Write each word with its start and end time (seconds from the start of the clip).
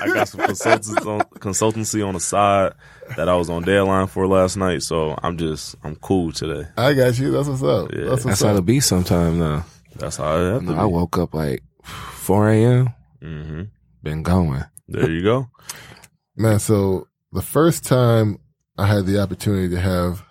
I 0.00 0.06
got 0.14 0.28
some 0.28 0.42
consultants 0.42 1.04
on, 1.04 1.20
consultancy 1.40 2.06
on 2.06 2.14
the 2.14 2.20
side 2.20 2.74
that 3.16 3.28
I 3.28 3.34
was 3.34 3.50
on 3.50 3.62
deadline 3.64 4.06
for 4.06 4.28
last 4.28 4.56
night, 4.56 4.84
so 4.84 5.18
I'm 5.20 5.36
just 5.36 5.74
I'm 5.82 5.96
cool 5.96 6.30
today. 6.30 6.68
I 6.76 6.92
got 6.94 7.18
you. 7.18 7.32
That's 7.32 7.48
what's 7.48 7.64
up. 7.64 7.92
Yeah. 7.92 8.04
That's 8.04 8.10
what's 8.10 8.24
That's 8.24 8.42
how 8.42 8.50
up. 8.50 8.58
it 8.58 8.66
be 8.66 8.78
sometime 8.78 9.40
now. 9.40 9.64
That's 9.96 10.18
how 10.18 10.26
I 10.26 10.38
have 10.52 10.66
to. 10.66 10.74
I 10.74 10.84
woke 10.84 11.18
up 11.18 11.34
like 11.34 11.64
4 11.82 12.50
a.m. 12.50 12.88
hmm 13.20 13.62
Been 14.00 14.22
going. 14.22 14.62
There 14.86 15.10
you 15.10 15.24
go. 15.24 15.48
Man, 16.36 16.60
so 16.60 17.08
the 17.32 17.42
first 17.42 17.84
time 17.84 18.38
I 18.78 18.86
had 18.86 19.06
the 19.06 19.20
opportunity 19.20 19.70
to 19.74 19.80
have 19.80 20.23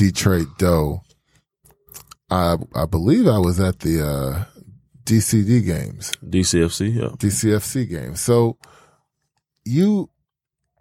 Detroit 0.00 0.56
Dough, 0.56 1.02
I 2.30 2.56
I 2.74 2.86
believe 2.86 3.28
I 3.28 3.36
was 3.36 3.60
at 3.60 3.80
the 3.80 4.02
uh, 4.02 4.44
DCD 5.04 5.62
games, 5.62 6.12
DCFC, 6.24 6.94
yeah. 6.94 7.08
DCFC 7.18 7.86
games. 7.86 8.18
So 8.22 8.56
you 9.62 10.08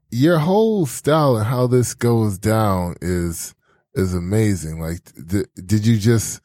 your 0.09 0.37
whole 0.37 0.85
style 0.85 1.35
and 1.35 1.45
how 1.45 1.67
this 1.67 1.93
goes 1.95 2.37
down 2.37 2.95
is 3.01 3.53
is 3.93 4.13
amazing. 4.13 4.79
Like, 4.79 5.01
th- 5.29 5.47
did 5.65 5.85
you 5.85 5.97
just 5.97 6.39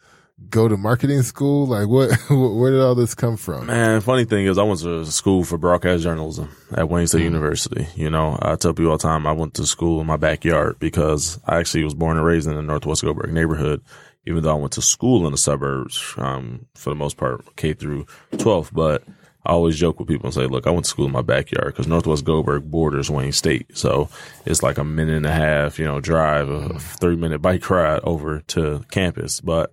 go 0.50 0.68
to 0.68 0.76
marketing 0.76 1.22
school? 1.22 1.66
Like, 1.66 1.88
what 1.88 2.10
where 2.30 2.70
did 2.70 2.80
all 2.80 2.94
this 2.94 3.14
come 3.14 3.36
from? 3.36 3.66
Man, 3.66 4.00
funny 4.00 4.24
thing 4.24 4.46
is, 4.46 4.58
I 4.58 4.62
went 4.62 4.80
to 4.80 5.04
school 5.06 5.44
for 5.44 5.58
broadcast 5.58 6.02
journalism 6.02 6.50
at 6.76 6.88
Wayne 6.88 7.06
State 7.06 7.22
University. 7.22 7.86
You 7.94 8.10
know, 8.10 8.38
I 8.40 8.56
tell 8.56 8.72
people 8.72 8.92
all 8.92 8.98
the 8.98 9.02
time 9.02 9.26
I 9.26 9.32
went 9.32 9.54
to 9.54 9.66
school 9.66 10.00
in 10.00 10.06
my 10.06 10.16
backyard 10.16 10.78
because 10.78 11.38
I 11.46 11.58
actually 11.58 11.84
was 11.84 11.94
born 11.94 12.16
and 12.16 12.26
raised 12.26 12.48
in 12.48 12.54
the 12.54 12.62
Northwest 12.62 13.02
Goldberg 13.02 13.32
neighborhood. 13.32 13.82
Even 14.26 14.42
though 14.42 14.52
I 14.56 14.58
went 14.58 14.72
to 14.72 14.82
school 14.82 15.26
in 15.26 15.32
the 15.32 15.38
suburbs, 15.38 16.14
um, 16.16 16.64
for 16.74 16.88
the 16.88 16.96
most 16.96 17.18
part, 17.18 17.44
K 17.56 17.74
through 17.74 18.06
12, 18.38 18.70
but 18.72 19.02
I 19.46 19.52
always 19.52 19.76
joke 19.78 19.98
with 19.98 20.08
people 20.08 20.26
and 20.26 20.34
say, 20.34 20.46
look, 20.46 20.66
I 20.66 20.70
went 20.70 20.84
to 20.84 20.90
school 20.90 21.06
in 21.06 21.12
my 21.12 21.22
backyard 21.22 21.74
because 21.74 21.86
Northwest 21.86 22.24
Goldberg 22.24 22.70
borders 22.70 23.10
Wayne 23.10 23.32
State. 23.32 23.76
So 23.76 24.08
it's 24.46 24.62
like 24.62 24.78
a 24.78 24.84
minute 24.84 25.16
and 25.16 25.26
a 25.26 25.32
half, 25.32 25.78
you 25.78 25.84
know, 25.84 26.00
drive, 26.00 26.48
a 26.48 26.78
three 26.78 27.16
minute 27.16 27.42
bike 27.42 27.68
ride 27.68 28.00
over 28.04 28.40
to 28.48 28.84
campus. 28.90 29.40
But 29.40 29.70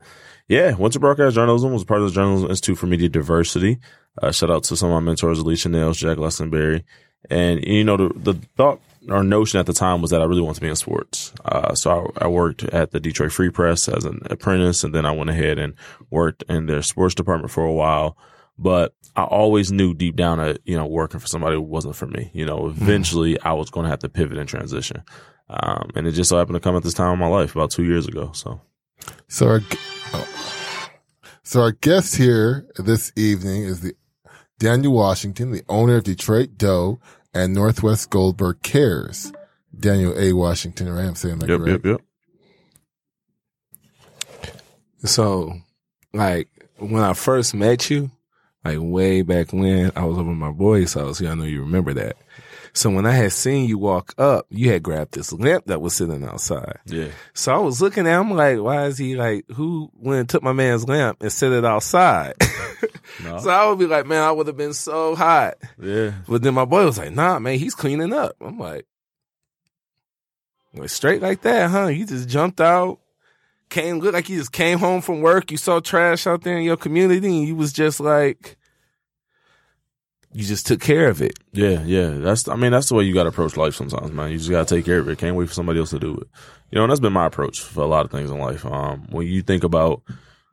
yeah, 0.47 0.75
went 0.75 0.94
to 0.94 1.00
broadcast 1.00 1.35
journalism, 1.35 1.72
was 1.72 1.85
part 1.85 2.01
of 2.01 2.07
the 2.07 2.13
Journalism 2.13 2.50
Institute 2.50 2.78
for 2.78 2.88
Media 2.88 3.07
Diversity. 3.07 3.79
Uh, 4.22 4.31
shout 4.31 4.51
out 4.51 4.63
to 4.66 4.75
some 4.75 4.91
of 4.91 5.01
my 5.01 5.06
mentors, 5.06 5.40
Alicia 5.40 5.69
Nails, 5.69 5.97
Jack 5.97 6.17
Lessenberry. 6.17 6.84
And, 7.29 7.63
you 7.63 7.84
know, 7.84 7.96
the, 7.97 8.09
the 8.16 8.34
thought 8.57 8.81
or 9.09 9.23
notion 9.23 9.59
at 9.59 9.66
the 9.66 9.73
time 9.73 10.01
was 10.01 10.12
that 10.12 10.22
I 10.22 10.25
really 10.25 10.41
wanted 10.41 10.56
to 10.56 10.62
be 10.62 10.67
in 10.67 10.75
sports. 10.75 11.34
Uh, 11.46 11.73
so 11.73 12.12
I, 12.17 12.25
I 12.25 12.28
worked 12.28 12.63
at 12.66 12.91
the 12.91 13.00
Detroit 13.00 13.31
Free 13.31 13.50
Press 13.50 13.88
as 13.88 14.06
an 14.06 14.22
apprentice, 14.29 14.84
and 14.84 14.94
then 14.94 15.06
I 15.06 15.12
went 15.12 15.29
ahead 15.29 15.57
and 15.57 15.73
worked 16.09 16.44
in 16.50 16.66
their 16.66 16.81
sports 16.81 17.16
department 17.16 17.51
for 17.51 17.63
a 17.63 17.73
while. 17.73 18.17
But 18.57 18.94
I 19.16 19.23
always 19.23 19.72
knew 19.72 19.94
deep 19.94 20.16
down 20.16 20.38
that, 20.38 20.59
you 20.66 20.77
know, 20.77 20.85
working 20.85 21.19
for 21.19 21.27
somebody 21.27 21.57
wasn't 21.57 21.95
for 21.95 22.07
me. 22.07 22.31
You 22.33 22.45
know, 22.45 22.67
eventually 22.67 23.39
I 23.41 23.53
was 23.53 23.69
going 23.69 23.83
to 23.83 23.89
have 23.89 23.99
to 23.99 24.09
pivot 24.09 24.38
and 24.38 24.47
transition. 24.47 25.03
Um, 25.49 25.89
and 25.95 26.07
it 26.07 26.13
just 26.13 26.29
so 26.29 26.38
happened 26.38 26.55
to 26.55 26.61
come 26.61 26.77
at 26.77 26.83
this 26.83 26.94
time 26.94 27.13
in 27.13 27.19
my 27.19 27.27
life 27.27 27.53
about 27.53 27.72
two 27.72 27.83
years 27.83 28.07
ago. 28.07 28.31
So 28.33 28.61
So 29.27 29.47
our, 29.47 29.61
oh. 30.13 30.89
so 31.44 31.61
our 31.61 31.72
guest 31.72 32.16
here 32.16 32.67
this 32.77 33.11
evening 33.16 33.63
is 33.63 33.81
the 33.81 33.95
Daniel 34.59 34.94
Washington, 34.94 35.51
the 35.51 35.63
owner 35.67 35.97
of 35.97 36.03
Detroit 36.05 36.57
Dough 36.57 36.99
and 37.33 37.53
Northwest 37.53 38.09
Goldberg 38.09 38.61
Cares. 38.61 39.33
Daniel 39.78 40.13
A. 40.17 40.33
Washington, 40.33 40.91
right? 40.91 41.05
I'm 41.05 41.16
saying 41.16 41.39
that 41.39 41.49
yep, 41.49 41.59
correct. 41.59 41.85
yep, 41.85 42.01
yep. 44.41 44.51
So, 45.03 45.53
like, 46.13 46.49
when 46.78 47.01
I 47.01 47.13
first 47.13 47.55
met 47.55 47.89
you, 47.89 48.11
like 48.63 48.77
way 48.79 49.22
back 49.22 49.53
when, 49.53 49.91
I 49.95 50.05
was 50.05 50.17
over 50.17 50.31
at 50.31 50.38
my 50.38 50.51
boy's 50.51 50.94
house. 50.94 51.19
Yeah, 51.22 51.31
I 51.31 51.35
know 51.35 51.44
you 51.44 51.61
remember 51.61 51.94
that. 51.94 52.17
So 52.73 52.89
when 52.89 53.05
I 53.05 53.11
had 53.11 53.33
seen 53.33 53.67
you 53.67 53.77
walk 53.77 54.13
up, 54.17 54.45
you 54.49 54.72
had 54.72 54.81
grabbed 54.81 55.13
this 55.13 55.33
lamp 55.33 55.66
that 55.66 55.81
was 55.81 55.94
sitting 55.94 56.23
outside. 56.23 56.77
Yeah. 56.85 57.09
So 57.33 57.53
I 57.53 57.57
was 57.57 57.81
looking 57.81 58.07
at 58.07 58.19
him 58.19 58.31
like, 58.31 58.59
why 58.59 58.85
is 58.85 58.97
he 58.97 59.16
like, 59.16 59.45
who 59.51 59.91
went 59.94 60.19
and 60.19 60.29
took 60.29 60.41
my 60.41 60.53
man's 60.53 60.88
lamp 60.88 61.22
and 61.22 61.31
set 61.31 61.51
it 61.51 61.66
outside? 61.66 62.33
No. 63.23 63.38
so 63.39 63.49
I 63.49 63.67
would 63.67 63.77
be 63.77 63.85
like, 63.85 64.07
man, 64.07 64.23
I 64.23 64.31
would 64.31 64.47
have 64.47 64.57
been 64.57 64.73
so 64.73 65.16
hot. 65.16 65.55
Yeah. 65.79 66.13
But 66.28 66.41
then 66.41 66.53
my 66.55 66.66
boy 66.66 66.85
was 66.85 66.97
like, 66.97 67.11
nah, 67.11 67.38
man, 67.39 67.59
he's 67.59 67.75
cleaning 67.75 68.13
up. 68.13 68.35
I'm 68.41 68.57
like, 68.57 68.85
like 70.73 70.89
straight 70.89 71.22
like 71.22 71.41
that, 71.41 71.69
huh? 71.69 71.88
You 71.88 72.05
just 72.05 72.29
jumped 72.29 72.61
out, 72.61 72.99
came, 73.72 74.00
looked 74.00 74.14
like 74.14 74.30
you 74.30 74.38
just 74.38 74.52
came 74.52 74.78
home 74.78 75.02
from 75.02 75.22
work. 75.22 75.50
You 75.50 75.58
saw 75.58 75.80
trash 75.80 76.28
out 76.28 76.44
there 76.44 76.58
in 76.58 76.64
your 76.64 76.78
community 76.78 77.40
and 77.40 77.48
you 77.48 77.56
was 77.56 77.74
just 77.74 78.00
like, 78.00 78.58
you 80.34 80.46
just 80.46 80.68
took 80.68 80.80
care 80.80 81.08
of 81.08 81.22
it. 81.22 81.34
Yeah, 81.52 81.84
yeah. 81.84 82.09
That's 82.09 82.48
I 82.48 82.56
mean, 82.56 82.72
that's 82.72 82.90
the 82.90 82.96
way 82.96 83.04
you 83.04 83.14
gotta 83.14 83.30
approach 83.30 83.58
life 83.58 83.76
sometimes, 83.76 84.12
man. 84.12 84.32
You 84.32 84.38
just 84.38 84.50
gotta 84.50 84.76
take 84.76 84.86
care 84.86 85.00
of 85.00 85.09
it. 85.09 85.18
Can't 85.18 85.36
wait 85.36 85.48
for 85.48 85.54
somebody 85.54 85.80
else 85.80 85.90
to 85.90 86.00
do 86.00 86.16
it. 86.16 86.28
You 86.70 86.78
know, 86.78 86.84
and 86.84 86.92
that's 86.92 87.02
been 87.02 87.12
my 87.12 87.26
approach 87.26 87.59
for 87.59 87.82
a 87.82 87.88
lot 87.88 88.06
of 88.06 88.12
things 88.12 88.30
in 88.30 88.38
life. 88.38 88.66
Um, 88.66 89.08
when 89.09 89.28
you 89.28 89.42
think 89.42 89.64
about 89.64 90.03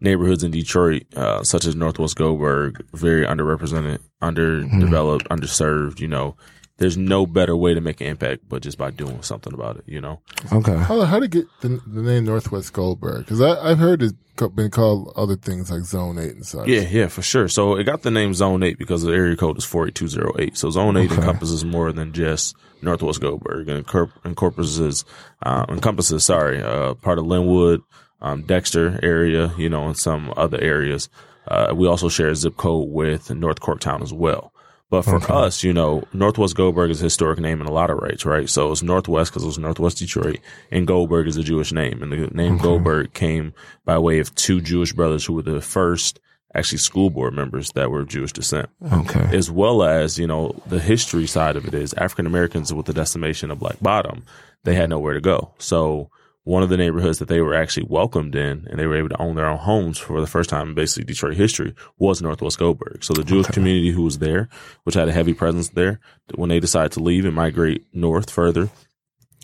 neighborhoods 0.00 0.42
in 0.42 0.50
Detroit, 0.50 1.04
uh, 1.14 1.44
such 1.44 1.64
as 1.64 1.76
Northwest 1.76 2.16
Goldberg, 2.16 2.84
very 2.92 3.24
underrepresented, 3.24 4.00
underdeveloped, 4.20 5.28
underserved, 5.28 6.00
you 6.00 6.08
know, 6.08 6.36
there's 6.78 6.96
no 6.96 7.26
better 7.26 7.56
way 7.56 7.74
to 7.74 7.80
make 7.80 8.00
an 8.00 8.06
impact 8.06 8.48
but 8.48 8.62
just 8.62 8.78
by 8.78 8.90
doing 8.90 9.22
something 9.22 9.52
about 9.52 9.76
it, 9.76 9.84
you 9.86 10.00
know? 10.00 10.20
Okay. 10.52 10.76
How, 10.76 11.02
how 11.02 11.20
did 11.20 11.30
get 11.32 11.46
the, 11.60 11.80
the 11.86 12.02
name 12.02 12.24
Northwest 12.24 12.72
Goldberg? 12.72 13.24
Because 13.24 13.40
I've 13.40 13.78
heard 13.78 14.02
it 14.02 14.14
been 14.54 14.70
called 14.70 15.12
other 15.16 15.34
things 15.34 15.70
like 15.70 15.82
Zone 15.82 16.18
8 16.18 16.30
and 16.30 16.46
such. 16.46 16.68
Yeah, 16.68 16.82
yeah, 16.82 17.08
for 17.08 17.22
sure. 17.22 17.48
So 17.48 17.74
it 17.74 17.84
got 17.84 18.02
the 18.02 18.10
name 18.12 18.32
Zone 18.34 18.62
8 18.62 18.78
because 18.78 19.02
the 19.02 19.12
area 19.12 19.36
code 19.36 19.58
is 19.58 19.64
48208. 19.64 20.56
So 20.56 20.70
Zone 20.70 20.96
8 20.96 21.10
encompasses 21.10 21.64
more 21.64 21.90
than 21.92 22.12
just 22.12 22.54
Northwest 22.80 23.20
Goldberg. 23.20 23.68
It 23.68 23.84
incor- 23.84 24.12
encompasses, 24.24 25.04
uh, 25.42 25.66
encompasses, 25.68 26.24
sorry, 26.24 26.62
uh, 26.62 26.94
part 26.94 27.18
of 27.18 27.26
Linwood, 27.26 27.82
um, 28.20 28.42
Dexter 28.42 29.00
area, 29.02 29.52
you 29.58 29.68
know, 29.68 29.86
and 29.86 29.96
some 29.96 30.32
other 30.36 30.60
areas. 30.60 31.08
Uh, 31.48 31.72
we 31.74 31.88
also 31.88 32.08
share 32.08 32.28
a 32.28 32.36
zip 32.36 32.56
code 32.56 32.88
with 32.90 33.34
North 33.34 33.60
Corktown 33.60 34.02
as 34.02 34.12
well. 34.12 34.52
But 34.90 35.02
for 35.02 35.16
us, 35.30 35.62
you 35.62 35.74
know, 35.74 36.04
Northwest 36.14 36.56
Goldberg 36.56 36.90
is 36.90 37.00
a 37.00 37.04
historic 37.04 37.38
name 37.38 37.60
in 37.60 37.66
a 37.66 37.72
lot 37.72 37.90
of 37.90 37.98
rights, 37.98 38.24
right? 38.24 38.48
So 38.48 38.72
it's 38.72 38.82
Northwest 38.82 39.30
because 39.30 39.42
it 39.42 39.46
was 39.46 39.58
Northwest 39.58 39.98
Detroit, 39.98 40.38
and 40.70 40.86
Goldberg 40.86 41.28
is 41.28 41.36
a 41.36 41.42
Jewish 41.42 41.72
name. 41.72 42.02
And 42.02 42.10
the 42.10 42.28
name 42.28 42.56
Goldberg 42.56 43.12
came 43.12 43.52
by 43.84 43.98
way 43.98 44.18
of 44.18 44.34
two 44.34 44.62
Jewish 44.62 44.94
brothers 44.94 45.26
who 45.26 45.34
were 45.34 45.42
the 45.42 45.60
first 45.60 46.20
actually 46.54 46.78
school 46.78 47.10
board 47.10 47.34
members 47.34 47.70
that 47.72 47.90
were 47.90 48.00
of 48.00 48.08
Jewish 48.08 48.32
descent 48.32 48.70
Okay. 48.90 49.36
as 49.36 49.50
well 49.50 49.82
as 49.82 50.18
you 50.18 50.26
know 50.26 50.58
the 50.66 50.80
history 50.80 51.26
side 51.26 51.56
of 51.56 51.68
it 51.68 51.74
is 51.74 51.92
African 51.94 52.26
Americans 52.26 52.72
with 52.72 52.86
the 52.86 52.94
decimation 52.94 53.50
of 53.50 53.58
Black 53.58 53.78
Bottom, 53.82 54.22
they 54.64 54.74
had 54.74 54.88
nowhere 54.88 55.12
to 55.12 55.20
go. 55.20 55.52
So 55.58 56.10
one 56.48 56.62
of 56.62 56.70
the 56.70 56.78
neighborhoods 56.78 57.18
that 57.18 57.28
they 57.28 57.42
were 57.42 57.54
actually 57.54 57.86
welcomed 57.90 58.34
in 58.34 58.66
and 58.70 58.78
they 58.78 58.86
were 58.86 58.96
able 58.96 59.10
to 59.10 59.20
own 59.20 59.34
their 59.34 59.46
own 59.46 59.58
homes 59.58 59.98
for 59.98 60.18
the 60.18 60.26
first 60.26 60.48
time 60.48 60.70
in 60.70 60.74
basically 60.74 61.04
Detroit 61.04 61.36
history 61.36 61.74
was 61.98 62.22
Northwest 62.22 62.58
Goldberg. 62.58 63.04
So 63.04 63.12
the 63.12 63.22
Jewish 63.22 63.48
community 63.48 63.90
who 63.90 64.00
was 64.00 64.16
there, 64.16 64.48
which 64.84 64.94
had 64.94 65.10
a 65.10 65.12
heavy 65.12 65.34
presence 65.34 65.68
there, 65.68 66.00
when 66.36 66.48
they 66.48 66.58
decided 66.58 66.92
to 66.92 67.02
leave 67.02 67.26
and 67.26 67.34
migrate 67.34 67.84
north 67.92 68.30
further 68.30 68.70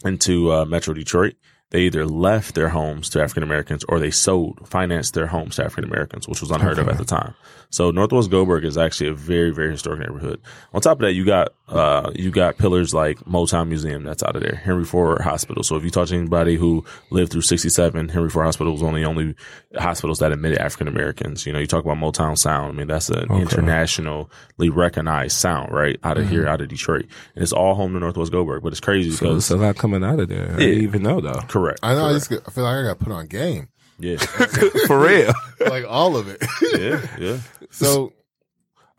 into 0.03 0.51
uh, 0.51 0.65
Metro 0.65 0.95
Detroit, 0.95 1.35
they 1.75 1.81
either 1.81 2.07
left 2.07 2.55
their 2.55 2.69
homes 2.69 3.09
to 3.09 3.21
African 3.21 3.43
Americans 3.43 3.83
or 3.89 3.99
they 3.99 4.13
sold, 4.13 4.61
financed 4.69 5.15
their 5.15 5.27
homes 5.27 5.57
to 5.57 5.65
African 5.65 5.91
Americans, 5.91 6.29
which 6.29 6.41
was 6.41 6.53
unheard 6.53 6.79
of 6.79 6.89
at 6.89 6.99
the 6.99 7.05
time. 7.05 7.35
So 7.71 7.91
Northwest 7.91 8.31
Goldberg 8.31 8.65
is 8.65 8.79
actually 8.79 9.09
a 9.09 9.15
very, 9.15 9.51
very 9.51 9.73
historic 9.73 9.99
neighborhood. 9.99 10.41
On 10.73 10.81
top 10.81 10.99
of 10.99 11.01
that, 11.01 11.15
you 11.15 11.25
got, 11.25 11.53
uh, 11.67 12.13
you 12.15 12.31
got 12.31 12.59
pillars 12.59 12.95
like 12.95 13.19
Motown 13.25 13.67
Museum 13.67 14.05
that's 14.05 14.23
out 14.23 14.37
of 14.37 14.43
there, 14.43 14.55
Henry 14.55 14.85
Ford 14.85 15.21
Hospital. 15.23 15.65
So 15.65 15.75
if 15.75 15.83
you 15.83 15.91
talk 15.91 16.07
to 16.09 16.15
anybody 16.15 16.55
who 16.55 16.85
lived 17.11 17.33
through 17.33 17.41
67, 17.41 18.09
Henry 18.09 18.31
Ford 18.31 18.47
Hospital 18.47 18.73
was 18.73 18.81
one 18.81 18.95
of 18.95 19.01
the 19.01 19.07
only 19.09 19.35
hospitals 19.77 20.21
that 20.21 20.31
admitted 20.31 20.59
African 20.59 20.87
Americans. 20.87 21.45
You 21.45 21.53
know, 21.53 21.59
you 21.59 21.67
talk 21.67 21.85
about 21.85 21.97
Motown 21.97 22.39
Sound. 22.39 22.73
I 22.73 22.77
mean, 22.77 22.87
that's 22.87 23.09
an 23.09 23.29
internationally 23.33 24.29
recognized 24.71 25.37
sound, 25.37 25.73
right? 25.73 25.99
Out 26.05 26.19
of 26.19 26.29
here, 26.29 26.47
out 26.47 26.61
of 26.61 26.69
Detroit. 26.69 27.07
And 27.35 27.43
it's 27.43 27.53
all 27.53 27.75
home 27.75 27.95
to 27.95 27.99
Northwest 27.99 28.31
Goldberg, 28.31 28.63
but 28.63 28.71
it's 28.71 28.81
crazy 28.81 29.11
So 29.11 29.27
because, 29.27 29.39
it's 29.39 29.51
a 29.51 29.57
lot 29.57 29.77
coming 29.77 30.05
out 30.05 30.21
of 30.21 30.29
there. 30.29 30.53
I 30.53 30.57
didn't 30.59 30.83
even 30.83 31.03
know 31.03 31.21
though. 31.21 31.41
correct. 31.49 31.64
I 31.83 31.95
know. 31.95 32.07
I 32.07 32.13
just 32.13 32.31
I 32.33 32.51
feel 32.51 32.65
like 32.65 32.77
I 32.77 32.83
got 32.83 32.99
put 32.99 33.13
on 33.13 33.27
game, 33.27 33.69
yeah. 33.99 34.17
For 34.87 34.99
real. 34.99 35.33
like 35.61 35.85
all 35.89 36.17
of 36.17 36.29
it. 36.29 36.43
yeah. 36.79 37.07
Yeah. 37.19 37.39
so 37.71 38.13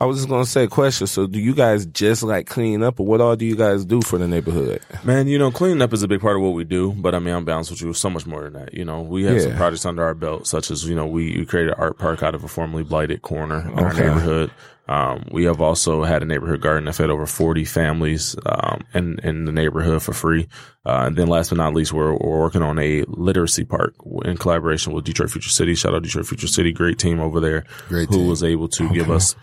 I 0.05 0.07
was 0.07 0.17
just 0.17 0.29
gonna 0.29 0.45
say 0.45 0.65
a 0.65 0.67
question. 0.67 1.07
So, 1.07 1.25
do 1.25 1.39
you 1.39 1.55
guys 1.55 1.87
just 1.87 2.21
like 2.21 2.45
clean 2.45 2.83
up, 2.83 2.99
or 2.99 3.07
what 3.07 3.21
all 3.21 3.35
do 3.35 3.43
you 3.43 3.55
guys 3.55 3.85
do 3.85 4.03
for 4.03 4.19
the 4.19 4.27
neighborhood? 4.27 4.79
Man, 5.03 5.27
you 5.27 5.39
know, 5.39 5.49
cleaning 5.49 5.81
up 5.81 5.93
is 5.93 6.03
a 6.03 6.07
big 6.07 6.21
part 6.21 6.35
of 6.35 6.43
what 6.43 6.51
we 6.51 6.63
do, 6.63 6.91
but 6.93 7.15
I 7.15 7.19
mean, 7.19 7.33
I'm 7.33 7.43
balanced 7.43 7.71
with 7.71 7.81
you. 7.81 7.91
So 7.91 8.11
much 8.11 8.27
more 8.27 8.43
than 8.43 8.53
that. 8.53 8.75
You 8.75 8.85
know, 8.85 9.01
we 9.01 9.23
have 9.23 9.41
some 9.41 9.55
projects 9.55 9.83
under 9.83 10.03
our 10.03 10.13
belt, 10.13 10.45
such 10.45 10.69
as, 10.69 10.87
you 10.87 10.93
know, 10.93 11.07
we, 11.07 11.39
we 11.39 11.45
created 11.47 11.71
an 11.73 11.79
art 11.79 11.97
park 11.97 12.21
out 12.21 12.35
of 12.35 12.43
a 12.43 12.47
formerly 12.47 12.83
blighted 12.83 13.23
corner 13.23 13.61
in 13.67 13.79
our 13.79 13.93
neighborhood. 13.93 14.51
Um, 14.87 15.25
we 15.31 15.45
have 15.45 15.59
also 15.59 16.03
had 16.03 16.21
a 16.21 16.25
neighborhood 16.27 16.61
garden 16.61 16.85
that 16.85 16.93
fed 16.93 17.09
over 17.09 17.25
40 17.25 17.65
families, 17.65 18.35
um, 18.45 18.81
in, 18.93 19.17
in 19.23 19.45
the 19.45 19.51
neighborhood 19.51 20.03
for 20.03 20.13
free. 20.13 20.47
Uh, 20.85 21.05
and 21.07 21.15
then 21.15 21.29
last 21.29 21.49
but 21.49 21.57
not 21.57 21.73
least, 21.73 21.93
we're, 21.93 22.13
we're 22.13 22.41
working 22.41 22.61
on 22.61 22.77
a 22.77 23.03
literacy 23.07 23.65
park 23.65 23.95
in 24.23 24.37
collaboration 24.37 24.93
with 24.93 25.03
Detroit 25.03 25.31
Future 25.31 25.49
City. 25.49 25.73
Shout 25.73 25.95
out 25.95 26.03
Detroit 26.03 26.27
Future 26.27 26.45
City. 26.45 26.71
Great 26.71 26.99
team 26.99 27.19
over 27.19 27.39
there 27.39 27.63
Great 27.87 28.07
who 28.09 28.17
team. 28.17 28.27
was 28.27 28.43
able 28.43 28.67
to 28.67 28.87
give 28.93 29.09
us 29.09 29.35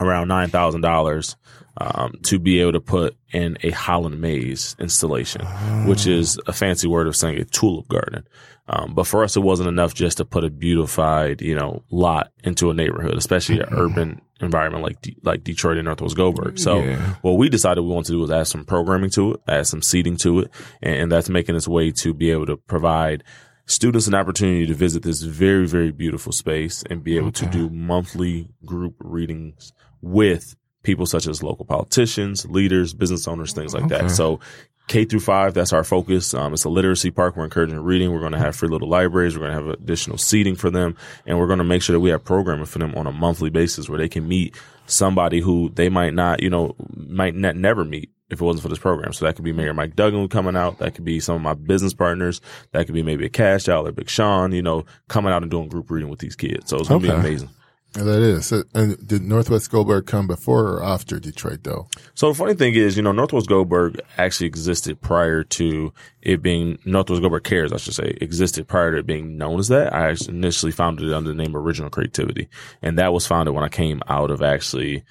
around 0.00 0.28
nine 0.28 0.48
thousand 0.48 0.80
dollars 0.80 1.36
um, 1.76 2.14
to 2.24 2.38
be 2.38 2.60
able 2.60 2.72
to 2.72 2.80
put 2.80 3.16
in 3.32 3.56
a 3.62 3.70
Holland 3.70 4.20
maze 4.20 4.76
installation, 4.78 5.44
which 5.86 6.06
is 6.06 6.38
a 6.46 6.52
fancy 6.52 6.88
word 6.88 7.06
of 7.06 7.16
saying 7.16 7.38
a 7.38 7.44
tulip 7.44 7.88
garden. 7.88 8.26
Um, 8.68 8.94
but 8.94 9.04
for 9.06 9.24
us, 9.24 9.36
it 9.36 9.40
wasn't 9.40 9.68
enough 9.68 9.94
just 9.94 10.18
to 10.18 10.24
put 10.24 10.44
a 10.44 10.50
beautified, 10.50 11.42
you 11.42 11.54
know, 11.56 11.82
lot 11.90 12.30
into 12.44 12.70
a 12.70 12.74
neighborhood, 12.74 13.16
especially 13.16 13.58
an 13.60 13.66
urban 13.72 14.20
environment 14.40 14.84
like 14.84 15.00
De- 15.02 15.16
like 15.22 15.42
Detroit 15.42 15.76
and 15.78 15.86
Northwest 15.86 16.16
Goldberg. 16.16 16.58
So 16.58 16.80
Yeah. 16.82 17.14
what 17.22 17.32
we 17.32 17.48
decided 17.48 17.80
we 17.82 17.88
wanted 17.88 18.06
to 18.06 18.12
do 18.12 18.20
was 18.20 18.30
add 18.30 18.46
some 18.46 18.64
programming 18.64 19.10
to 19.10 19.34
it, 19.34 19.40
add 19.48 19.66
some 19.66 19.82
seating 19.82 20.16
to 20.18 20.40
it, 20.40 20.50
and, 20.82 20.94
and 20.94 21.12
that's 21.12 21.28
making 21.28 21.56
its 21.56 21.66
way 21.68 21.90
to 21.92 22.14
be 22.14 22.30
able 22.30 22.46
to 22.46 22.56
provide 22.56 23.24
students 23.66 24.06
an 24.06 24.14
opportunity 24.14 24.66
to 24.66 24.74
visit 24.74 25.02
this 25.02 25.22
very, 25.22 25.66
very 25.66 25.90
beautiful 25.92 26.32
space 26.32 26.82
and 26.90 27.02
be 27.04 27.16
able 27.16 27.32
to 27.32 27.46
do 27.46 27.68
monthly 27.70 28.48
group 28.64 28.94
readings 29.00 29.72
with 30.02 30.56
people 30.82 31.06
such 31.06 31.26
as 31.26 31.42
local 31.42 31.64
politicians, 31.64 32.46
leaders, 32.46 32.94
business 32.94 33.28
owners, 33.28 33.52
things 33.52 33.74
like 33.74 33.84
Okay. 33.84 33.98
that. 33.98 34.10
So 34.10 34.40
K 34.88 35.04
through 35.04 35.20
five, 35.20 35.54
that's 35.54 35.72
our 35.72 35.84
focus. 35.84 36.34
Um, 36.34 36.52
it's 36.52 36.64
a 36.64 36.68
literacy 36.68 37.10
park. 37.10 37.36
We're 37.36 37.44
encouraging 37.44 37.78
reading. 37.78 38.12
We're 38.12 38.20
going 38.20 38.32
to 38.32 38.38
have 38.38 38.56
free 38.56 38.68
little 38.68 38.88
libraries. 38.88 39.36
We're 39.36 39.46
going 39.46 39.56
to 39.56 39.64
have 39.64 39.80
additional 39.80 40.18
seating 40.18 40.56
for 40.56 40.68
them. 40.70 40.96
And 41.26 41.38
we're 41.38 41.46
going 41.46 41.58
to 41.58 41.64
make 41.64 41.82
sure 41.82 41.92
that 41.94 42.00
we 42.00 42.10
have 42.10 42.24
programming 42.24 42.64
for 42.66 42.78
them 42.80 42.94
on 42.96 43.06
a 43.06 43.12
monthly 43.12 43.50
basis 43.50 43.88
where 43.88 43.98
they 43.98 44.08
can 44.08 44.26
meet 44.26 44.56
somebody 44.86 45.40
who 45.40 45.70
they 45.74 45.88
might 45.88 46.14
not, 46.14 46.42
you 46.42 46.50
know, 46.50 46.74
might 46.96 47.36
not 47.36 47.54
never 47.56 47.84
meet 47.84 48.10
if 48.30 48.40
it 48.40 48.44
wasn't 48.44 48.62
for 48.62 48.68
this 48.68 48.78
program. 48.78 49.12
So 49.12 49.26
that 49.26 49.36
could 49.36 49.44
be 49.44 49.52
Mayor 49.52 49.74
Mike 49.74 49.94
Duggan 49.94 50.26
coming 50.28 50.56
out. 50.56 50.78
That 50.78 50.94
could 50.96 51.04
be 51.04 51.20
some 51.20 51.36
of 51.36 51.42
my 51.42 51.54
business 51.54 51.92
partners. 51.94 52.40
That 52.72 52.86
could 52.86 52.94
be 52.94 53.02
maybe 53.04 53.26
a 53.26 53.28
cash 53.28 53.68
out 53.68 53.86
or 53.86 53.92
Big 53.92 54.08
Sean, 54.08 54.50
you 54.52 54.62
know, 54.62 54.86
coming 55.08 55.32
out 55.32 55.42
and 55.42 55.50
doing 55.50 55.68
group 55.68 55.90
reading 55.90 56.08
with 56.10 56.18
these 56.20 56.34
kids. 56.36 56.68
So 56.70 56.78
it's 56.78 56.88
going 56.88 57.02
to 57.02 57.06
Okay. 57.08 57.16
be 57.16 57.20
amazing. 57.28 57.50
That 57.94 58.22
is. 58.22 58.52
And 58.72 59.06
did 59.06 59.22
Northwest 59.22 59.70
Goldberg 59.70 60.06
come 60.06 60.28
before 60.28 60.68
or 60.68 60.84
after 60.84 61.18
Detroit 61.18 61.64
though? 61.64 61.88
So 62.14 62.28
the 62.28 62.34
funny 62.34 62.54
thing 62.54 62.74
is, 62.74 62.96
you 62.96 63.02
know, 63.02 63.10
Northwest 63.10 63.48
Goldberg 63.48 64.00
actually 64.16 64.46
existed 64.46 65.00
prior 65.00 65.42
to 65.44 65.92
it 66.22 66.40
being 66.40 66.78
Northwest 66.84 67.20
Goldberg 67.20 67.42
Cares, 67.42 67.72
I 67.72 67.78
should 67.78 67.94
say, 67.94 68.16
existed 68.20 68.68
prior 68.68 68.92
to 68.92 68.98
it 68.98 69.06
being 69.06 69.36
known 69.36 69.58
as 69.58 69.68
that. 69.68 69.92
I 69.92 70.14
initially 70.28 70.72
founded 70.72 71.08
it 71.08 71.14
under 71.14 71.30
the 71.30 71.34
name 71.34 71.56
Original 71.56 71.90
Creativity, 71.90 72.48
and 72.80 72.96
that 72.98 73.12
was 73.12 73.26
founded 73.26 73.54
when 73.54 73.64
I 73.64 73.68
came 73.68 74.02
out 74.06 74.30
of 74.30 74.40
actually 74.40 75.02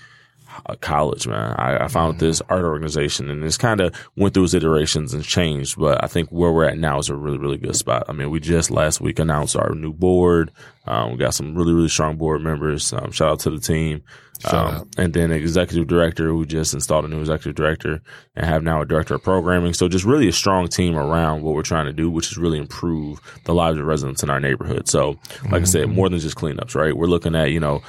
college, 0.81 1.27
man. 1.27 1.55
I, 1.57 1.85
I 1.85 1.87
founded 1.87 2.19
this 2.19 2.41
art 2.49 2.63
organization, 2.63 3.29
and 3.29 3.43
it's 3.43 3.57
kind 3.57 3.81
of 3.81 3.95
went 4.15 4.33
through 4.33 4.45
its 4.45 4.53
iterations 4.53 5.13
and 5.13 5.23
changed. 5.23 5.77
But 5.77 6.03
I 6.03 6.07
think 6.07 6.29
where 6.29 6.51
we're 6.51 6.65
at 6.65 6.77
now 6.77 6.99
is 6.99 7.09
a 7.09 7.15
really, 7.15 7.37
really 7.37 7.57
good 7.57 7.75
spot. 7.75 8.03
I 8.07 8.13
mean, 8.13 8.29
we 8.29 8.39
just 8.39 8.71
last 8.71 9.01
week 9.01 9.19
announced 9.19 9.55
our 9.55 9.73
new 9.73 9.93
board. 9.93 10.51
Um, 10.85 11.11
we 11.11 11.17
got 11.17 11.33
some 11.33 11.55
really, 11.55 11.73
really 11.73 11.89
strong 11.89 12.17
board 12.17 12.41
members. 12.41 12.91
Um, 12.93 13.11
shout 13.11 13.31
out 13.31 13.39
to 13.41 13.51
the 13.51 13.59
team. 13.59 14.01
Um, 14.45 14.89
and 14.97 15.13
then 15.13 15.31
executive 15.31 15.87
director 15.87 16.27
who 16.27 16.45
just 16.45 16.73
installed 16.73 17.03
a 17.03 17.09
new 17.09 17.19
executive 17.19 17.55
director 17.55 18.01
and 18.35 18.45
have 18.45 18.63
now 18.63 18.81
a 18.81 18.85
director 18.85 19.15
of 19.15 19.23
programming. 19.23 19.73
So 19.73 19.89
just 19.89 20.05
really 20.05 20.29
a 20.29 20.31
strong 20.31 20.69
team 20.69 20.95
around 20.95 21.41
what 21.41 21.55
we're 21.55 21.61
trying 21.61 21.87
to 21.87 21.93
do, 21.93 22.09
which 22.09 22.31
is 22.31 22.37
really 22.37 22.57
improve 22.57 23.19
the 23.43 23.53
lives 23.53 23.77
of 23.77 23.85
residents 23.85 24.23
in 24.23 24.29
our 24.29 24.39
neighborhood. 24.39 24.87
So 24.87 25.19
like 25.51 25.63
I 25.63 25.65
said, 25.65 25.89
more 25.89 26.07
than 26.07 26.19
just 26.19 26.37
cleanups, 26.37 26.73
right? 26.73 26.95
We're 26.95 27.07
looking 27.07 27.35
at, 27.35 27.51
you 27.51 27.59
know, 27.59 27.81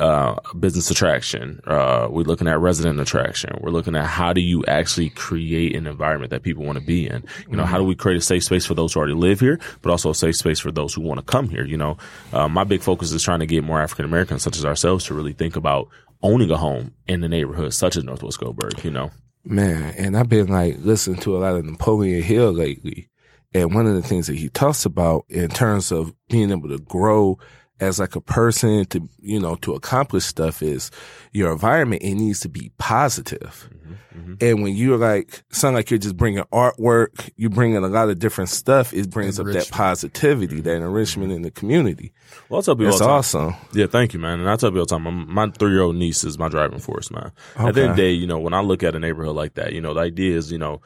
uh, 0.00 0.36
business 0.58 0.90
attraction. 0.90 1.60
Uh, 1.66 2.08
we're 2.10 2.22
looking 2.22 2.48
at 2.48 2.58
resident 2.58 2.98
attraction. 2.98 3.58
We're 3.60 3.70
looking 3.70 3.94
at 3.94 4.06
how 4.06 4.32
do 4.32 4.40
you 4.40 4.64
actually 4.66 5.10
create 5.10 5.76
an 5.76 5.86
environment 5.86 6.30
that 6.30 6.42
people 6.42 6.64
want 6.64 6.78
to 6.78 6.84
be 6.84 7.06
in? 7.06 7.24
You 7.48 7.56
know, 7.56 7.64
how 7.64 7.78
do 7.78 7.84
we 7.84 7.94
create 7.94 8.16
a 8.16 8.22
safe 8.22 8.44
space 8.44 8.64
for 8.64 8.74
those 8.74 8.94
who 8.94 9.00
already 9.00 9.14
live 9.14 9.40
here, 9.40 9.60
but 9.82 9.90
also 9.90 10.10
a 10.10 10.14
safe 10.14 10.36
space 10.36 10.58
for 10.58 10.72
those 10.72 10.94
who 10.94 11.02
want 11.02 11.20
to 11.20 11.26
come 11.26 11.48
here? 11.48 11.64
You 11.64 11.76
know, 11.76 11.98
uh, 12.32 12.48
my 12.48 12.64
big 12.64 12.82
focus 12.82 13.12
is 13.12 13.22
trying 13.22 13.40
to 13.40 13.46
get 13.46 13.64
more 13.64 13.80
African 13.80 14.06
Americans 14.06 14.42
such 14.42 14.56
as 14.56 14.64
ourselves 14.64 15.04
to 15.06 15.14
really 15.14 15.34
think 15.34 15.56
about 15.56 15.88
owning 16.22 16.50
a 16.50 16.56
home 16.56 16.94
in 17.06 17.20
the 17.20 17.28
neighborhood 17.28 17.74
such 17.74 17.96
as 17.96 18.04
Northwest 18.04 18.40
Goldberg, 18.40 18.82
you 18.82 18.90
know? 18.90 19.10
Man, 19.44 19.94
and 19.96 20.16
I've 20.16 20.28
been 20.28 20.48
like 20.48 20.76
listening 20.80 21.20
to 21.20 21.36
a 21.36 21.38
lot 21.38 21.54
of 21.54 21.64
Napoleon 21.64 22.22
Hill 22.22 22.52
lately. 22.52 23.08
And 23.54 23.74
one 23.74 23.86
of 23.86 23.94
the 23.94 24.02
things 24.02 24.26
that 24.26 24.36
he 24.36 24.48
talks 24.48 24.84
about 24.84 25.24
in 25.28 25.48
terms 25.48 25.92
of 25.92 26.14
being 26.28 26.50
able 26.50 26.68
to 26.68 26.78
grow 26.78 27.38
as 27.80 27.98
like 27.98 28.16
a 28.16 28.20
person 28.20 28.84
to, 28.86 29.08
you 29.18 29.38
know, 29.38 29.56
to 29.56 29.74
accomplish 29.74 30.24
stuff 30.24 30.62
is 30.62 30.90
your 31.32 31.52
environment. 31.52 32.02
It 32.02 32.14
needs 32.14 32.40
to 32.40 32.48
be 32.48 32.72
positive. 32.78 33.68
Mm-hmm, 33.72 33.92
mm-hmm. 34.18 34.34
And 34.40 34.62
when 34.62 34.74
you're 34.74 34.96
like, 34.96 35.42
sound 35.50 35.74
like 35.74 35.90
you're 35.90 35.98
just 35.98 36.16
bringing 36.16 36.42
artwork, 36.44 37.30
you're 37.36 37.50
bringing 37.50 37.76
a 37.76 37.88
lot 37.88 38.08
of 38.08 38.18
different 38.18 38.50
stuff. 38.50 38.94
It 38.94 39.10
brings 39.10 39.38
up 39.38 39.46
that 39.46 39.70
positivity, 39.70 40.60
that 40.62 40.70
mm-hmm, 40.70 40.86
enrichment 40.86 41.32
in 41.32 41.42
the 41.42 41.50
community. 41.50 42.12
Well, 42.48 42.58
I'll 42.58 42.62
tell 42.62 42.76
people 42.76 42.92
That's 42.92 43.02
all 43.02 43.08
the 43.08 43.12
time. 43.12 43.48
awesome. 43.52 43.68
Yeah, 43.74 43.86
thank 43.86 44.14
you, 44.14 44.20
man. 44.20 44.40
And 44.40 44.48
I 44.48 44.56
tell 44.56 44.70
people 44.70 44.80
all 44.80 44.86
the 44.86 44.98
time, 44.98 45.32
my 45.32 45.50
three 45.50 45.72
year 45.72 45.82
old 45.82 45.96
niece 45.96 46.24
is 46.24 46.38
my 46.38 46.48
driving 46.48 46.78
force, 46.78 47.10
man. 47.10 47.32
At 47.56 47.74
the 47.74 47.82
end 47.82 47.90
of 47.90 47.96
the 47.96 48.02
day, 48.02 48.12
you 48.12 48.26
know, 48.26 48.38
when 48.38 48.54
I 48.54 48.60
look 48.60 48.82
at 48.82 48.94
a 48.94 48.98
neighborhood 48.98 49.36
like 49.36 49.54
that, 49.54 49.72
you 49.72 49.80
know, 49.80 49.92
the 49.92 50.00
idea 50.00 50.36
is, 50.36 50.50
you 50.50 50.58
know, 50.58 50.80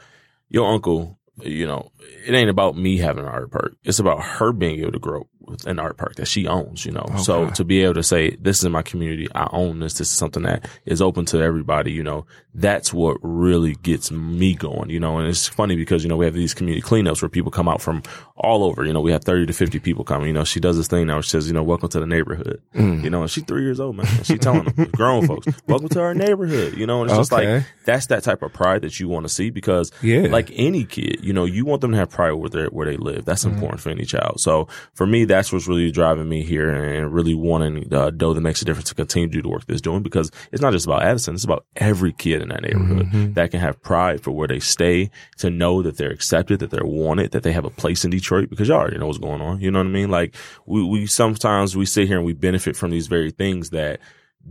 your 0.48 0.72
uncle, 0.72 1.18
you 1.40 1.66
know, 1.66 1.92
it 2.26 2.34
ain't 2.34 2.50
about 2.50 2.76
me 2.76 2.98
having 2.98 3.24
an 3.24 3.30
art 3.30 3.52
park. 3.52 3.76
It's 3.84 4.00
about 4.00 4.22
her 4.22 4.52
being 4.52 4.80
able 4.80 4.92
to 4.92 4.98
grow 4.98 5.28
an 5.66 5.78
art 5.78 5.96
park 5.96 6.16
that 6.16 6.26
she 6.26 6.46
owns, 6.46 6.84
you 6.86 6.92
know. 6.92 7.04
So 7.22 7.50
to 7.50 7.64
be 7.64 7.82
able 7.82 7.94
to 7.94 8.02
say, 8.02 8.30
this 8.40 8.62
is 8.62 8.68
my 8.68 8.82
community, 8.82 9.28
I 9.34 9.48
own 9.52 9.80
this, 9.80 9.94
this 9.94 10.08
is 10.10 10.14
something 10.16 10.42
that 10.44 10.68
is 10.86 11.00
open 11.02 11.24
to 11.26 11.40
everybody, 11.40 11.92
you 11.92 12.02
know, 12.02 12.26
that's 12.54 12.92
what 12.92 13.16
really 13.22 13.74
gets 13.76 14.10
me 14.10 14.54
going, 14.54 14.90
you 14.90 14.98
know. 15.00 15.18
And 15.18 15.28
it's 15.28 15.46
funny 15.48 15.76
because, 15.76 16.02
you 16.02 16.08
know, 16.08 16.16
we 16.16 16.24
have 16.24 16.34
these 16.34 16.54
community 16.54 16.82
cleanups 16.82 17.22
where 17.22 17.28
people 17.28 17.50
come 17.50 17.68
out 17.68 17.80
from 17.80 18.02
all 18.36 18.64
over, 18.64 18.84
you 18.84 18.92
know, 18.92 19.00
we 19.00 19.12
have 19.12 19.22
30 19.24 19.46
to 19.46 19.52
50 19.52 19.78
people 19.80 20.04
coming, 20.04 20.28
you 20.28 20.32
know, 20.32 20.44
she 20.44 20.60
does 20.60 20.76
this 20.76 20.86
thing 20.88 21.06
now, 21.06 21.20
she 21.20 21.30
says, 21.30 21.46
you 21.46 21.52
know, 21.52 21.62
welcome 21.62 21.88
to 21.90 22.00
the 22.00 22.06
neighborhood, 22.06 22.60
Mm. 22.74 23.04
you 23.04 23.10
know, 23.10 23.22
and 23.22 23.30
she's 23.30 23.44
three 23.44 23.62
years 23.62 23.78
old, 23.80 23.96
man. 23.96 24.06
And 24.06 24.26
she 24.26 24.38
telling 24.38 24.64
them, 24.64 24.90
grown 24.92 25.26
folks, 25.26 25.46
welcome 25.66 25.88
to 25.90 26.00
our 26.00 26.14
neighborhood, 26.14 26.76
you 26.76 26.86
know, 26.86 27.02
and 27.02 27.10
it's 27.10 27.18
just 27.18 27.32
like, 27.32 27.64
that's 27.84 28.06
that 28.06 28.22
type 28.22 28.42
of 28.42 28.52
pride 28.52 28.82
that 28.82 28.98
you 28.98 29.08
want 29.08 29.24
to 29.26 29.28
see 29.32 29.50
because 29.50 29.92
Yeah. 30.02 30.22
like 30.30 30.50
any 30.54 30.84
kid, 30.84 31.20
you 31.22 31.32
know, 31.32 31.44
you 31.44 31.64
want 31.64 31.80
them 31.82 31.92
to 31.92 31.96
have 31.98 32.10
pride 32.10 32.32
where 32.32 32.66
where 32.68 32.86
they 32.86 32.96
live. 32.96 33.24
That's 33.24 33.44
important 33.44 33.80
for 33.80 33.90
any 33.90 34.04
child. 34.04 34.40
So 34.40 34.68
for 34.94 35.06
me, 35.06 35.24
that's 35.40 35.54
what's 35.54 35.66
really 35.66 35.90
driving 35.90 36.28
me 36.28 36.42
here 36.42 36.68
and 36.68 37.14
really 37.14 37.32
wanting 37.32 37.90
uh, 37.94 38.10
dough 38.10 38.34
that 38.34 38.42
makes 38.42 38.60
a 38.60 38.66
difference 38.66 38.90
to 38.90 38.94
continue 38.94 39.26
to 39.26 39.32
do 39.32 39.40
the 39.40 39.48
work 39.48 39.64
that's 39.64 39.80
doing 39.80 40.02
because 40.02 40.30
it's 40.52 40.60
not 40.60 40.70
just 40.70 40.84
about 40.84 41.02
Addison. 41.02 41.34
It's 41.34 41.44
about 41.44 41.64
every 41.76 42.12
kid 42.12 42.42
in 42.42 42.50
that 42.50 42.60
neighborhood 42.60 43.34
that 43.36 43.50
can 43.50 43.58
have 43.60 43.80
pride 43.80 44.22
for 44.22 44.32
where 44.32 44.46
they 44.46 44.60
stay, 44.60 45.10
to 45.38 45.48
know 45.48 45.80
that 45.80 45.96
they're 45.96 46.10
accepted, 46.10 46.58
that 46.58 46.70
they're 46.70 46.84
wanted, 46.84 47.30
that 47.30 47.42
they 47.42 47.52
have 47.52 47.64
a 47.64 47.70
place 47.70 48.04
in 48.04 48.10
Detroit 48.10 48.50
because 48.50 48.68
y'all 48.68 48.80
already 48.80 48.98
know 48.98 49.06
what's 49.06 49.16
going 49.18 49.40
on. 49.40 49.62
You 49.62 49.70
know 49.70 49.78
what 49.78 49.86
I 49.86 49.90
mean? 49.90 50.10
Like 50.10 50.34
we, 50.66 50.84
we 50.84 51.06
sometimes 51.06 51.74
we 51.74 51.86
sit 51.86 52.06
here 52.06 52.18
and 52.18 52.26
we 52.26 52.34
benefit 52.34 52.76
from 52.76 52.90
these 52.90 53.06
very 53.06 53.30
things 53.30 53.70
that 53.70 53.98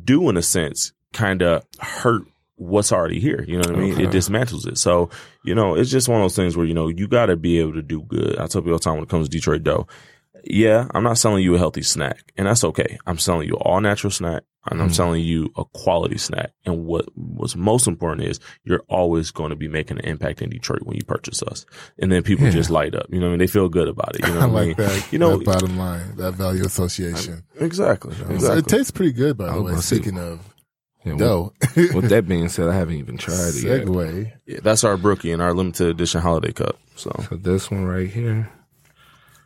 do 0.04 0.28
in 0.28 0.38
a 0.38 0.42
sense 0.42 0.92
kind 1.14 1.44
of 1.44 1.64
hurt 1.80 2.24
what's 2.56 2.92
already 2.92 3.20
here. 3.20 3.46
You 3.48 3.60
know 3.60 3.70
what 3.70 3.78
I 3.78 3.80
mean? 3.80 4.02
It 4.02 4.10
dismantles 4.10 4.68
it. 4.68 4.80
So, 4.80 5.12
you 5.44 5.54
know, 5.54 5.76
it's 5.76 5.92
just 5.92 6.10
one 6.10 6.20
of 6.20 6.24
those 6.24 6.36
things 6.36 6.58
where, 6.58 6.66
you 6.66 6.74
know, 6.74 6.88
you 6.88 7.08
got 7.08 7.28
to 7.28 7.36
be 7.36 7.60
able 7.60 7.74
to 7.74 7.84
do 7.84 8.02
good. 8.02 8.40
I 8.40 8.48
tell 8.48 8.62
people 8.62 8.72
all 8.72 8.80
the 8.80 8.84
time 8.84 8.96
when 8.96 9.04
it 9.04 9.10
comes 9.10 9.30
to 9.30 9.32
Detroit 9.32 9.64
dough. 9.64 9.88
Yeah, 10.50 10.88
I'm 10.94 11.04
not 11.04 11.18
selling 11.18 11.44
you 11.44 11.56
a 11.56 11.58
healthy 11.60 11.84
snack, 11.84 12.32
and 12.38 12.48
that's 12.48 12.64
okay. 12.64 12.98
I'm 13.06 13.18
selling 13.20 13.48
you 13.48 13.54
all 13.56 13.80
natural 13.82 14.12
snack 14.12 14.44
And 14.70 14.82
I'm 14.82 14.88
mm-hmm. 14.88 14.94
selling 14.94 15.24
you 15.24 15.52
a 15.56 15.64
quality 15.64 16.18
snack. 16.18 16.52
And 16.66 16.86
what 16.86 17.06
what's 17.16 17.56
most 17.56 17.88
important 17.88 18.28
is 18.28 18.40
you're 18.64 18.84
always 18.90 19.32
going 19.32 19.52
to 19.52 19.56
be 19.56 19.68
making 19.68 20.00
an 20.00 20.06
impact 20.06 20.42
in 20.42 20.50
Detroit 20.50 20.82
when 20.84 20.98
you 20.98 21.04
purchase 21.06 21.42
us. 21.44 21.66
And 21.98 22.12
then 22.12 22.24
people 22.24 22.46
Yeah. 22.46 22.52
just 22.52 22.70
light 22.70 22.94
up. 22.94 23.06
You 23.10 23.20
know 23.20 23.28
what 23.28 23.30
I 23.30 23.38
mean? 23.38 23.40
They 23.40 23.48
feel 23.48 23.70
good 23.70 23.88
about 23.88 24.16
it. 24.16 24.28
You 24.28 24.34
know 24.34 24.42
I 24.42 24.46
what 24.48 24.50
I 24.64 24.66
like 24.66 24.78
mean? 24.78 24.88
that. 24.88 25.14
You 25.14 25.20
know, 25.20 25.38
that 25.38 25.46
bottom 25.46 25.78
line, 25.78 26.16
that 26.18 26.34
value 26.34 26.66
association. 26.66 27.44
exactly. 27.60 28.14
So 28.16 28.26
exactly. 28.30 28.60
It 28.60 28.68
tastes 28.68 28.92
pretty 28.92 29.14
good, 29.14 29.38
by 29.38 29.54
the 29.54 29.62
way. 29.62 29.72
gonna 29.72 29.82
Speaking 29.82 30.18
of 30.20 30.40
Yeah, 31.06 31.14
with, 31.14 31.20
dough, 31.20 31.54
with 31.96 32.10
that 32.10 32.28
being 32.28 32.50
said, 32.50 32.68
I 32.68 32.76
haven't 32.76 32.96
even 32.96 33.18
tried 33.18 33.56
it 33.56 33.64
yet. 33.64 33.86
segue. 33.86 34.32
Yeah, 34.46 34.60
that's 34.62 34.84
our 34.84 34.98
brookie 34.98 35.32
and 35.32 35.42
our 35.42 35.54
limited 35.54 35.88
edition 35.88 36.22
holiday 36.22 36.52
cup. 36.52 36.78
So 36.96 37.12
So 37.30 37.38
this 37.38 37.72
one 37.72 37.86
right 37.86 38.10
here. 38.10 38.50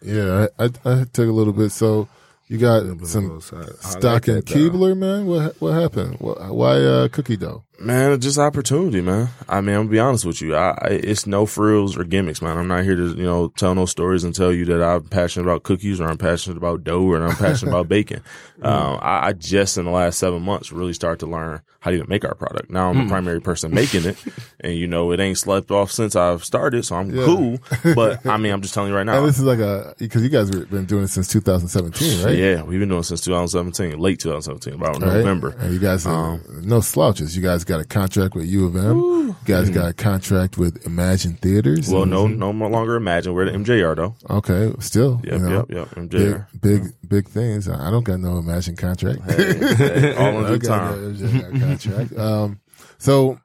Yeah, 0.04 0.48
I, 0.60 0.66
I, 0.66 0.70
I 0.86 1.04
took 1.06 1.30
a 1.30 1.32
little 1.32 1.54
bit. 1.54 1.72
So 1.72 2.08
you 2.48 2.58
got 2.58 2.84
some 3.08 3.30
both 3.30 3.46
sides. 3.46 3.80
I 3.84 3.90
like 3.90 4.00
stock 4.00 4.28
in 4.28 4.36
though. 4.36 4.42
Keebler, 4.42 4.98
man. 4.98 5.26
What 5.26 5.60
what 5.62 5.72
happened? 5.72 6.18
Why 6.20 6.82
uh, 6.82 7.08
cookie 7.08 7.38
dough? 7.38 7.64
Man, 7.80 8.20
just 8.22 8.38
opportunity, 8.38 9.02
man. 9.02 9.30
I 9.50 9.60
mean, 9.62 9.76
I'm 9.76 9.82
gonna 9.84 9.92
be 9.92 10.00
honest 10.00 10.26
with 10.26 10.42
you. 10.42 10.56
I, 10.56 10.78
I 10.82 10.88
it's 10.90 11.26
no 11.26 11.46
frills 11.46 11.98
or 11.98 12.04
gimmicks, 12.04 12.42
man. 12.42 12.58
I'm 12.58 12.68
not 12.68 12.84
here 12.84 12.96
to 12.96 13.08
you 13.16 13.24
know 13.24 13.48
tell 13.50 13.74
no 13.74 13.86
stories 13.86 14.24
and 14.24 14.36
tell 14.36 14.54
you 14.54 14.66
that 14.66 14.84
I'm 14.84 15.06
passionate 15.06 15.46
about 15.46 15.64
cookies 15.64 16.00
or 16.00 16.08
I'm 16.08 16.18
passionate 16.18 16.58
about 16.58 16.84
dough 16.84 17.02
or 17.02 17.26
I'm 17.26 17.36
passionate 17.36 17.72
about 17.72 17.90
bacon. 17.90 18.22
Um, 18.62 18.98
I, 19.02 19.28
I 19.28 19.34
just 19.34 19.78
in 19.78 19.84
the 19.84 19.92
last 19.92 20.18
seven 20.18 20.42
months 20.42 20.72
really 20.72 20.94
started 20.94 21.20
to 21.20 21.26
learn 21.26 21.62
how 21.84 21.92
to 21.92 21.98
even 21.98 22.08
make 22.08 22.24
our 22.24 22.34
product. 22.34 22.70
Now 22.70 22.90
I'm 22.90 22.96
the 22.96 23.04
hmm. 23.04 23.10
primary 23.10 23.42
person 23.42 23.74
making 23.74 24.06
it, 24.06 24.16
and 24.62 24.74
you 24.74 24.88
know 24.88 25.12
it 25.12 25.20
ain't 25.20 25.38
slept 25.38 25.70
off 25.70 25.92
since 25.92 26.16
I've 26.16 26.46
started, 26.46 26.86
so 26.86 26.96
I'm 26.96 27.14
Yeah. 27.14 27.26
cool. 27.26 27.60
But 27.94 28.26
I 28.26 28.38
mean, 28.38 28.54
I'm 28.54 28.62
just 28.62 28.74
telling 28.74 28.90
you 28.90 28.96
right 28.96 29.06
now. 29.06 29.18
And 29.20 29.28
this 29.28 29.38
is 29.38 29.44
like 29.44 29.60
a 29.60 29.94
because 30.00 30.24
you 30.24 30.30
guys 30.30 30.48
have 30.48 30.70
been 30.70 30.86
doing 30.86 31.04
it 31.04 31.10
since 31.10 31.28
2017, 31.28 32.26
right? 32.26 32.38
Yeah, 32.38 32.62
we've 32.64 32.80
been 32.80 32.88
doing 32.88 33.02
it 33.02 33.04
since 33.04 33.20
2017, 33.22 34.00
late 34.00 34.20
2017, 34.20 34.74
about 34.76 35.02
Right? 35.02 35.18
November. 35.18 35.50
And 35.60 35.74
you 35.74 35.80
guys, 35.80 36.06
are 36.06 36.40
no 36.62 36.80
slouches. 36.80 37.36
You 37.36 37.44
guys 37.44 37.66
got 37.66 37.82
a 37.82 37.86
contract 37.86 38.34
with 38.36 38.46
U 38.46 38.66
of 38.66 38.78
M. 38.78 38.98
You 38.98 39.36
guys 39.44 39.70
got 39.70 39.90
a 39.90 39.94
contract 39.94 40.58
with 40.58 40.84
Emagine 40.86 41.38
Theaters. 41.40 41.90
Well, 41.90 42.06
no, 42.06 42.28
no 42.28 42.52
longer 42.52 42.98
Emagine. 42.98 43.34
We're 43.34 43.48
at 43.48 43.54
MJR 43.54 43.96
though. 43.98 44.16
Okay, 44.30 44.72
still. 44.80 45.20
Yep, 45.26 45.34
you 45.34 45.40
know, 45.40 45.66
yep, 45.70 45.70
yep. 45.70 46.10
Big, 46.10 46.10
MJR. 46.10 46.46
big, 46.62 46.84
big 47.08 47.28
things. 47.28 47.68
I 47.68 47.90
don't 47.90 48.04
got 48.04 48.20
no 48.22 48.42
Emagine 48.42 48.78
contract. 48.78 49.20
Hey, 49.32 50.16
all 50.16 50.40
in 50.40 50.46
I 50.46 50.50
good 50.50 50.62
got 50.62 50.80
time. 50.94 51.73
Contract. 51.80 52.18
Um, 52.18 52.60
so 52.98 53.40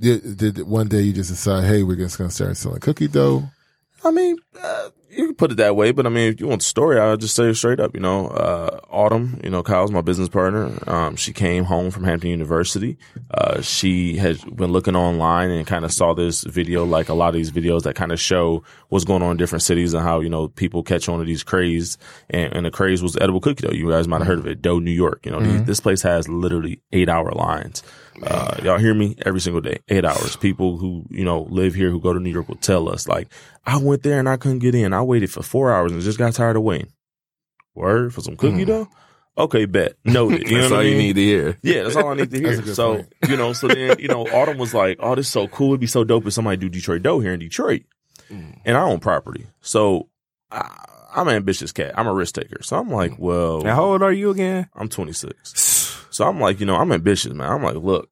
did, 0.00 0.36
did 0.36 0.62
one 0.62 0.88
day 0.88 1.02
you 1.02 1.12
just 1.12 1.30
decide, 1.30 1.64
hey, 1.64 1.82
we're 1.82 1.96
just 1.96 2.18
going 2.18 2.30
to 2.30 2.34
start 2.34 2.56
selling 2.56 2.80
cookie 2.80 3.08
dough? 3.08 3.44
I 4.04 4.10
mean, 4.10 4.36
uh, 4.60 4.88
you 5.10 5.26
can 5.26 5.34
put 5.34 5.50
it 5.52 5.56
that 5.56 5.76
way, 5.76 5.90
but 5.90 6.06
I 6.06 6.08
mean, 6.08 6.32
if 6.32 6.40
you 6.40 6.46
want 6.46 6.60
the 6.62 6.66
story, 6.66 6.98
I'll 6.98 7.16
just 7.16 7.34
say 7.34 7.50
it 7.50 7.54
straight 7.56 7.80
up. 7.80 7.94
You 7.94 8.00
know, 8.00 8.28
uh, 8.28 8.80
Autumn, 8.88 9.40
you 9.44 9.50
know, 9.50 9.62
Kyle's 9.62 9.90
my 9.90 10.00
business 10.00 10.28
partner. 10.28 10.72
Um, 10.86 11.16
she 11.16 11.32
came 11.32 11.64
home 11.64 11.90
from 11.90 12.04
Hampton 12.04 12.30
University. 12.30 12.96
Uh, 13.32 13.60
she 13.60 14.16
had 14.16 14.38
been 14.56 14.72
looking 14.72 14.96
online 14.96 15.50
and 15.50 15.66
kind 15.66 15.84
of 15.84 15.92
saw 15.92 16.14
this 16.14 16.44
video, 16.44 16.84
like 16.84 17.08
a 17.08 17.14
lot 17.14 17.28
of 17.28 17.34
these 17.34 17.50
videos 17.50 17.82
that 17.82 17.94
kind 17.96 18.12
of 18.12 18.20
show 18.20 18.62
what's 18.88 19.04
going 19.04 19.22
on 19.22 19.32
in 19.32 19.36
different 19.36 19.62
cities 19.62 19.92
and 19.94 20.02
how, 20.02 20.20
you 20.20 20.30
know, 20.30 20.48
people 20.48 20.82
catch 20.82 21.08
on 21.08 21.18
to 21.18 21.24
these 21.24 21.42
craze. 21.42 21.98
And, 22.30 22.54
and 22.54 22.66
the 22.66 22.70
craze 22.70 23.02
was 23.02 23.16
edible 23.16 23.40
cookie 23.40 23.66
dough. 23.66 23.74
You 23.74 23.90
guys 23.90 24.08
might 24.08 24.18
have 24.18 24.28
heard 24.28 24.38
of 24.38 24.46
it. 24.46 24.62
Dough 24.62 24.78
New 24.78 24.90
York. 24.92 25.26
You 25.26 25.32
know, 25.32 25.40
these- 25.40 25.64
this 25.64 25.80
place 25.80 26.02
has 26.02 26.28
literally 26.28 26.80
eight 26.92 27.08
hour 27.08 27.32
lines. 27.32 27.82
Uh, 28.22 28.56
y'all 28.62 28.78
hear 28.78 28.94
me 28.94 29.16
every 29.24 29.40
single 29.40 29.60
day, 29.60 29.78
eight 29.88 30.04
hours. 30.04 30.36
People 30.36 30.76
who, 30.76 31.04
you 31.10 31.24
know, 31.24 31.42
live 31.50 31.74
here 31.74 31.90
who 31.90 32.00
go 32.00 32.12
to 32.12 32.20
New 32.20 32.30
York 32.30 32.48
will 32.48 32.56
tell 32.56 32.88
us 32.88 33.08
like, 33.08 33.28
I 33.64 33.76
went 33.78 34.02
there 34.02 34.18
and 34.18 34.28
I 34.28 34.36
couldn't 34.36 34.58
get 34.58 34.74
in. 34.74 34.92
I 34.92 35.02
waited 35.02 35.30
for 35.30 35.42
four 35.42 35.72
hours 35.72 35.92
and 35.92 36.00
just 36.02 36.18
got 36.18 36.32
tired 36.34 36.56
of 36.56 36.62
waiting. 36.62 36.92
Word 37.74 38.12
for 38.12 38.20
some 38.20 38.36
cookie 38.36 38.64
Mm. 38.64 38.66
dough? 38.66 38.88
Okay, 39.38 39.64
bet. 39.64 39.94
Noted. 40.04 40.48
You 40.50 40.56
know 40.56 40.60
That's 40.62 40.70
what 40.72 40.76
all 40.78 40.82
I 40.82 40.86
you 40.88 40.96
mean? 40.96 40.98
need 40.98 41.12
to 41.16 41.22
hear. 41.22 41.58
Yeah, 41.62 41.82
that's 41.84 41.96
all 41.96 42.08
I 42.08 42.14
need 42.14 42.30
to 42.30 42.38
hear. 42.40 42.62
So, 42.74 42.96
point. 42.96 43.12
you 43.28 43.36
know, 43.36 43.52
so 43.52 43.68
then, 43.68 43.98
you 43.98 44.08
know, 44.08 44.26
Autumn 44.26 44.58
was 44.58 44.74
like, 44.74 44.98
oh, 45.00 45.14
this 45.14 45.26
is 45.26 45.32
so 45.32 45.48
cool. 45.48 45.68
It'd 45.68 45.80
be 45.80 45.86
so 45.86 46.04
dope 46.04 46.26
if 46.26 46.32
somebody 46.32 46.56
do 46.58 46.68
Detroit 46.68 47.02
dough 47.02 47.20
here 47.20 47.32
in 47.32 47.40
Detroit. 47.40 47.82
Mm. 48.30 48.60
And 48.64 48.76
I 48.76 48.82
own 48.82 48.98
property. 49.00 49.46
So 49.62 50.08
I, 50.50 50.68
I'm 51.14 51.26
an 51.28 51.36
ambitious 51.36 51.72
cat. 51.72 51.94
I'm 51.96 52.06
a 52.06 52.12
risk 52.12 52.34
taker. 52.34 52.62
So 52.62 52.76
I'm 52.76 52.90
like, 52.90 53.18
well, 53.18 53.62
Now, 53.62 53.76
how 53.76 53.84
old 53.84 54.02
are 54.02 54.12
you 54.12 54.30
again? 54.30 54.68
I'm 54.74 54.88
26. 54.88 56.06
So 56.10 56.26
I'm 56.26 56.40
like, 56.40 56.58
you 56.60 56.66
know, 56.66 56.76
I'm 56.76 56.92
ambitious, 56.92 57.32
man. 57.32 57.50
I'm 57.50 57.62
like, 57.62 57.76
look, 57.76 58.09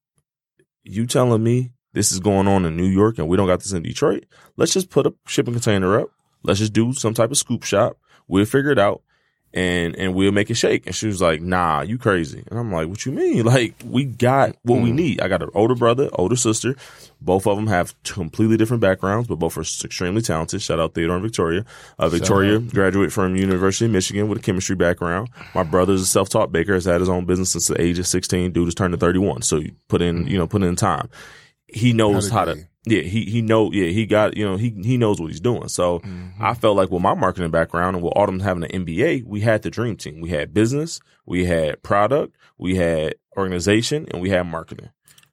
you 0.88 1.07
telling 1.07 1.42
me 1.42 1.73
this 1.92 2.12
is 2.12 2.21
going 2.21 2.49
on 2.49 2.64
in 2.64 2.76
New 2.76 2.87
York 2.87 3.18
and 3.18 3.28
we 3.28 3.37
don't 3.37 3.47
got 3.47 3.61
this 3.61 3.73
in 3.73 3.83
Detroit? 3.83 4.26
Let's 4.57 4.73
just 4.73 4.90
put 4.90 5.07
a 5.07 5.14
shipping 5.26 5.54
container 5.54 6.00
up. 6.00 6.11
Let's 6.42 6.61
just 6.61 6.73
do 6.73 6.92
some 6.92 7.14
type 7.14 7.30
of 7.30 7.37
scoop 7.37 7.62
shop. 7.62 7.99
We'll 8.26 8.45
figure 8.45 8.71
it 8.71 8.78
out 8.78 9.02
and 9.55 9.97
and 9.97 10.14
we'll 10.14 10.33
make 10.33 10.50
it 10.50 10.55
shake. 10.55 10.87
And 10.87 10.95
she 10.95 11.07
was 11.07 11.21
like, 11.21 11.40
nah, 11.40 11.81
you 11.81 11.99
crazy. 11.99 12.45
And 12.49 12.59
I'm 12.59 12.73
like, 12.73 12.88
what 12.88 13.05
you 13.07 13.12
mean? 13.12 13.28
Like, 13.49 13.76
we 13.83 14.05
got 14.05 14.57
what 14.62 14.83
we 14.83 14.93
need. 14.93 15.23
I 15.23 15.28
got 15.28 15.43
an 15.43 15.49
older 15.55 15.75
brother, 15.75 16.11
older 16.12 16.37
sister. 16.37 16.76
Both 17.21 17.47
of 17.47 17.57
them 17.57 17.67
have 17.67 17.95
completely 18.02 18.59
different 18.59 18.83
backgrounds, 18.83 19.26
but 19.26 19.37
both 19.37 19.57
are 19.57 19.62
extremely 19.62 20.21
talented. 20.21 20.61
Shout 20.61 20.78
out 20.78 20.93
Theodore 20.93 21.17
and 21.17 21.23
Victoria. 21.23 21.64
Uh, 21.99 22.11
Victoria 22.11 22.59
graduated 22.59 23.12
from 23.12 23.37
University 23.37 23.87
of 23.87 23.93
Michigan 23.93 24.28
with 24.28 24.38
a 24.38 24.43
chemistry 24.43 24.76
background. 24.76 25.31
My 25.55 25.62
brother's 25.62 26.02
a 26.02 26.07
self-taught 26.07 26.52
baker, 26.52 26.75
has 26.75 26.85
had 26.85 27.00
his 27.00 27.09
own 27.09 27.25
business 27.25 27.52
since 27.52 27.69
the 27.69 27.81
age 27.81 27.99
of 27.99 28.07
16. 28.07 28.52
Dude 28.52 28.69
is 28.69 28.75
turning 28.75 28.99
31. 28.99 29.43
So 29.43 29.57
you 29.57 29.73
put 29.88 30.02
in, 30.02 30.26
you 30.26 30.37
know, 30.37 30.47
put 30.47 30.62
in 30.62 30.76
time. 30.76 31.09
He 31.68 31.92
knows 31.92 32.30
how 32.30 32.46
to, 32.46 32.66
yeah, 32.87 33.02
he, 33.02 33.25
he 33.26 33.42
know, 33.42 33.70
yeah, 33.72 33.88
he 33.88 34.06
got, 34.06 34.37
you 34.37 34.44
know, 34.44 34.56
he, 34.56 34.70
he 34.82 34.96
knows 34.96 35.20
what 35.20 35.28
he's 35.28 35.40
doing. 35.40 35.68
So 35.68 36.00
I 36.40 36.54
felt 36.54 36.76
like 36.76 36.90
with 36.90 37.02
my 37.02 37.14
marketing 37.14 37.50
background 37.50 37.96
and 37.96 38.04
with 38.04 38.14
Autumn 38.16 38.40
having 38.40 38.64
an 38.64 38.87
MBA, 38.87 39.25
we 39.25 39.40
had 39.40 39.62
the 39.62 39.70
dream 39.70 39.96
team. 39.96 40.20
We 40.20 40.30
had 40.30 40.54
business, 40.54 41.00
we 41.26 41.44
had 41.44 41.82
product, 41.82 42.37
we 42.56 42.76
had 42.76 43.16
organization, 43.37 44.06
and 44.10 44.22
we 44.22 44.30
had 44.30 44.44
marketing. 44.44 44.90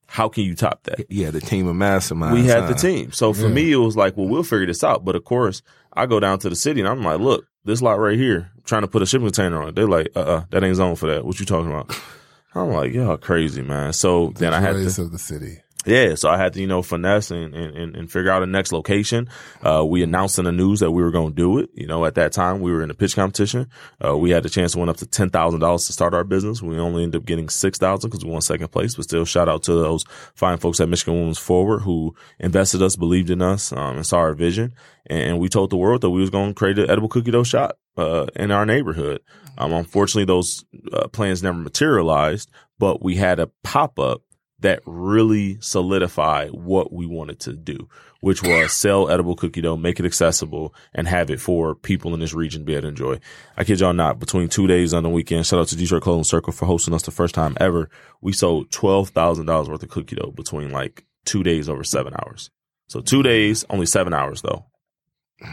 How 0.08 0.30
can 0.30 0.44
you 0.44 0.56
top 0.56 0.84
that? 0.84 1.06
Yeah, 1.10 1.32
the 1.32 1.42
team 1.42 1.68
of 1.68 1.76
masterminds. 1.76 2.34
we 2.34 2.46
had 2.46 2.64
huh? 2.64 2.68
the 2.70 2.76
team. 2.76 3.12
So 3.12 3.34
for 3.34 3.48
Yeah. 3.48 3.54
me, 3.54 3.72
it 3.72 3.78
was 3.78 3.98
like, 3.98 4.16
well, 4.16 4.28
we'll 4.28 4.44
figure 4.44 4.68
this 4.68 4.84
out. 4.84 5.04
But 5.04 5.16
of 5.16 5.24
course, 5.24 5.62
I 5.94 6.06
go 6.06 6.20
down 6.20 6.40
to 6.40 6.50
the 6.50 6.56
city 6.56 6.80
and 6.80 6.88
I'm 6.88 7.04
like, 7.04 7.20
look, 7.20 7.46
this 7.66 7.82
lot 7.82 8.00
right 8.00 8.18
here, 8.18 8.52
trying 8.64 8.84
to 8.84 8.88
put 8.88 9.02
a 9.02 9.06
shipping 9.06 9.28
container 9.28 9.62
on 9.62 9.70
it. 9.70 9.76
They're 9.76 9.88
like, 9.88 10.10
uh, 10.16 10.20
uh 10.20 10.44
that 10.52 10.64
ain't 10.64 10.76
zone 10.76 10.96
for 10.96 11.08
that. 11.08 11.26
What 11.26 11.40
you 11.40 11.46
talking 11.46 11.72
about? 11.72 11.98
I'm 12.56 12.70
like, 12.70 12.94
y'all 12.94 13.18
crazy, 13.18 13.62
man. 13.62 13.92
So 13.92 14.32
then 14.38 14.54
I 14.54 14.62
had 14.62 14.74
to, 14.74 15.02
of 15.02 15.12
the 15.12 15.20
city. 15.20 15.60
Yeah, 15.86 16.16
so 16.16 16.30
I 16.30 16.38
had 16.38 16.54
to, 16.54 16.62
you 16.62 16.68
know, 16.68 16.82
finesse 16.82 17.32
and, 17.32 17.54
and, 17.54 17.96
and- 17.96 18.12
figure 18.12 18.32
out 18.32 18.44
a 18.44 18.46
next 18.46 18.72
location. 18.72 19.28
Uh, 19.62 19.84
we 19.86 20.04
announced 20.04 20.38
in 20.40 20.46
the 20.46 20.52
news 20.52 20.80
that 20.80 20.92
we 20.92 21.02
were 21.02 21.12
going 21.12 21.30
to 21.30 21.36
do 21.36 21.58
it. 21.58 21.70
You 21.74 21.88
know, 21.88 22.06
at 22.06 22.16
that 22.16 22.32
time 22.32 22.62
we 22.62 22.72
were 22.72 22.84
in 22.84 22.92
a 22.92 22.94
pitch 22.94 23.16
competition. 23.16 23.68
Uh, 24.04 24.16
we 24.16 24.30
had 24.30 24.44
the 24.44 24.50
chance 24.50 24.74
to 24.74 24.80
win 24.80 24.90
up 24.90 24.98
to 24.98 25.06
$10,000 25.06 25.88
to 25.88 25.94
start 25.94 26.14
our 26.14 26.24
business. 26.24 26.62
We 26.62 26.78
only 26.78 27.04
ended 27.04 27.22
up 27.22 27.26
getting 27.26 27.50
6,000 27.50 28.10
because 28.10 28.24
we 28.24 28.32
won 28.32 28.42
second 28.42 28.70
place, 28.70 28.96
but 28.96 29.04
still 29.04 29.26
shout 29.26 29.50
out 29.50 29.64
to 29.64 29.74
those 29.74 30.06
fine 30.36 30.58
folks 30.58 30.80
at 30.80 30.88
Michigan 30.88 31.16
Women's 31.16 31.40
Forward 31.40 31.80
who 31.80 32.16
invested 32.40 32.82
us, 32.82 32.96
believed 32.96 33.30
in 33.30 33.42
us, 33.42 33.72
um, 33.72 33.98
and 33.98 34.06
saw 34.06 34.18
our 34.18 34.34
vision. 34.34 34.74
And 35.08 35.40
we 35.40 35.50
told 35.50 35.72
the 35.72 35.78
world 35.78 36.02
that 36.02 36.10
we 36.10 36.22
was 36.22 36.30
going 36.30 36.50
to 36.50 36.56
create 36.56 36.80
an 36.80 36.90
edible 36.90 37.10
cookie 37.10 37.32
dough 37.32 37.44
shop, 37.44 37.78
uh, 37.98 38.26
in 38.36 38.52
our 38.52 38.66
neighborhood. 38.66 39.22
Um, 39.58 39.72
unfortunately 39.72 40.26
those 40.26 40.66
uh, 40.92 41.08
plans 41.08 41.42
never 41.42 41.58
materialized, 41.58 42.52
but 42.78 43.02
we 43.02 43.16
had 43.16 43.40
a 43.40 43.48
pop 43.64 44.00
up 44.00 44.22
that 44.66 44.82
really 44.86 45.60
solidified 45.62 46.50
what 46.52 46.92
we 46.92 47.06
wanted 47.06 47.40
to 47.40 47.54
do, 47.54 47.88
which 48.20 48.42
was 48.42 48.74
sell 48.74 49.10
edible 49.10 49.36
cookie 49.36 49.62
dough, 49.62 49.78
make 49.78 50.00
it 50.00 50.06
accessible, 50.06 50.74
and 50.94 51.08
have 51.08 51.30
it 51.30 51.40
for 51.40 51.76
people 51.76 52.16
in 52.16 52.20
this 52.20 52.34
region 52.34 52.62
to 52.62 52.66
be 52.66 52.74
able 52.74 52.82
to 52.82 52.88
enjoy. 52.88 53.20
I 53.56 53.64
kid 53.64 53.80
y'all 53.80 53.94
not, 53.94 54.20
between 54.20 54.50
two 54.50 54.66
days 54.66 54.92
on 54.92 55.04
the 55.04 55.10
weekend, 55.10 55.46
shout 55.46 55.60
out 55.60 55.68
to 55.68 55.76
Detroit 55.76 56.02
Clothing 56.02 56.24
Circle 56.24 56.52
for 56.52 56.66
hosting 56.66 56.96
us 56.96 57.04
the 57.04 57.12
first 57.12 57.36
time 57.36 57.56
ever. 57.60 57.90
We 58.22 58.34
sold 58.34 58.72
$12,000 58.72 59.68
worth 59.70 59.84
of 59.84 59.90
cookie 59.90 60.16
dough 60.16 60.34
between 60.36 60.72
like 60.72 61.06
two 61.26 61.44
days 61.44 61.70
over 61.70 61.84
seven 61.84 62.16
hours. 62.16 62.50
So 62.88 63.02
two 63.02 63.22
days, 63.22 63.66
only 63.70 63.86
seven 63.86 64.14
hours 64.14 64.42
though. 64.42 64.66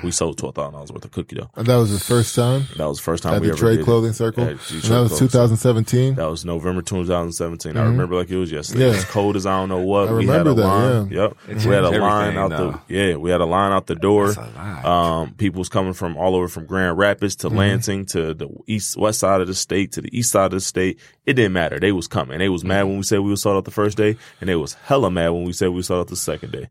We 0.04 0.12
sold 0.12 0.38
$12,000 0.38 0.92
worth 0.92 1.04
of 1.04 1.10
cookie 1.10 1.34
dough. 1.36 1.50
And 1.56 1.66
that 1.66 1.74
was 1.74 1.92
the 1.92 1.98
first 1.98 2.36
time 2.36 2.66
That 2.76 2.86
was 2.86 2.98
the 2.98 3.02
first 3.02 3.24
time 3.24 3.34
at 3.34 3.40
we 3.40 3.48
the 3.48 3.52
ever 3.54 3.58
Trade 3.58 3.70
did 3.76 3.80
it. 3.80 3.84
Clothing 3.84 4.12
Circle. 4.12 4.44
At 4.44 4.50
and 4.50 4.58
Detroit 4.60 4.82
that 4.84 5.00
was 5.10 5.18
2017. 5.18 6.14
That 6.14 6.30
was 6.30 6.44
November 6.44 6.82
2017. 6.82 7.76
I 7.76 7.80
Mhm. 7.80 7.86
remember 7.88 8.14
like 8.14 8.30
it 8.30 8.36
was 8.36 8.52
yesterday. 8.52 8.84
Yeah. 8.86 8.92
It 8.92 8.96
was 8.96 9.04
cold 9.06 9.34
as 9.34 9.44
I 9.44 9.58
don't 9.58 9.68
know 9.68 9.80
what. 9.80 10.08
I 10.08 10.12
we 10.12 10.26
had 10.26 10.46
a 10.46 10.54
that, 10.54 10.62
line. 10.64 11.08
yeah. 11.10 11.22
Yep. 11.22 11.36
It 11.48 11.66
We 11.66 11.74
had 11.74 11.84
a 11.84 11.90
line 12.00 12.38
out 12.38 12.50
though. 12.50 12.80
the 12.86 12.94
yeah. 12.94 13.16
We 13.16 13.30
had 13.30 13.40
a 13.40 13.44
line 13.44 13.72
out 13.72 13.88
the 13.88 13.96
door. 13.96 14.28
That's 14.32 14.38
a 14.38 14.50
lot. 14.56 14.84
Um, 14.84 15.34
people 15.34 15.58
was 15.58 15.68
coming 15.68 15.94
from 15.94 16.16
all 16.16 16.36
over 16.36 16.46
from 16.46 16.64
Grand 16.66 16.96
Rapids 16.96 17.34
Mm-hmm. 17.36 17.48
to 17.48 17.54
Lansing 17.54 18.06
to 18.06 18.34
the 18.34 18.48
east 18.68 18.96
west 18.96 19.18
side 19.18 19.40
of 19.40 19.48
the 19.48 19.54
state 19.54 19.90
to 19.92 20.00
the 20.00 20.16
east 20.16 20.30
side 20.30 20.46
of 20.46 20.52
the 20.52 20.60
state. 20.60 21.00
It 21.25 21.35
didn't 21.35 21.52
matter. 21.52 21.79
They 21.79 21.93
was 21.93 22.09
coming. 22.09 22.38
They 22.38 22.49
was 22.49 22.64
mad 22.64 22.85
when 22.85 22.97
we 22.97 23.05
said 23.05 23.21
we 23.21 23.31
was 23.31 23.43
sold 23.43 23.57
out 23.57 23.64
the 23.64 23.71
first 23.71 23.97
day, 23.97 24.17
and 24.41 24.49
they 24.49 24.57
was 24.57 24.75
hella 24.75 25.11
mad 25.11 25.31
when 25.31 25.45
we 25.45 25.52
said 25.52 25.69
we 25.69 25.83
sold 25.83 26.00
out 26.00 26.09
the 26.09 26.17
second 26.17 26.50
day. 26.50 26.69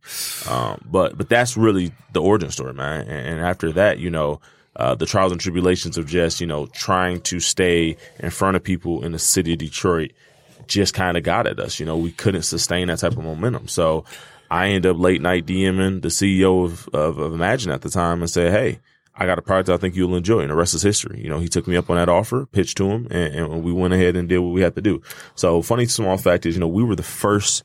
Um, 0.50 0.82
but 0.86 1.18
but 1.18 1.30
that's 1.30 1.56
really 1.56 1.94
the 2.12 2.22
origin 2.22 2.52
story, 2.52 2.74
man. 2.74 3.02
And, 3.08 3.28
and 3.28 3.40
after 3.40 3.72
that, 3.74 4.00
you 4.00 4.10
know. 4.10 4.40
Uh, 4.74 4.96
the 4.96 5.06
trials 5.06 5.34
and 5.34 5.42
tribulations 5.42 5.98
of 5.98 6.06
just, 6.06 6.40
you 6.40 6.48
know, 6.48 6.66
trying 6.68 7.20
to 7.20 7.42
stay 7.42 7.98
in 8.20 8.30
front 8.30 8.56
of 8.56 8.64
people 8.64 9.04
in 9.04 9.12
the 9.12 9.20
city 9.20 9.52
of 9.52 9.60
Detroit 9.60 10.14
just 10.66 10.94
kind 10.94 11.18
of 11.18 11.24
got 11.24 11.46
at 11.46 11.60
us. 11.60 11.78
You 11.78 11.86
know, 11.86 11.98
we 11.98 12.12
couldn't 12.12 12.44
sustain 12.44 12.88
that 12.88 13.00
type 13.00 13.12
of 13.12 13.24
momentum. 13.24 13.68
So 13.68 14.06
I 14.50 14.68
ended 14.68 14.88
up 14.88 14.98
late 15.00 15.22
night 15.22 15.46
DMing 15.46 16.02
the 16.02 16.08
CEO 16.08 16.66
of, 16.66 16.88
of, 16.94 17.18
of 17.20 17.34
Emagine 17.34 17.74
at 17.74 17.82
the 17.82 17.90
time 17.90 18.22
and 18.22 18.30
said, 18.30 18.52
Hey, 18.52 18.80
I 19.16 19.26
got 19.26 19.38
a 19.38 19.42
product 19.42 19.70
I 19.70 19.78
think 19.78 19.96
you'll 19.96 20.16
enjoy, 20.16 20.40
and 20.40 20.50
the 20.50 20.56
rest 20.56 20.74
is 20.74 20.82
history. 20.82 21.22
You 21.22 21.30
know, 21.30 21.40
he 21.40 21.48
took 21.48 21.68
me 21.68 21.76
up 21.76 21.90
on 21.90 21.98
that 21.98 22.10
offer, 22.10 22.46
pitched 22.48 22.78
to 22.78 22.90
him, 22.90 23.08
and, 23.12 23.36
and 23.36 23.64
we 23.64 23.72
went 23.74 23.94
ahead 23.94 24.16
and 24.16 24.30
did 24.30 24.40
what 24.40 24.54
we 24.54 24.62
had 24.62 24.76
to 24.76 24.82
do. 24.82 25.02
So, 25.36 25.62
funny 25.62 25.86
small 25.86 26.18
fact 26.18 26.46
is, 26.46 26.56
you 26.56 26.62
know, 26.62 26.68
we 26.68 26.84
were 26.84 26.96
the 26.96 27.04
first 27.04 27.64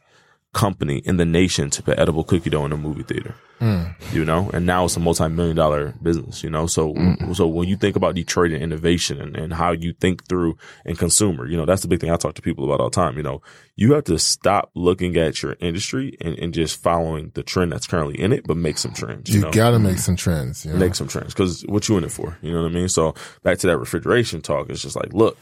company 0.57 1.03
in 1.05 1.19
the 1.19 1.27
nation 1.27 1.69
to 1.69 1.83
put 1.83 1.99
edible 1.99 2.25
cookie 2.25 2.49
dough 2.49 2.65
in 2.65 2.73
a 2.73 2.79
movie 2.79 3.03
theater. 3.03 3.35
Hmm. 3.59 3.85
You 4.13 4.25
know, 4.25 4.51
and 4.53 4.65
now 4.65 4.87
it's 4.87 4.97
a 4.97 5.01
multi-million 5.01 5.55
dollar 5.55 5.95
business. 6.03 6.43
You 6.43 6.49
know, 6.49 6.67
so 6.67 6.95
hmm. 6.95 7.33
so 7.35 7.47
when 7.47 7.69
you 7.69 7.77
think 7.77 7.95
about 7.95 8.15
Detroit 8.15 8.53
and 8.53 8.63
innovation 8.63 9.21
and, 9.21 9.37
and 9.37 9.53
how 9.53 9.73
you 9.73 9.93
think 9.93 10.27
through 10.29 10.57
and 10.87 10.99
consumer, 10.99 11.47
you 11.47 11.57
know, 11.57 11.67
that's 11.67 11.83
the 11.83 11.89
big 11.89 12.01
thing 12.01 12.11
I 12.11 12.17
talk 12.17 12.35
to 12.35 12.43
people 12.43 12.65
about 12.65 12.81
all 12.81 12.91
the 12.91 12.95
time. 12.95 13.19
You 13.19 13.23
know, 13.23 13.43
you 13.77 13.93
have 13.95 14.05
to 14.05 14.19
stop 14.19 14.71
looking 14.75 15.17
at 15.17 15.43
your 15.43 15.57
industry 15.61 16.17
and, 16.21 16.39
and 16.39 16.55
just 16.55 16.83
following 16.83 17.33
the 17.35 17.43
trend 17.43 17.73
that's 17.73 17.87
currently 17.87 18.19
in 18.19 18.33
it, 18.33 18.47
but 18.47 18.57
make 18.57 18.79
some 18.79 18.93
trends. 18.93 19.29
You, 19.29 19.37
You 19.37 19.45
know? 19.47 19.53
gotta 19.53 19.79
make 19.79 19.95
hmm. 19.95 20.01
some 20.01 20.17
trends. 20.17 20.65
You 20.65 20.73
know? 20.73 20.79
make 20.79 20.95
some 20.95 21.09
trends 21.09 21.35
because 21.35 21.63
what 21.67 21.87
you 21.89 21.99
in 21.99 22.05
it 22.05 22.13
for? 22.13 22.39
You 22.41 22.53
know 22.53 22.63
what 22.63 22.71
I 22.71 22.75
mean? 22.75 22.89
So 22.89 23.15
back 23.43 23.59
to 23.59 23.67
that 23.67 23.79
refrigeration 23.79 24.41
talk, 24.41 24.71
it's 24.71 24.83
just 24.83 24.97
like, 24.97 25.13
look, 25.13 25.37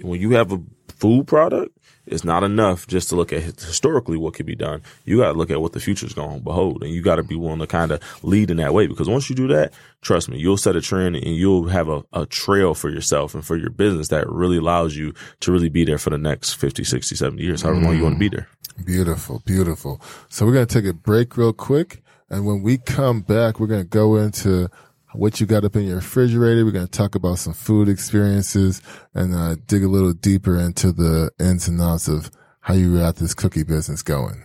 when 0.00 0.20
you 0.20 0.32
have 0.32 0.52
a 0.52 0.60
food 0.88 1.26
product, 1.26 1.76
it's 2.06 2.24
not 2.24 2.44
enough 2.44 2.86
just 2.86 3.08
to 3.08 3.16
look 3.16 3.32
at 3.32 3.42
historically 3.42 4.16
what 4.16 4.34
could 4.34 4.46
be 4.46 4.54
done. 4.54 4.82
You 5.04 5.18
got 5.18 5.32
to 5.32 5.38
look 5.38 5.50
at 5.50 5.60
what 5.60 5.72
the 5.72 5.80
future 5.80 6.06
is 6.06 6.12
going 6.12 6.38
to 6.38 6.44
behold, 6.44 6.82
and 6.82 6.92
you 6.92 7.02
got 7.02 7.16
to 7.16 7.22
be 7.22 7.36
willing 7.36 7.60
to 7.60 7.66
kind 7.66 7.90
of 7.90 8.02
lead 8.22 8.50
in 8.50 8.58
that 8.58 8.74
way. 8.74 8.86
Because 8.86 9.08
once 9.08 9.30
you 9.30 9.36
do 9.36 9.48
that, 9.48 9.72
trust 10.02 10.28
me, 10.28 10.38
you'll 10.38 10.56
set 10.56 10.76
a 10.76 10.80
trend 10.80 11.16
and 11.16 11.36
you'll 11.36 11.68
have 11.68 11.88
a, 11.88 12.02
a 12.12 12.26
trail 12.26 12.74
for 12.74 12.90
yourself 12.90 13.34
and 13.34 13.44
for 13.44 13.56
your 13.56 13.70
business 13.70 14.08
that 14.08 14.28
really 14.28 14.58
allows 14.58 14.96
you 14.96 15.14
to 15.40 15.52
really 15.52 15.68
be 15.68 15.84
there 15.84 15.98
for 15.98 16.10
the 16.10 16.18
next 16.18 16.54
50, 16.54 16.84
60, 16.84 17.14
70 17.14 17.42
years, 17.42 17.62
however 17.62 17.80
long 17.80 17.96
you 17.96 18.02
want 18.02 18.16
to 18.16 18.18
be 18.18 18.28
there. 18.28 18.48
Beautiful, 18.84 19.42
beautiful. 19.46 20.00
So 20.28 20.44
we're 20.44 20.52
going 20.52 20.66
to 20.66 20.74
take 20.74 20.88
a 20.88 20.94
break 20.94 21.36
real 21.36 21.52
quick. 21.52 22.02
And 22.28 22.46
when 22.46 22.62
we 22.62 22.78
come 22.78 23.20
back, 23.20 23.60
we're 23.60 23.66
going 23.66 23.82
to 23.82 23.88
go 23.88 24.16
into 24.16 24.68
what 25.14 25.40
you 25.40 25.46
got 25.46 25.64
up 25.64 25.76
in 25.76 25.84
your 25.84 25.96
refrigerator. 25.96 26.64
We're 26.64 26.72
going 26.72 26.86
to 26.86 26.90
talk 26.90 27.14
about 27.14 27.38
some 27.38 27.52
food 27.52 27.88
experiences 27.88 28.82
and 29.14 29.34
uh, 29.34 29.56
dig 29.66 29.84
a 29.84 29.88
little 29.88 30.12
deeper 30.12 30.58
into 30.58 30.92
the 30.92 31.30
ins 31.38 31.68
and 31.68 31.80
outs 31.80 32.08
of 32.08 32.30
how 32.60 32.74
you 32.74 32.98
got 32.98 33.16
this 33.16 33.34
cookie 33.34 33.62
business 33.62 34.02
going. 34.02 34.44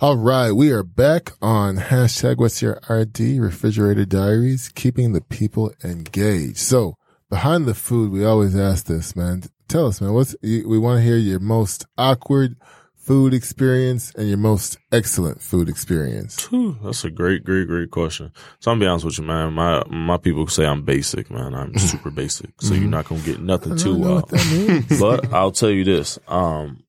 All 0.00 0.16
right. 0.16 0.50
We 0.50 0.72
are 0.72 0.82
back 0.82 1.30
on 1.40 1.76
hashtag 1.76 2.38
what's 2.38 2.60
your 2.60 2.80
RD 2.88 3.20
refrigerator 3.38 4.04
diaries, 4.04 4.68
keeping 4.74 5.12
the 5.12 5.20
people 5.20 5.72
engaged. 5.84 6.58
So 6.58 6.96
behind 7.28 7.66
the 7.66 7.74
food, 7.74 8.10
we 8.10 8.24
always 8.24 8.56
ask 8.56 8.86
this, 8.86 9.14
man. 9.14 9.44
Tell 9.68 9.86
us, 9.86 10.00
man, 10.00 10.12
what's, 10.12 10.34
we 10.42 10.78
want 10.78 10.98
to 10.98 11.04
hear 11.04 11.16
your 11.16 11.40
most 11.40 11.86
awkward 11.96 12.56
food 13.02 13.34
experience 13.34 14.12
and 14.14 14.28
your 14.28 14.38
most 14.38 14.78
excellent 14.92 15.42
food 15.42 15.68
experience. 15.68 16.48
That's 16.82 17.04
a 17.04 17.10
great, 17.10 17.44
great, 17.44 17.66
great 17.66 17.90
question. 17.90 18.30
So 18.60 18.70
I'm 18.70 18.78
gonna 18.78 18.84
be 18.84 18.88
honest 18.88 19.04
with 19.04 19.18
you, 19.18 19.24
man. 19.24 19.52
My 19.52 19.82
my 19.88 20.16
people 20.16 20.46
say 20.46 20.64
I'm 20.64 20.82
basic, 20.82 21.30
man. 21.30 21.54
I'm 21.54 21.76
super 21.78 22.10
basic. 22.10 22.50
So 22.62 22.74
you're 22.74 22.88
not 22.88 23.08
gonna 23.08 23.22
get 23.22 23.40
nothing 23.40 23.76
too 23.76 23.92
don't 23.92 24.00
know 24.00 24.14
what 24.14 24.28
that 24.28 24.46
means. 24.68 25.00
but 25.00 25.32
I'll 25.32 25.50
tell 25.50 25.70
you 25.70 25.84
this. 25.84 26.18
Um, 26.28 26.84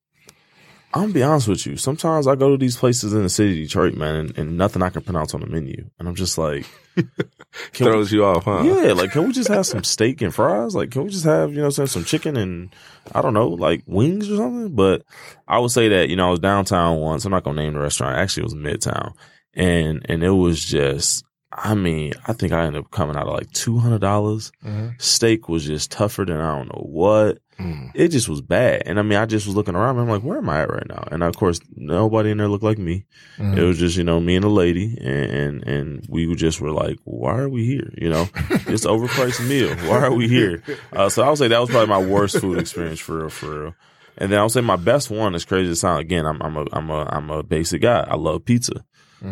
I'm 0.93 1.03
gonna 1.03 1.13
be 1.13 1.23
honest 1.23 1.47
with 1.47 1.65
you. 1.65 1.77
Sometimes 1.77 2.27
I 2.27 2.35
go 2.35 2.51
to 2.51 2.57
these 2.57 2.77
places 2.77 3.13
in 3.13 3.23
the 3.23 3.29
city 3.29 3.61
of 3.63 3.67
Detroit, 3.67 3.95
man, 3.95 4.15
and, 4.15 4.37
and 4.37 4.57
nothing 4.57 4.83
I 4.83 4.89
can 4.89 5.01
pronounce 5.01 5.33
on 5.33 5.41
the 5.41 5.47
menu, 5.47 5.89
and 5.97 6.07
I'm 6.07 6.15
just 6.15 6.37
like, 6.37 6.67
can 6.95 7.85
we, 7.85 7.85
Throws 7.85 8.11
you 8.11 8.25
off, 8.25 8.45
huh? 8.45 8.63
yeah, 8.63 8.93
like 8.93 9.11
can 9.11 9.25
we 9.27 9.33
just 9.33 9.49
have 9.49 9.65
some 9.65 9.83
steak 9.83 10.21
and 10.21 10.33
fries? 10.33 10.75
Like, 10.75 10.91
can 10.91 11.03
we 11.03 11.09
just 11.09 11.25
have 11.25 11.51
you 11.51 11.57
know 11.61 11.69
what 11.75 11.89
some 11.89 12.03
chicken 12.05 12.37
and 12.37 12.73
I 13.13 13.21
don't 13.21 13.33
know, 13.33 13.49
like 13.49 13.83
wings 13.85 14.29
or 14.29 14.37
something? 14.37 14.75
But 14.75 15.03
I 15.47 15.59
would 15.59 15.71
say 15.71 15.89
that 15.89 16.09
you 16.09 16.15
know 16.15 16.27
I 16.27 16.31
was 16.31 16.39
downtown 16.39 16.99
once. 16.99 17.25
I'm 17.25 17.31
not 17.31 17.43
gonna 17.43 17.61
name 17.61 17.73
the 17.73 17.79
restaurant. 17.79 18.17
Actually, 18.17 18.41
it 18.41 18.53
was 18.53 18.55
Midtown, 18.55 19.13
and 19.53 20.05
and 20.09 20.23
it 20.23 20.31
was 20.31 20.63
just. 20.63 21.25
I 21.55 21.75
mean, 21.75 22.13
I 22.27 22.33
think 22.33 22.51
I 22.53 22.65
ended 22.65 22.83
up 22.83 22.91
coming 22.91 23.15
out 23.15 23.27
of 23.27 23.33
like 23.33 23.51
two 23.51 23.77
hundred 23.77 24.01
dollars. 24.01 24.51
Mhm. 24.65 24.99
Steak 25.01 25.47
was 25.49 25.65
just 25.65 25.91
tougher 25.91 26.25
than 26.25 26.37
I 26.39 26.55
don't 26.57 26.67
know 26.67 26.85
what 26.89 27.39
Mm. 27.59 27.91
it 27.93 28.07
just 28.07 28.27
was 28.27 28.41
bad. 28.41 28.81
And 28.87 28.97
I 28.97 29.03
mean, 29.03 29.19
I 29.19 29.27
just 29.27 29.45
was 29.45 29.55
looking 29.55 29.75
around. 29.75 29.99
I'm 29.99 30.09
like, 30.09 30.23
where 30.23 30.39
am 30.39 30.49
I 30.49 30.63
at 30.63 30.71
right 30.71 30.87
now? 30.89 31.07
And 31.11 31.21
of 31.21 31.37
course, 31.37 31.59
nobody 31.75 32.31
in 32.31 32.39
there 32.39 32.47
looked 32.47 32.63
like 32.63 32.79
me. 32.79 33.05
Mhm. 33.37 33.55
It 33.55 33.63
was 33.63 33.77
just, 33.77 33.95
you 33.95 34.03
know, 34.03 34.19
me 34.19 34.35
and 34.35 34.43
a 34.43 34.49
lady, 34.49 34.97
and, 34.99 35.31
and 35.31 35.67
and 35.67 36.05
we 36.09 36.33
just 36.35 36.59
were 36.59 36.71
like, 36.71 36.97
why 37.03 37.37
are 37.37 37.49
we 37.49 37.63
here? 37.65 37.93
You 37.95 38.09
know, 38.09 38.27
it's 38.67 38.85
overpriced 38.85 39.47
meal. 39.47 39.75
Why 39.87 39.99
are 40.03 40.11
we 40.13 40.27
here? 40.27 40.63
Uh, 40.91 41.09
so 41.09 41.21
I 41.21 41.29
would 41.29 41.37
say 41.37 41.47
that 41.49 41.59
was 41.59 41.69
probably 41.69 41.87
my 41.89 42.01
worst 42.03 42.39
food 42.39 42.57
experience 42.57 42.99
for 42.99 43.19
real, 43.19 43.29
for 43.29 43.61
real. 43.63 43.75
And 44.17 44.31
then 44.31 44.39
I 44.39 44.43
would 44.43 44.51
say 44.51 44.61
my 44.61 44.75
best 44.75 45.11
one 45.11 45.35
is 45.35 45.45
crazy 45.45 45.69
to 45.69 45.75
sound. 45.75 45.99
Again, 46.01 46.25
I'm 46.25 46.41
I'm 46.41 46.57
a 46.57 46.65
I'm 46.73 46.89
a 46.89 47.05
I'm 47.11 47.29
a 47.29 47.43
basic 47.43 47.83
guy. 47.83 48.05
I 48.09 48.15
love 48.15 48.45
pizza. 48.45 48.83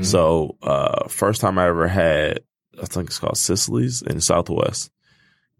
So 0.03 0.57
uh, 0.61 1.07
first 1.09 1.41
time 1.41 1.57
I 1.57 1.67
ever 1.67 1.87
had, 1.87 2.39
I 2.81 2.85
think 2.85 3.09
it's 3.09 3.19
called 3.19 3.37
Sicily's 3.37 4.01
in 4.01 4.21
Southwest. 4.21 4.89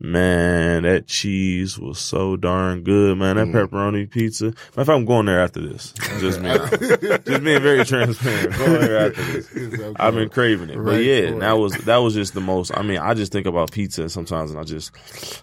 Man, 0.03 0.81
that 0.81 1.05
cheese 1.05 1.77
was 1.77 1.99
so 1.99 2.35
darn 2.35 2.81
good, 2.81 3.19
man. 3.19 3.35
That 3.35 3.47
Mm. 3.49 3.53
pepperoni 3.69 4.09
pizza. 4.09 4.45
Matter 4.45 4.55
of 4.77 4.87
fact, 4.87 4.89
I'm 4.89 5.05
going 5.05 5.27
there 5.27 5.39
after 5.39 5.61
this. 5.61 5.93
Just 6.19 6.41
me, 6.41 6.49
just 7.23 7.43
being 7.43 7.61
very 7.61 7.85
transparent. 7.85 8.57
Going 8.57 8.81
there 8.81 9.07
after 9.11 9.21
this. 9.21 9.47
Okay. 9.53 9.93
I've 9.97 10.15
been 10.15 10.29
craving 10.29 10.71
it, 10.71 10.83
but 10.83 11.03
yeah, 11.03 11.37
that 11.39 11.53
was 11.59 11.73
that 11.85 11.97
was 11.97 12.15
just 12.15 12.33
the 12.33 12.41
most. 12.41 12.71
I 12.75 12.81
mean, 12.81 12.97
I 12.97 13.13
just 13.13 13.31
think 13.31 13.45
about 13.45 13.71
pizza 13.71 14.09
sometimes, 14.09 14.49
and 14.49 14.59
I 14.59 14.63
just 14.63 14.91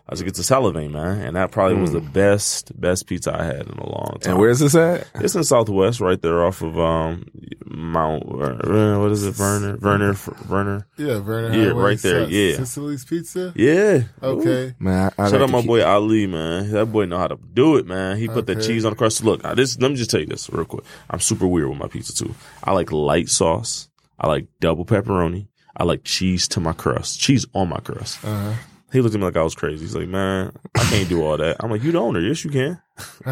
I 0.08 0.14
just 0.14 0.24
get 0.24 0.34
to 0.34 0.42
salivate, 0.42 0.90
man. 0.90 1.20
And 1.20 1.36
that 1.36 1.52
probably 1.52 1.76
was 1.80 1.92
the 1.92 2.00
best 2.00 2.78
best 2.80 3.06
pizza 3.06 3.38
I 3.38 3.44
had 3.44 3.62
in 3.68 3.78
a 3.78 3.86
long 3.88 4.16
time. 4.20 4.20
Mm. 4.22 4.30
And 4.30 4.38
where's 4.40 4.58
this 4.58 4.74
at? 4.74 5.06
It's 5.16 5.36
in 5.36 5.44
Southwest, 5.44 6.00
right 6.00 6.20
there 6.20 6.44
off 6.44 6.62
of 6.62 6.76
um 6.80 7.26
Mount. 7.64 8.24
Uh, 8.24 8.98
what 8.98 9.12
is 9.12 9.24
it, 9.24 9.34
Vernor? 9.34 9.78
Vernor? 9.78 10.14
Vernor? 10.48 10.84
yeah, 10.96 11.20
Vernon 11.20 11.52
Yeah, 11.52 11.68
right 11.68 11.98
there, 11.98 12.28
yeah. 12.28 12.56
Sicily's 12.56 13.04
Pizza. 13.04 13.52
Yeah. 13.54 14.02
Okay. 14.22 14.47
Man, 14.78 15.12
I, 15.18 15.22
I 15.22 15.30
Shout 15.30 15.40
like 15.40 15.42
out 15.42 15.50
my 15.50 15.58
keep- 15.60 15.66
boy 15.68 15.84
Ali, 15.84 16.26
man. 16.26 16.70
That 16.72 16.86
boy 16.86 17.04
know 17.06 17.18
how 17.18 17.28
to 17.28 17.38
do 17.54 17.76
it, 17.76 17.86
man. 17.86 18.16
He 18.16 18.28
put 18.28 18.46
that 18.46 18.58
Okay. 18.58 18.66
cheese 18.66 18.84
on 18.84 18.92
the 18.92 18.96
crust. 18.96 19.22
Look, 19.24 19.42
this. 19.56 19.78
Let 19.78 19.90
me 19.90 19.96
just 19.96 20.10
tell 20.10 20.20
you 20.20 20.26
this 20.26 20.48
real 20.50 20.64
quick. 20.64 20.84
I'm 21.10 21.20
super 21.20 21.46
weird 21.46 21.68
with 21.68 21.78
my 21.78 21.88
pizza 21.88 22.14
too. 22.14 22.34
I 22.64 22.72
like 22.72 22.92
light 22.92 23.28
sauce. 23.28 23.88
I 24.18 24.26
like 24.26 24.46
double 24.60 24.84
pepperoni. 24.84 25.48
I 25.76 25.84
like 25.84 26.02
cheese 26.04 26.48
to 26.48 26.60
my 26.60 26.72
crust. 26.72 27.20
Cheese 27.20 27.46
on 27.54 27.68
my 27.68 27.78
crust. 27.78 28.24
Uh-huh. 28.24 28.54
He 28.92 29.00
looked 29.00 29.14
at 29.14 29.20
me 29.20 29.26
like 29.26 29.36
I 29.36 29.42
was 29.42 29.54
crazy. 29.54 29.84
He's 29.84 29.94
like, 29.94 30.08
man, 30.08 30.50
I 30.74 30.78
can't 30.84 31.08
do 31.08 31.22
all 31.22 31.36
that. 31.36 31.56
I'm 31.60 31.70
like, 31.70 31.82
you 31.82 31.92
the 31.92 31.98
owner. 32.00 32.20
Yes, 32.20 32.42
you 32.44 32.50
can. 32.50 32.80
He 33.24 33.30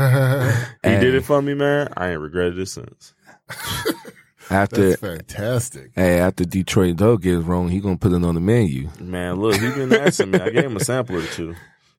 Hey. 0.91 1.01
did 1.01 1.15
it 1.15 1.25
for 1.25 1.41
me, 1.43 1.55
man. 1.55 1.93
I 1.97 2.11
ain't 2.11 2.21
regretted 2.21 2.59
it 2.59 2.67
since. 2.67 3.15
After 4.49 4.89
That's 4.91 5.01
fantastic. 5.01 5.91
hey, 5.95 6.21
after 6.21 6.45
Detroit 6.45 6.97
Doug 6.97 7.23
gets 7.23 7.43
wrong, 7.43 7.69
he 7.69 7.81
gonna 7.81 7.97
put 7.97 8.13
it 8.13 8.25
on 8.25 8.35
the 8.35 8.41
menu. 8.41 8.89
Man, 9.01 9.37
look, 9.37 9.55
he 9.61 9.71
been 9.71 9.93
asking 9.93 10.31
me. 10.31 10.39
I 10.39 10.51
gave 10.51 10.65
him 10.65 10.77
a 10.77 10.85
sample 10.85 11.17
or 11.17 11.27
two. 11.27 11.55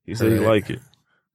He 0.05 0.15
said 0.15 0.31
he 0.31 0.39
like 0.39 0.69
it. 0.69 0.79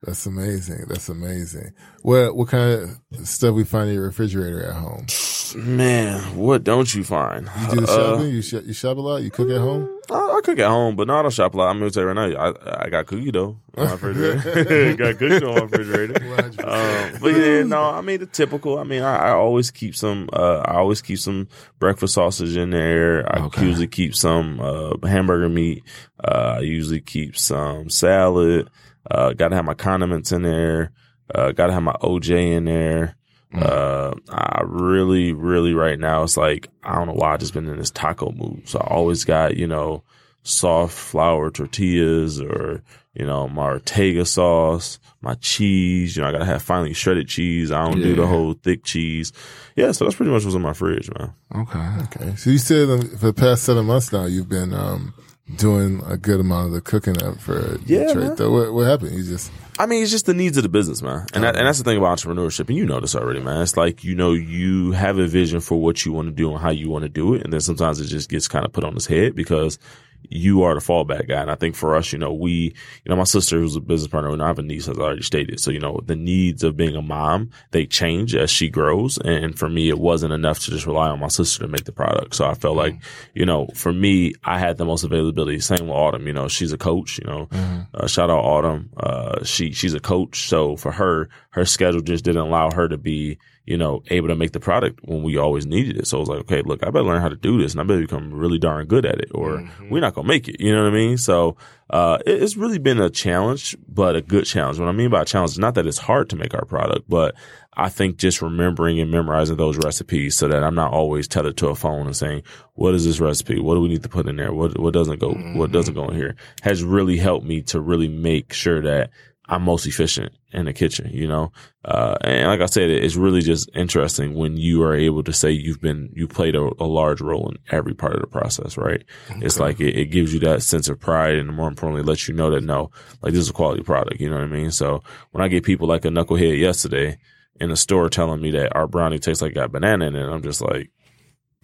That's 0.02 0.26
amazing. 0.26 0.86
That's 0.88 1.08
amazing. 1.08 1.74
What 2.02 2.34
what 2.34 2.48
kind 2.48 2.98
of 3.12 3.28
stuff 3.28 3.54
we 3.54 3.64
find 3.64 3.88
in 3.88 3.94
your 3.94 4.06
refrigerator 4.06 4.64
at 4.64 4.74
home? 4.74 5.06
Man, 5.54 6.20
what 6.36 6.64
don't 6.64 6.94
you 6.94 7.04
find? 7.04 7.48
You 7.60 7.68
do 7.68 7.80
the 7.86 7.92
Uh, 7.92 7.96
shopping? 8.16 8.28
You 8.30 8.42
sh- 8.42 8.52
you 8.64 8.72
shop 8.72 8.96
a 8.96 9.00
lot? 9.00 9.16
You 9.22 9.30
cook 9.30 9.50
at 9.50 9.58
home? 9.58 9.88
I, 10.10 10.14
I 10.14 10.40
cook 10.42 10.58
at 10.58 10.68
home, 10.68 10.96
but 10.96 11.06
no, 11.06 11.16
I 11.18 11.22
don't 11.22 11.30
shop 11.32 11.54
a 11.54 11.56
lot. 11.58 11.68
I'm 11.70 11.78
gonna 11.78 11.90
tell 11.90 12.02
you 12.04 12.08
right 12.10 12.30
now, 12.32 12.38
I, 12.52 12.84
I 12.86 12.88
got 12.90 13.06
cookie 13.06 13.30
dough 13.30 13.58
on 13.76 13.84
my 13.86 13.92
refrigerator. 13.92 14.94
got 14.96 15.18
cookie 15.18 15.40
dough 15.40 15.50
on 15.50 15.54
my 15.56 15.62
refrigerator. 15.78 16.14
100%. 16.14 17.12
Um, 17.14 17.20
but 17.20 17.28
yeah, 17.28 17.62
no, 17.64 17.82
I 17.82 18.00
mean 18.00 18.20
the 18.20 18.26
typical. 18.26 18.78
I 18.78 18.84
mean, 18.84 19.02
I, 19.02 19.28
I 19.28 19.30
always 19.32 19.70
keep 19.70 19.94
some. 19.94 20.28
Uh, 20.32 20.58
I 20.64 20.76
always 20.76 21.02
keep 21.02 21.18
some 21.18 21.48
breakfast 21.78 22.14
sausage 22.14 22.56
in 22.56 22.70
there. 22.70 23.24
I 23.34 23.42
Okay. 23.46 23.66
usually 23.66 23.88
keep 23.88 24.14
some 24.14 24.60
uh, 24.60 24.94
hamburger 25.06 25.48
meat. 25.48 25.82
Uh, 26.22 26.56
I 26.58 26.60
usually 26.60 27.00
keep 27.00 27.36
some 27.36 27.88
salad. 27.90 28.70
Uh, 29.10 29.32
got 29.32 29.48
to 29.48 29.56
have 29.56 29.64
my 29.64 29.74
condiments 29.74 30.30
in 30.32 30.42
there. 30.42 30.92
Uh, 31.34 31.50
got 31.52 31.66
to 31.68 31.72
have 31.72 31.82
my 31.82 31.94
OJ 32.02 32.52
in 32.52 32.64
there. 32.66 33.16
Uh, 33.54 34.14
I 34.30 34.62
really, 34.64 35.32
really 35.32 35.74
right 35.74 35.98
now, 35.98 36.22
it's 36.22 36.36
like, 36.36 36.68
I 36.82 36.94
don't 36.94 37.06
know 37.06 37.14
why 37.14 37.34
I 37.34 37.36
just 37.36 37.52
been 37.52 37.68
in 37.68 37.78
this 37.78 37.90
taco 37.90 38.30
mood. 38.32 38.68
So 38.68 38.78
I 38.78 38.86
always 38.86 39.24
got, 39.24 39.56
you 39.56 39.66
know, 39.66 40.02
soft 40.42 40.94
flour 40.94 41.50
tortillas 41.50 42.40
or, 42.40 42.82
you 43.14 43.26
know, 43.26 43.48
my 43.48 43.64
Ortega 43.64 44.24
sauce, 44.24 44.98
my 45.20 45.34
cheese, 45.34 46.16
you 46.16 46.22
know, 46.22 46.28
I 46.28 46.32
gotta 46.32 46.44
have 46.44 46.62
finely 46.62 46.94
shredded 46.94 47.28
cheese. 47.28 47.70
I 47.70 47.84
don't 47.84 48.00
do 48.00 48.16
the 48.16 48.26
whole 48.26 48.54
thick 48.54 48.84
cheese. 48.84 49.32
Yeah. 49.76 49.92
So 49.92 50.04
that's 50.04 50.16
pretty 50.16 50.32
much 50.32 50.44
what's 50.44 50.56
in 50.56 50.62
my 50.62 50.72
fridge, 50.72 51.10
man. 51.16 51.32
Okay. 51.54 51.88
Okay. 52.04 52.36
So 52.36 52.50
you 52.50 52.58
said 52.58 52.88
um, 52.88 53.02
for 53.02 53.26
the 53.26 53.34
past 53.34 53.64
seven 53.64 53.86
months 53.86 54.12
now, 54.12 54.24
you've 54.24 54.48
been 54.48 54.72
um, 54.72 55.14
doing 55.56 56.02
a 56.06 56.16
good 56.16 56.40
amount 56.40 56.66
of 56.66 56.72
the 56.72 56.80
cooking 56.80 57.22
up 57.22 57.40
for 57.40 57.78
Yeah, 57.86 58.06
Detroit. 58.06 58.36
Though, 58.36 58.50
what, 58.50 58.72
what 58.72 58.86
happened? 58.86 59.16
You 59.16 59.24
just 59.24 59.50
I 59.78 59.86
mean, 59.86 60.02
it's 60.02 60.10
just 60.10 60.26
the 60.26 60.34
needs 60.34 60.56
of 60.58 60.62
the 60.62 60.68
business, 60.68 61.02
man. 61.02 61.26
And 61.32 61.44
that, 61.44 61.56
and 61.56 61.66
that's 61.66 61.78
the 61.78 61.84
thing 61.84 61.96
about 61.96 62.18
entrepreneurship. 62.18 62.68
And 62.68 62.76
you 62.76 62.84
know 62.84 63.00
this 63.00 63.16
already, 63.16 63.40
man. 63.40 63.62
It's 63.62 63.76
like, 63.76 64.04
you 64.04 64.14
know, 64.14 64.32
you 64.32 64.92
have 64.92 65.18
a 65.18 65.26
vision 65.26 65.60
for 65.60 65.80
what 65.80 66.04
you 66.04 66.12
want 66.12 66.28
to 66.28 66.32
do 66.32 66.50
and 66.52 66.60
how 66.60 66.70
you 66.70 66.90
want 66.90 67.04
to 67.04 67.08
do 67.08 67.34
it. 67.34 67.42
And 67.42 67.52
then 67.52 67.60
sometimes 67.60 67.98
it 67.98 68.06
just 68.06 68.28
gets 68.28 68.48
kind 68.48 68.66
of 68.66 68.72
put 68.72 68.84
on 68.84 68.94
its 68.94 69.06
head 69.06 69.34
because 69.34 69.78
you 70.28 70.62
are 70.62 70.74
the 70.74 70.80
fallback 70.80 71.28
guy. 71.28 71.42
And 71.42 71.50
I 71.50 71.54
think 71.54 71.74
for 71.74 71.94
us, 71.94 72.12
you 72.12 72.18
know, 72.18 72.32
we, 72.32 72.52
you 72.52 73.08
know, 73.08 73.16
my 73.16 73.24
sister 73.24 73.58
who's 73.58 73.76
a 73.76 73.80
business 73.80 74.10
partner, 74.10 74.30
and 74.30 74.42
I 74.42 74.46
have 74.46 74.58
a 74.58 74.62
niece, 74.62 74.88
as 74.88 74.98
I 74.98 75.02
already 75.02 75.22
stated. 75.22 75.60
So, 75.60 75.70
you 75.70 75.80
know, 75.80 76.00
the 76.04 76.16
needs 76.16 76.62
of 76.64 76.76
being 76.76 76.96
a 76.96 77.02
mom, 77.02 77.50
they 77.70 77.86
change 77.86 78.34
as 78.34 78.50
she 78.50 78.68
grows. 78.68 79.18
And 79.18 79.58
for 79.58 79.68
me, 79.68 79.88
it 79.88 79.98
wasn't 79.98 80.32
enough 80.32 80.60
to 80.60 80.70
just 80.70 80.86
rely 80.86 81.08
on 81.08 81.20
my 81.20 81.28
sister 81.28 81.60
to 81.60 81.68
make 81.68 81.84
the 81.84 81.92
product. 81.92 82.34
So 82.34 82.46
I 82.46 82.54
felt 82.54 82.76
like, 82.76 82.96
you 83.34 83.46
know, 83.46 83.68
for 83.74 83.92
me, 83.92 84.34
I 84.44 84.58
had 84.58 84.78
the 84.78 84.84
most 84.84 85.04
availability. 85.04 85.60
Same 85.60 85.86
with 85.86 85.96
Autumn, 85.96 86.26
you 86.26 86.32
know, 86.32 86.48
she's 86.48 86.72
a 86.72 86.78
coach, 86.78 87.18
you 87.18 87.26
know, 87.26 87.48
uh, 87.94 88.06
shout 88.06 88.30
out 88.30 88.44
Autumn. 88.44 88.90
Uh, 88.96 89.44
she, 89.44 89.72
she's 89.72 89.94
a 89.94 90.00
coach. 90.00 90.48
So 90.48 90.76
for 90.76 90.92
her, 90.92 91.28
her 91.50 91.64
schedule 91.64 92.00
just 92.00 92.24
didn't 92.24 92.42
allow 92.42 92.70
her 92.70 92.88
to 92.88 92.98
be, 92.98 93.38
you 93.64 93.78
know, 93.78 94.02
able 94.10 94.26
to 94.28 94.34
make 94.34 94.50
the 94.52 94.58
product 94.60 94.98
when 95.04 95.22
we 95.22 95.36
always 95.36 95.66
needed 95.66 95.96
it. 95.96 96.06
So 96.08 96.16
I 96.16 96.20
was 96.20 96.28
like, 96.28 96.40
okay, 96.40 96.62
look, 96.62 96.82
I 96.82 96.90
better 96.90 97.04
learn 97.04 97.22
how 97.22 97.28
to 97.28 97.36
do 97.36 97.60
this 97.62 97.72
and 97.72 97.80
I 97.80 97.84
better 97.84 98.00
become 98.00 98.32
really 98.32 98.58
darn 98.58 98.86
good 98.86 99.06
at 99.06 99.20
it 99.20 99.30
or 99.34 99.60
we're 99.88 100.00
not 100.00 100.14
going 100.14 100.26
to 100.26 100.28
make 100.28 100.48
it. 100.48 100.60
You 100.60 100.74
know 100.74 100.82
what 100.82 100.92
I 100.92 100.96
mean? 100.96 101.16
So, 101.16 101.56
uh, 101.90 102.18
it- 102.26 102.42
it's 102.42 102.56
really 102.56 102.78
been 102.78 103.00
a 103.00 103.08
challenge, 103.08 103.76
but 103.88 104.16
a 104.16 104.20
good 104.22 104.46
challenge. 104.46 104.80
What 104.80 104.88
I 104.88 104.92
mean 104.92 105.10
by 105.10 105.22
a 105.22 105.24
challenge 105.24 105.52
is 105.52 105.58
not 105.60 105.74
that 105.76 105.86
it's 105.86 105.98
hard 105.98 106.28
to 106.30 106.36
make 106.36 106.54
our 106.54 106.64
product, 106.64 107.08
but 107.08 107.36
I 107.74 107.88
think 107.88 108.16
just 108.16 108.42
remembering 108.42 108.98
and 108.98 109.10
memorizing 109.12 109.56
those 109.56 109.76
recipes 109.78 110.34
so 110.36 110.48
that 110.48 110.64
I'm 110.64 110.74
not 110.74 110.92
always 110.92 111.28
tethered 111.28 111.56
to 111.58 111.68
a 111.68 111.74
phone 111.76 112.06
and 112.06 112.16
saying, 112.16 112.42
what 112.74 112.94
is 112.94 113.04
this 113.04 113.20
recipe? 113.20 113.60
What 113.60 113.74
do 113.76 113.80
we 113.80 113.88
need 113.88 114.02
to 114.02 114.08
put 114.08 114.26
in 114.26 114.36
there? 114.36 114.52
What, 114.52 114.76
what 114.78 114.92
doesn't 114.92 115.20
go, 115.20 115.32
what 115.54 115.70
doesn't 115.70 115.94
go 115.94 116.08
in 116.08 116.16
here 116.16 116.34
has 116.62 116.82
really 116.82 117.16
helped 117.16 117.46
me 117.46 117.62
to 117.62 117.80
really 117.80 118.08
make 118.08 118.52
sure 118.52 118.82
that 118.82 119.10
I'm 119.52 119.64
most 119.64 119.86
efficient 119.86 120.32
in 120.54 120.64
the 120.64 120.72
kitchen, 120.72 121.10
you 121.12 121.28
know? 121.28 121.52
Uh, 121.84 122.16
and 122.22 122.48
like 122.48 122.62
I 122.62 122.66
said, 122.66 122.88
it's 122.88 123.16
really 123.16 123.42
just 123.42 123.68
interesting 123.74 124.34
when 124.34 124.56
you 124.56 124.82
are 124.82 124.94
able 124.94 125.22
to 125.24 125.32
say 125.34 125.50
you've 125.50 125.80
been, 125.80 126.10
you 126.14 126.26
played 126.26 126.56
a, 126.56 126.70
a 126.78 126.86
large 126.86 127.20
role 127.20 127.50
in 127.50 127.58
every 127.70 127.92
part 127.92 128.14
of 128.14 128.22
the 128.22 128.26
process, 128.26 128.78
right? 128.78 129.04
It's 129.42 129.60
like 129.60 129.78
it, 129.78 129.94
it 129.94 130.06
gives 130.06 130.32
you 130.32 130.40
that 130.40 130.62
sense 130.62 130.88
of 130.88 130.98
pride 130.98 131.34
and 131.34 131.54
more 131.54 131.68
importantly, 131.68 132.02
lets 132.02 132.28
you 132.28 132.34
know 132.34 132.50
that 132.50 132.64
no, 132.64 132.90
like 133.20 133.34
this 133.34 133.42
is 133.42 133.50
a 133.50 133.52
quality 133.52 133.82
product, 133.82 134.22
you 134.22 134.30
know 134.30 134.36
what 134.36 134.44
I 134.44 134.46
mean? 134.46 134.70
So 134.70 135.02
when 135.32 135.44
I 135.44 135.48
get 135.48 135.64
people 135.64 135.86
like 135.86 136.06
a 136.06 136.08
knucklehead 136.08 136.58
yesterday 136.58 137.18
in 137.60 137.68
the 137.68 137.76
store 137.76 138.08
telling 138.08 138.40
me 138.40 138.52
that 138.52 138.74
our 138.74 138.86
brownie 138.86 139.18
tastes 139.18 139.42
like 139.42 139.52
got 139.52 139.70
banana 139.70 140.06
in 140.06 140.16
it, 140.16 140.26
I'm 140.26 140.42
just 140.42 140.62
like, 140.62 140.90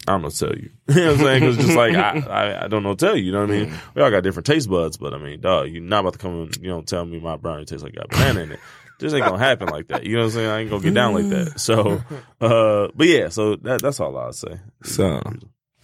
I'm 0.07 0.23
gonna 0.23 0.31
tell 0.31 0.55
you. 0.55 0.71
you 0.89 0.95
know 0.95 1.13
what 1.13 1.21
I'm 1.21 1.27
saying? 1.27 1.41
Cause 1.43 1.57
just 1.57 1.77
like, 1.77 1.95
I, 1.95 2.19
I, 2.21 2.65
I 2.65 2.69
don't 2.69 2.83
know 2.83 2.91
what 2.91 2.99
to 2.99 3.07
tell 3.07 3.17
you. 3.17 3.25
You 3.25 3.33
know 3.33 3.41
what 3.41 3.51
I 3.51 3.65
mean? 3.65 3.75
We 3.95 4.03
all 4.03 4.11
got 4.11 4.23
different 4.23 4.47
taste 4.47 4.71
buds, 4.71 4.97
but 4.97 5.13
I 5.13 5.19
mean, 5.19 5.41
dog, 5.41 5.69
you're 5.71 5.83
not 5.83 6.01
about 6.01 6.15
to 6.15 6.19
come 6.19 6.43
and, 6.43 6.57
you 6.57 6.69
know, 6.69 6.83
tell 6.83 7.05
me 7.05 7.21
my 7.21 7.37
brownie 7.37 7.65
tastes 7.65 7.83
like 7.83 7.95
it 7.95 7.99
got 7.99 8.09
banana 8.11 8.41
in 8.41 8.53
it. 8.53 8.61
This 8.99 9.15
ain't 9.15 9.25
gonna 9.25 9.39
happen 9.39 9.69
like 9.69 9.89
that. 9.89 10.05
You 10.05 10.15
know 10.15 10.21
what 10.21 10.25
I'm 10.27 10.31
saying? 10.33 10.51
I 10.51 10.59
ain't 10.61 10.71
gonna 10.71 10.83
get 10.83 10.95
down 10.95 11.15
like 11.15 11.29
that. 11.29 11.61
So, 11.61 12.03
uh, 12.41 12.89
but 12.95 13.07
yeah, 13.07 13.29
so 13.29 13.57
that, 13.57 13.81
that's 13.81 14.01
all 14.01 14.17
I'll 14.17 14.33
say. 14.33 14.59
So, 14.83 15.23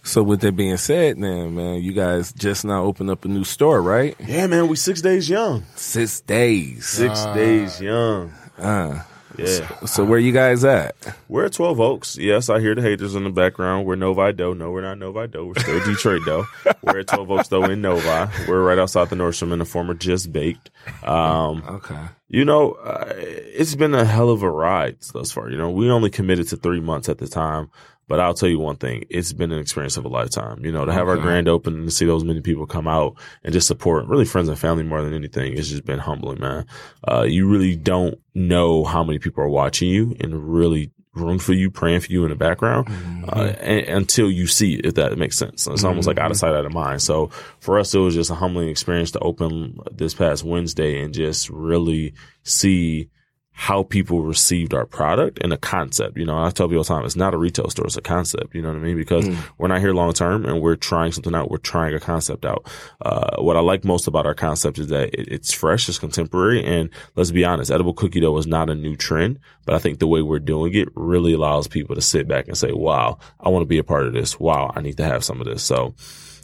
so 0.03 0.21
with 0.21 0.41
that 0.41 0.55
being 0.55 0.75
said, 0.77 1.21
then 1.21 1.55
man, 1.55 1.81
you 1.81 1.93
guys 1.93 2.33
just 2.33 2.65
now 2.65 2.83
opened 2.83 3.09
up 3.09 3.23
a 3.23 3.27
new 3.29 3.45
store, 3.45 3.81
right? 3.81 4.15
Yeah, 4.19 4.47
man, 4.47 4.67
we 4.67 4.75
six 4.75 5.01
days 5.01 5.29
young. 5.29 5.63
Six 5.75 6.21
days. 6.21 6.85
Six 6.87 7.23
days 7.27 7.79
young. 7.79 8.33
Uh, 8.57 9.01
Yeah. 9.37 9.85
so 9.85 10.03
where 10.05 10.19
you 10.19 10.31
guys 10.31 10.63
at? 10.63 10.95
We're 11.27 11.45
at 11.45 11.53
12 11.53 11.79
Oaks. 11.79 12.17
Yes, 12.17 12.49
I 12.49 12.59
hear 12.59 12.75
the 12.75 12.81
haters 12.81 13.15
in 13.15 13.23
the 13.23 13.29
background. 13.29 13.85
We're 13.85 13.95
Novi 13.95 14.33
Dough. 14.33 14.53
No, 14.53 14.71
we're 14.71 14.81
not 14.81 14.97
Novi 14.97 15.27
Dough. 15.27 15.45
We're 15.45 15.59
still 15.61 15.79
Detroit 15.85 16.21
Dough. 16.25 16.45
We're 16.81 16.99
at 16.99 17.07
12 17.07 17.31
Oaks, 17.31 17.47
though, 17.49 17.63
in 17.65 17.81
Novi. 17.81 18.31
We're 18.47 18.61
right 18.63 18.77
outside 18.79 19.09
the 19.09 19.15
Nordstrom 19.15 19.51
in 19.53 19.59
the 19.59 19.65
former 19.65 19.93
Just 19.93 20.31
Baked. 20.31 20.69
Um, 21.03 21.63
Okay. 21.67 21.99
you 22.29 22.45
know, 22.45 22.71
uh, 22.73 23.11
it's 23.15 23.75
been 23.75 23.93
a 23.93 24.05
hell 24.05 24.29
of 24.29 24.43
a 24.43 24.49
ride 24.49 24.97
thus 25.13 25.31
far. 25.31 25.49
You 25.49 25.57
know, 25.57 25.69
we 25.71 25.89
only 25.89 26.09
committed 26.09 26.47
to 26.49 26.57
three 26.57 26.79
months 26.81 27.09
at 27.09 27.17
the 27.17 27.27
time, 27.27 27.69
but 28.07 28.19
I'll 28.19 28.33
tell 28.33 28.49
you 28.49 28.59
one 28.59 28.77
thing: 28.77 29.05
it's 29.09 29.33
been 29.33 29.51
an 29.51 29.59
experience 29.59 29.97
of 29.97 30.05
a 30.05 30.09
lifetime. 30.09 30.63
You 30.63 30.71
know, 30.71 30.85
to 30.85 30.93
have 30.93 31.07
our 31.07 31.17
grand 31.17 31.47
opening 31.47 31.79
and 31.79 31.89
to 31.89 31.95
see 31.95 32.05
those 32.05 32.23
many 32.23 32.41
people 32.41 32.65
come 32.65 32.87
out 32.87 33.15
and 33.43 33.53
just 33.53 33.67
support, 33.67 34.07
really 34.07 34.25
friends 34.25 34.49
and 34.49 34.59
family 34.59 34.83
more 34.83 35.01
than 35.01 35.13
anything, 35.13 35.57
it's 35.57 35.69
just 35.69 35.85
been 35.85 35.99
humbling, 35.99 36.39
man. 36.39 36.65
Uh, 37.07 37.23
you 37.23 37.47
really 37.47 37.75
don't 37.75 38.19
know 38.33 38.83
how 38.83 39.03
many 39.03 39.19
people 39.19 39.43
are 39.43 39.49
watching 39.49 39.89
you 39.89 40.15
and 40.19 40.53
really 40.53 40.91
rooting 41.15 41.39
for 41.39 41.53
you, 41.53 41.71
praying 41.71 42.01
for 42.01 42.11
you 42.11 42.23
in 42.23 42.29
the 42.29 42.35
background 42.35 42.87
uh, 43.29 43.53
and, 43.61 43.87
until 43.87 44.29
you 44.29 44.47
see 44.47 44.75
it, 44.75 44.85
if 44.85 44.95
that 44.95 45.17
makes 45.17 45.37
sense. 45.37 45.63
So 45.63 45.73
it's 45.73 45.83
almost 45.83 46.07
like 46.07 46.19
out 46.19 46.31
of 46.31 46.37
sight, 46.37 46.53
out 46.53 46.65
of 46.65 46.73
mind. 46.73 47.01
So 47.01 47.27
for 47.59 47.79
us, 47.79 47.93
it 47.93 47.99
was 47.99 48.15
just 48.15 48.29
a 48.29 48.35
humbling 48.35 48.69
experience 48.69 49.11
to 49.11 49.19
open 49.19 49.79
this 49.91 50.13
past 50.13 50.43
Wednesday 50.43 51.01
and 51.01 51.13
just 51.13 51.49
really 51.49 52.13
see 52.43 53.09
how 53.57 53.83
people 53.83 54.21
received 54.21 54.73
our 54.73 54.85
product 54.85 55.39
and 55.41 55.49
the 55.49 55.57
concept. 55.57 56.17
You 56.17 56.25
know, 56.25 56.37
I 56.37 56.49
tell 56.49 56.67
people 56.67 56.79
all 56.79 56.83
the 56.83 56.89
time, 56.89 57.05
it's 57.05 57.15
not 57.15 57.33
a 57.33 57.37
retail 57.37 57.69
store, 57.69 57.85
it's 57.85 57.95
a 57.95 58.01
concept. 58.01 58.53
You 58.53 58.61
know 58.61 58.67
what 58.67 58.77
I 58.77 58.81
mean? 58.81 58.97
Because 58.97 59.25
we're 59.57 59.69
not 59.69 59.79
here 59.79 59.93
long 59.93 60.11
term 60.11 60.45
and 60.45 60.61
we're 60.61 60.75
trying 60.75 61.13
something 61.13 61.33
out. 61.33 61.49
We're 61.49 61.57
trying 61.57 61.93
a 61.93 61.99
concept 62.01 62.45
out. 62.45 62.69
Uh, 63.01 63.37
what 63.41 63.55
I 63.55 63.61
like 63.61 63.85
most 63.85 64.07
about 64.07 64.25
our 64.25 64.35
concept 64.35 64.77
is 64.77 64.87
that 64.87 65.13
it, 65.17 65.29
it's 65.29 65.53
fresh, 65.53 65.87
it's 65.87 65.97
contemporary, 65.97 66.65
and 66.65 66.89
let's 67.15 67.31
be 67.31 67.45
honest, 67.45 67.71
edible 67.71 67.93
cookie 67.93 68.19
dough 68.19 68.37
is 68.37 68.45
not 68.45 68.69
a 68.69 68.75
new 68.75 68.97
trend, 68.97 69.39
but 69.65 69.73
I 69.73 69.79
think 69.79 69.99
the 69.99 70.07
way 70.07 70.21
we're 70.21 70.39
doing 70.39 70.73
it 70.73 70.89
really 70.93 71.31
allows 71.31 71.69
people 71.69 71.95
to 71.95 72.01
sit 72.01 72.27
back 72.27 72.49
and 72.49 72.57
say, 72.57 72.73
wow, 72.73 73.19
I 73.39 73.47
want 73.47 73.61
to 73.61 73.67
be 73.67 73.77
a 73.77 73.85
part 73.85 74.05
of 74.05 74.11
this. 74.11 74.37
Wow, 74.37 74.73
I 74.75 74.81
need 74.81 74.97
to 74.97 75.05
have 75.05 75.23
some 75.23 75.39
of 75.39 75.47
this. 75.47 75.63
So, 75.63 75.95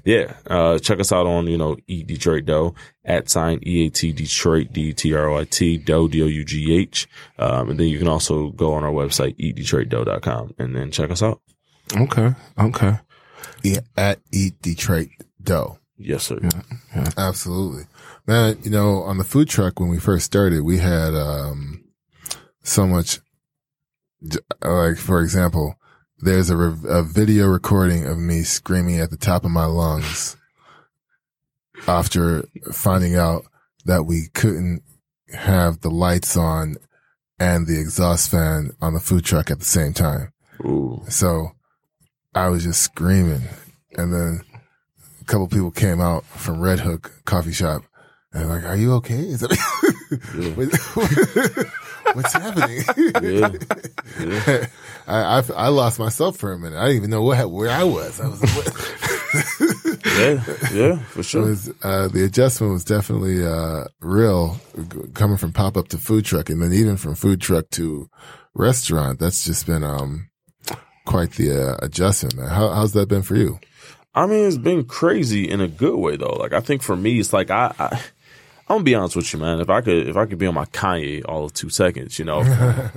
yeah, 0.04 0.36
uh, 0.48 0.80
check 0.80 1.00
us 1.00 1.12
out 1.12 1.28
on, 1.28 1.48
you 1.48 1.58
know, 1.58 1.78
Eat 1.88 2.08
Detroit 2.08 2.46
Dough 2.46 2.76
at 3.06 3.30
sign 3.30 3.60
EAT 3.64 4.16
Detroit, 4.16 4.72
D-T-R-O-I-T, 4.72 5.78
Dough, 5.78 6.08
D-O-U-G-H. 6.08 7.08
Um, 7.38 7.70
and 7.70 7.80
then 7.80 7.88
you 7.88 8.00
can 8.00 8.08
also 8.08 8.50
go 8.50 8.74
on 8.74 8.84
our 8.84 8.92
website, 8.92 9.38
eatdetroitdough.com 9.38 10.56
and 10.58 10.76
then 10.76 10.92
check 10.92 11.12
us 11.12 11.22
out. 11.22 11.42
Okay. 11.96 12.32
Okay. 12.60 13.00
Yeah, 13.64 13.82
at 13.98 14.20
Eat 14.32 14.62
Detroit 14.62 15.10
Dough. 15.42 15.80
Yes, 15.98 16.24
sir. 16.24 16.40
Absolutely. 17.18 17.84
Man, 18.26 18.58
you 18.64 18.72
know, 18.72 19.04
on 19.04 19.18
the 19.18 19.24
food 19.24 19.50
truck 19.50 19.80
when 19.80 19.90
we 19.90 20.00
first 20.00 20.26
started, 20.26 20.64
we 20.64 20.80
had 20.80 21.14
um 21.14 21.84
so 22.64 22.88
much 22.88 23.20
like 24.62 24.98
for 24.98 25.22
example, 25.22 25.76
there's 26.22 26.50
a, 26.50 26.58
re- 26.58 26.90
a 26.90 27.04
video 27.04 27.48
recording 27.48 28.06
of 28.06 28.18
me 28.18 28.42
screaming 28.42 29.00
at 29.00 29.10
the 29.10 29.18
top 29.18 29.44
of 29.44 29.52
my 29.52 29.66
lungs 29.66 30.38
after 31.88 32.44
finding 32.72 33.16
out 33.16 33.44
that 33.86 34.04
we 34.04 34.28
couldn't 34.34 34.84
have 35.34 35.82
the 35.82 35.90
lights 35.90 36.38
on 36.38 36.76
and 37.40 37.66
the 37.66 37.80
exhaust 37.80 38.30
fan 38.30 38.72
on 38.82 38.94
the 38.94 39.00
food 39.00 39.26
truck 39.26 39.50
at 39.50 39.60
the 39.60 39.66
same 39.66 39.94
time. 39.94 40.32
Ooh. 40.64 41.04
So 41.10 41.52
I 42.36 42.50
was 42.50 42.64
just 42.64 42.84
screaming. 42.84 43.42
And 43.98 44.14
then 44.14 44.42
a 45.20 45.26
couple 45.26 45.48
people 45.48 45.72
came 45.72 46.00
out 46.00 46.24
from 46.26 46.62
Red 46.62 46.82
Hook 46.82 47.12
coffee 47.26 47.52
shop 47.52 47.84
and 48.34 48.48
like, 48.48 48.64
are 48.64 48.78
you 48.78 48.94
okay? 48.94 49.16
Is 49.20 49.42
what's 52.14 52.34
happening? 52.34 52.84
Yeah. 53.22 54.68
I, 55.08 55.40
I, 55.40 55.44
I 55.56 55.68
lost 55.70 56.00
myself 56.00 56.38
for 56.38 56.52
a 56.52 56.60
minute. 56.60 56.78
I 56.78 56.86
didn't 56.88 56.98
even 56.98 57.10
know 57.10 57.24
what, 57.24 57.50
where 57.50 57.70
I 57.70 57.84
was. 57.84 58.20
I 58.20 58.28
was, 58.28 58.42
what? 58.42 59.18
Yeah. 60.12 60.44
Yeah, 60.74 61.00
for 61.00 61.24
sure. 61.24 61.44
was, 61.44 61.72
uh, 61.84 62.08
the 62.10 62.26
adjustment 62.26 62.74
was 62.74 62.84
definitely, 62.84 63.46
uh, 63.46 63.86
real 64.02 64.60
coming 65.14 65.38
from 65.38 65.54
pop 65.54 65.78
up 65.78 65.88
to 65.90 65.98
food 65.98 66.26
truck 66.26 66.50
and 66.50 66.62
then 66.62 66.74
even 66.74 66.98
from 66.98 67.16
food 67.16 67.40
truck 67.40 67.70
to 67.72 68.10
restaurant. 68.54 69.20
That's 69.20 69.46
just 69.46 69.66
been, 69.66 69.84
um, 69.84 70.30
quite 71.06 71.32
the 71.34 71.72
uh, 71.72 71.78
adjustment, 71.82 72.36
man. 72.36 72.48
How, 72.50 72.70
how's 72.70 72.94
that 72.94 73.08
been 73.08 73.22
for 73.22 73.36
you? 73.36 73.60
I 74.14 74.28
mean, 74.28 74.46
it's 74.46 74.58
been 74.58 74.84
crazy 74.84 75.50
in 75.50 75.62
a 75.62 75.68
good 75.68 75.96
way 75.96 76.18
though. 76.18 76.36
Like 76.38 76.54
I 76.54 76.60
think 76.60 76.82
for 76.82 76.96
me, 76.96 77.20
it's 77.20 77.32
like 77.32 77.50
I, 77.50 77.74
I 77.80 78.02
I'm 78.72 78.78
gonna 78.78 78.84
be 78.86 78.96
honest 78.96 79.18
with 79.18 79.34
you, 79.34 79.40
man. 79.40 79.60
If 79.60 79.70
I 79.70 79.82
could, 79.82 80.08
if 80.08 80.16
I 80.16 80.26
could 80.26 80.38
be 80.38 80.48
on 80.48 80.54
my 80.54 80.64
Kanye 80.66 81.24
all 81.28 81.44
of 81.44 81.54
two 81.54 81.70
seconds, 81.70 82.18
you 82.18 82.24
know, 82.24 82.42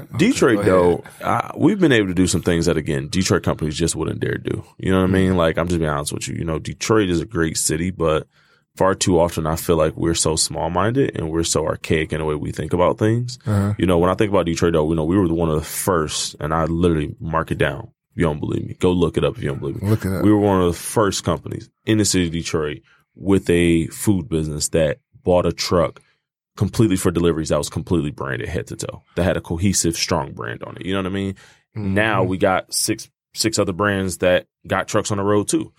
Detroit 0.17 0.65
though, 0.65 1.03
I, 1.21 1.51
we've 1.57 1.81
been 1.81 1.91
able 1.91 2.09
to 2.09 2.15
do 2.15 2.29
some 2.29 2.43
things 2.43 2.67
that 2.67 2.77
again, 2.77 3.09
Detroit 3.09 3.43
companies 3.43 3.77
just 3.77 3.97
wouldn't 3.97 4.21
dare 4.21 4.39
do. 4.39 4.65
You 4.79 4.93
know 4.93 5.01
what 5.01 5.11
I 5.11 5.13
mean? 5.13 5.37
Like 5.37 5.59
I'm 5.59 5.67
just 5.67 5.81
being 5.81 5.91
honest 5.91 6.13
with 6.13 6.29
you. 6.29 6.37
You 6.37 6.45
know, 6.45 6.61
Detroit 6.61 7.11
is 7.11 7.21
a 7.21 7.27
great 7.27 7.57
city, 7.57 7.91
but 7.91 8.29
far 8.77 8.95
too 8.95 9.19
often 9.19 9.47
I 9.49 9.57
feel 9.57 9.77
like 9.77 9.97
we're 9.97 10.15
so 10.15 10.37
small 10.37 10.71
minded 10.71 11.17
and 11.17 11.31
we're 11.31 11.43
so 11.43 11.67
archaic 11.67 12.13
in 12.13 12.21
the 12.21 12.25
way 12.25 12.37
we 12.37 12.53
think 12.53 12.73
about 12.73 12.99
things. 12.99 13.41
Uh-huh. 13.45 13.75
You 13.77 13.87
know, 13.87 13.99
when 13.99 14.11
I 14.11 14.15
think 14.15 14.31
about 14.31 14.47
Detroit 14.47 14.75
though, 14.75 14.89
you 14.89 14.95
know, 14.95 15.05
we 15.05 15.17
were 15.17 15.27
one 15.33 15.49
of 15.49 15.57
the 15.57 15.67
first, 15.67 16.37
and 16.39 16.55
I 16.55 16.67
literally 16.67 17.17
mark 17.19 17.51
it 17.51 17.59
down. 17.59 17.91
If 18.13 18.19
you 18.19 18.25
don't 18.25 18.39
believe 18.39 18.65
me, 18.65 18.75
go 18.75 18.93
look 18.93 19.17
it 19.17 19.25
up 19.25 19.37
if 19.37 19.43
you 19.43 19.49
don't 19.49 19.59
believe 19.59 19.83
me. 19.83 19.91
Look 19.91 20.05
at 20.05 20.13
that. 20.13 20.23
We 20.23 20.31
were 20.31 20.39
one 20.39 20.61
of 20.61 20.69
the 20.69 20.79
first 20.79 21.25
companies 21.25 21.69
in 21.85 21.99
the 21.99 22.05
city 22.05 22.27
of 22.27 22.33
Detroit 22.33 22.83
with 23.17 23.51
a 23.51 23.89
food 23.89 24.29
business 24.29 24.69
that 24.69 24.99
bought 25.25 25.47
a 25.47 25.53
truck 25.53 26.01
completely 26.57 26.97
for 26.97 27.11
deliveries 27.11 27.49
that 27.49 27.59
was 27.59 27.69
completely 27.69 28.11
branded 28.11 28.49
head 28.49 28.69
to 28.69 28.77
toe. 28.77 29.03
That 29.17 29.25
had 29.25 29.37
a 29.37 29.41
cohesive, 29.41 29.97
strong 29.97 30.33
brand 30.33 30.63
on 30.63 30.77
it. 30.77 30.87
You 30.87 30.93
know 30.93 31.01
what 31.01 31.07
I 31.07 31.15
mean? 31.15 31.35
Now 31.75 32.23
we 32.23 32.39
got 32.39 32.73
six 32.73 33.11
six 33.35 33.59
other 33.59 33.73
brands 33.73 34.19
that 34.19 34.47
got 34.67 34.87
trucks 34.87 35.11
on 35.11 35.19
the 35.19 35.25
road 35.25 35.49
too. 35.49 35.73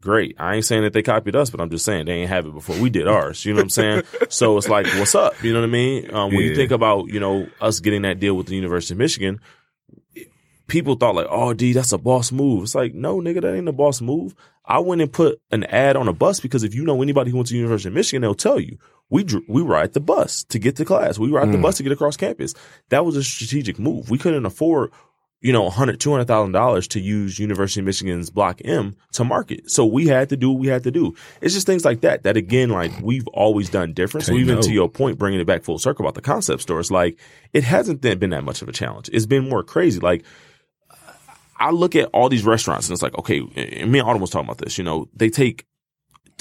Great. 0.00 0.36
I 0.38 0.56
ain't 0.56 0.64
saying 0.66 0.82
that 0.82 0.92
they 0.92 1.02
copied 1.02 1.34
us, 1.34 1.48
but 1.48 1.60
I'm 1.60 1.70
just 1.70 1.84
saying 1.84 2.06
they 2.06 2.12
ain't 2.12 2.28
have 2.28 2.46
it 2.46 2.52
before 2.52 2.78
we 2.78 2.90
did 2.90 3.08
ours. 3.08 3.44
You 3.44 3.52
know 3.52 3.58
what 3.58 3.64
I'm 3.64 3.70
saying? 3.70 4.02
so 4.28 4.56
it's 4.58 4.68
like, 4.68 4.86
what's 4.86 5.14
up? 5.14 5.42
You 5.42 5.54
know 5.54 5.60
what 5.60 5.68
I 5.68 5.72
mean? 5.72 6.14
Um, 6.14 6.30
when 6.30 6.40
you 6.40 6.54
think 6.54 6.72
about, 6.72 7.08
you 7.08 7.20
know, 7.20 7.48
us 7.60 7.80
getting 7.80 8.02
that 8.02 8.20
deal 8.20 8.34
with 8.34 8.46
the 8.46 8.54
University 8.54 8.92
of 8.92 8.98
Michigan, 8.98 9.40
people 10.66 10.96
thought 10.96 11.14
like, 11.14 11.26
oh, 11.30 11.52
D, 11.52 11.72
that's 11.72 11.92
a 11.92 11.98
boss 11.98 12.32
move. 12.32 12.64
It's 12.64 12.74
like, 12.74 12.94
no, 12.94 13.20
nigga, 13.20 13.42
that 13.42 13.54
ain't 13.54 13.68
a 13.68 13.72
boss 13.72 14.00
move. 14.00 14.34
I 14.64 14.78
went 14.78 15.02
and 15.02 15.12
put 15.12 15.40
an 15.50 15.64
ad 15.64 15.96
on 15.96 16.08
a 16.08 16.12
bus 16.12 16.40
because 16.40 16.62
if 16.62 16.74
you 16.74 16.84
know 16.84 17.02
anybody 17.02 17.30
who 17.30 17.36
went 17.36 17.48
to 17.48 17.56
University 17.56 17.88
of 17.88 17.94
Michigan, 17.94 18.22
they'll 18.22 18.34
tell 18.34 18.58
you 18.58 18.78
we 19.10 19.24
we 19.46 19.62
ride 19.62 19.92
the 19.92 20.00
bus 20.00 20.44
to 20.44 20.58
get 20.58 20.76
to 20.76 20.84
class. 20.84 21.18
We 21.18 21.30
ride 21.30 21.52
the 21.52 21.56
hmm. 21.56 21.62
bus 21.62 21.76
to 21.76 21.82
get 21.82 21.92
across 21.92 22.16
campus. 22.16 22.54
That 22.88 23.04
was 23.04 23.16
a 23.16 23.22
strategic 23.22 23.78
move. 23.78 24.10
We 24.10 24.16
couldn't 24.16 24.46
afford, 24.46 24.90
you 25.42 25.52
know, 25.52 25.68
$100,000, 25.68 25.98
$200,000 25.98 26.88
to 26.88 27.00
use 27.00 27.38
University 27.38 27.80
of 27.80 27.86
Michigan's 27.86 28.30
Block 28.30 28.62
M 28.64 28.96
to 29.12 29.24
market. 29.24 29.70
So 29.70 29.84
we 29.84 30.06
had 30.06 30.30
to 30.30 30.36
do 30.38 30.50
what 30.50 30.60
we 30.60 30.68
had 30.68 30.84
to 30.84 30.90
do. 30.90 31.14
It's 31.42 31.52
just 31.52 31.66
things 31.66 31.84
like 31.84 32.00
that, 32.00 32.22
that 32.22 32.38
again, 32.38 32.70
like 32.70 32.92
we've 33.02 33.28
always 33.28 33.68
done 33.68 33.92
different. 33.92 34.24
So 34.24 34.32
even 34.32 34.56
note. 34.56 34.64
to 34.64 34.72
your 34.72 34.88
point, 34.88 35.18
bringing 35.18 35.40
it 35.40 35.46
back 35.46 35.62
full 35.62 35.78
circle 35.78 36.06
about 36.06 36.14
the 36.14 36.22
concept 36.22 36.62
stores, 36.62 36.90
like 36.90 37.20
it 37.52 37.64
hasn't 37.64 38.00
been 38.00 38.30
that 38.30 38.44
much 38.44 38.62
of 38.62 38.68
a 38.68 38.72
challenge. 38.72 39.10
It's 39.12 39.26
been 39.26 39.46
more 39.48 39.62
crazy. 39.62 40.00
Like 40.00 40.24
I 41.64 41.70
look 41.70 41.96
at 41.96 42.10
all 42.12 42.28
these 42.28 42.44
restaurants 42.44 42.88
and 42.88 42.92
it's 42.92 43.02
like, 43.02 43.16
okay, 43.18 43.38
and 43.56 43.90
me 43.90 43.98
and 43.98 44.06
Autumn 44.06 44.20
was 44.20 44.28
talking 44.28 44.46
about 44.46 44.58
this, 44.58 44.76
you 44.76 44.84
know, 44.84 45.08
they 45.14 45.30
take 45.30 45.64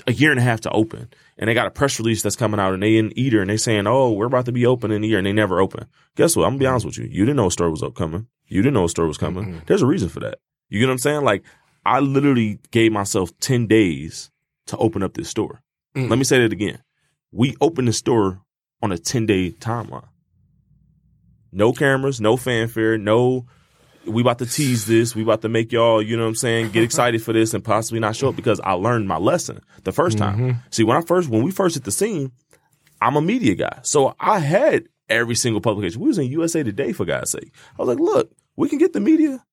a 0.06 0.12
year 0.12 0.32
and 0.32 0.40
a 0.40 0.44
half 0.44 0.60
to 0.62 0.72
open 0.72 1.08
and 1.38 1.48
they 1.48 1.54
got 1.54 1.66
a 1.66 1.72
press 1.72 1.98
release 1.98 2.22
that's 2.22 2.36
coming 2.36 2.60
out 2.60 2.74
and 2.74 2.84
they 2.84 2.98
in 2.98 3.18
Eater 3.18 3.40
and 3.40 3.50
they 3.50 3.56
saying, 3.56 3.88
oh, 3.88 4.12
we're 4.12 4.26
about 4.26 4.44
to 4.48 4.52
be 4.52 4.66
open 4.66 4.92
in 4.92 5.02
a 5.02 5.08
year 5.08 5.18
and 5.20 5.26
they 5.26 5.32
never 5.32 5.62
open. 5.62 5.88
Guess 6.18 6.36
what? 6.36 6.44
I'm 6.44 6.52
gonna 6.52 6.60
be 6.60 6.66
honest 6.66 6.86
with 6.86 6.98
you. 6.98 7.06
You 7.06 7.24
didn't 7.24 7.38
know 7.38 7.48
a 7.48 7.52
store 7.52 7.72
was 7.72 7.82
up 7.82 7.96
coming. 7.96 8.28
You 8.48 8.62
didn't 8.62 8.74
know 8.74 8.84
a 8.84 8.90
store 8.90 9.08
was 9.08 9.18
coming. 9.18 9.62
There's 9.66 9.82
a 9.82 9.88
reason 9.88 10.10
for 10.10 10.20
that. 10.20 10.40
You 10.68 10.82
get 10.82 10.88
what 10.88 10.92
I'm 10.92 10.98
saying? 10.98 11.24
Like 11.24 11.46
I 11.86 12.02
literally 12.02 12.60
gave 12.72 12.92
myself 12.92 13.32
10 13.40 13.68
days 13.68 14.30
to 14.68 14.76
open 14.76 15.04
up 15.04 15.14
this 15.14 15.30
store. 15.30 15.62
Mm. 15.96 16.10
Let 16.10 16.20
me 16.20 16.26
say 16.26 16.42
that 16.42 16.52
again. 16.52 16.84
We 17.32 17.56
opened 17.62 17.88
the 17.88 17.94
store 17.94 18.42
on 18.82 18.92
a 18.92 18.98
10 18.98 19.26
day 19.26 19.52
timeline. 19.52 20.10
No 21.54 21.72
cameras, 21.72 22.20
no 22.20 22.36
fanfare, 22.36 22.98
no 22.98 23.46
we 24.06 24.22
about 24.22 24.40
to 24.40 24.46
tease 24.46 24.86
this. 24.86 25.16
We 25.16 25.24
about 25.24 25.42
to 25.42 25.50
make 25.50 25.72
y'all, 25.72 26.02
you 26.02 26.18
know 26.18 26.24
what 26.24 26.30
I'm 26.30 26.36
saying, 26.36 26.72
get 26.72 26.84
excited 26.84 27.22
for 27.22 27.34
this 27.34 27.54
and 27.54 27.64
possibly 27.64 28.00
not 28.00 28.16
show 28.16 28.30
up 28.30 28.36
because 28.36 28.60
I 28.62 28.74
learned 28.74 29.08
my 29.08 29.18
lesson 29.18 29.62
the 29.84 29.92
1st 29.92 30.18
time. 30.18 30.38
Mm-hmm. 30.38 30.60
See, 30.72 30.84
when 30.84 30.98
I 30.98 31.02
first, 31.02 31.30
when 31.30 31.44
we 31.44 31.52
first 31.52 31.76
hit 31.76 31.84
the 31.84 31.92
scene, 31.92 32.32
I'm 33.02 33.16
a 33.16 33.22
media 33.22 33.56
guy. 33.56 33.80
So 33.84 34.16
I 34.20 34.40
had 34.40 34.86
every 35.10 35.36
single 35.36 35.62
publication. 35.62 36.02
We 36.02 36.08
was 36.08 36.18
in 36.18 36.28
USA 36.28 36.64
Today 36.64 36.94
for 36.94 37.06
God's 37.06 37.32
sake. 37.32 37.54
I 37.78 37.82
was 37.82 37.90
like, 37.90 38.00
look, 38.00 38.32
we 38.56 38.70
can 38.70 38.78
get 38.78 38.94
the 38.94 39.00
media. 39.00 39.44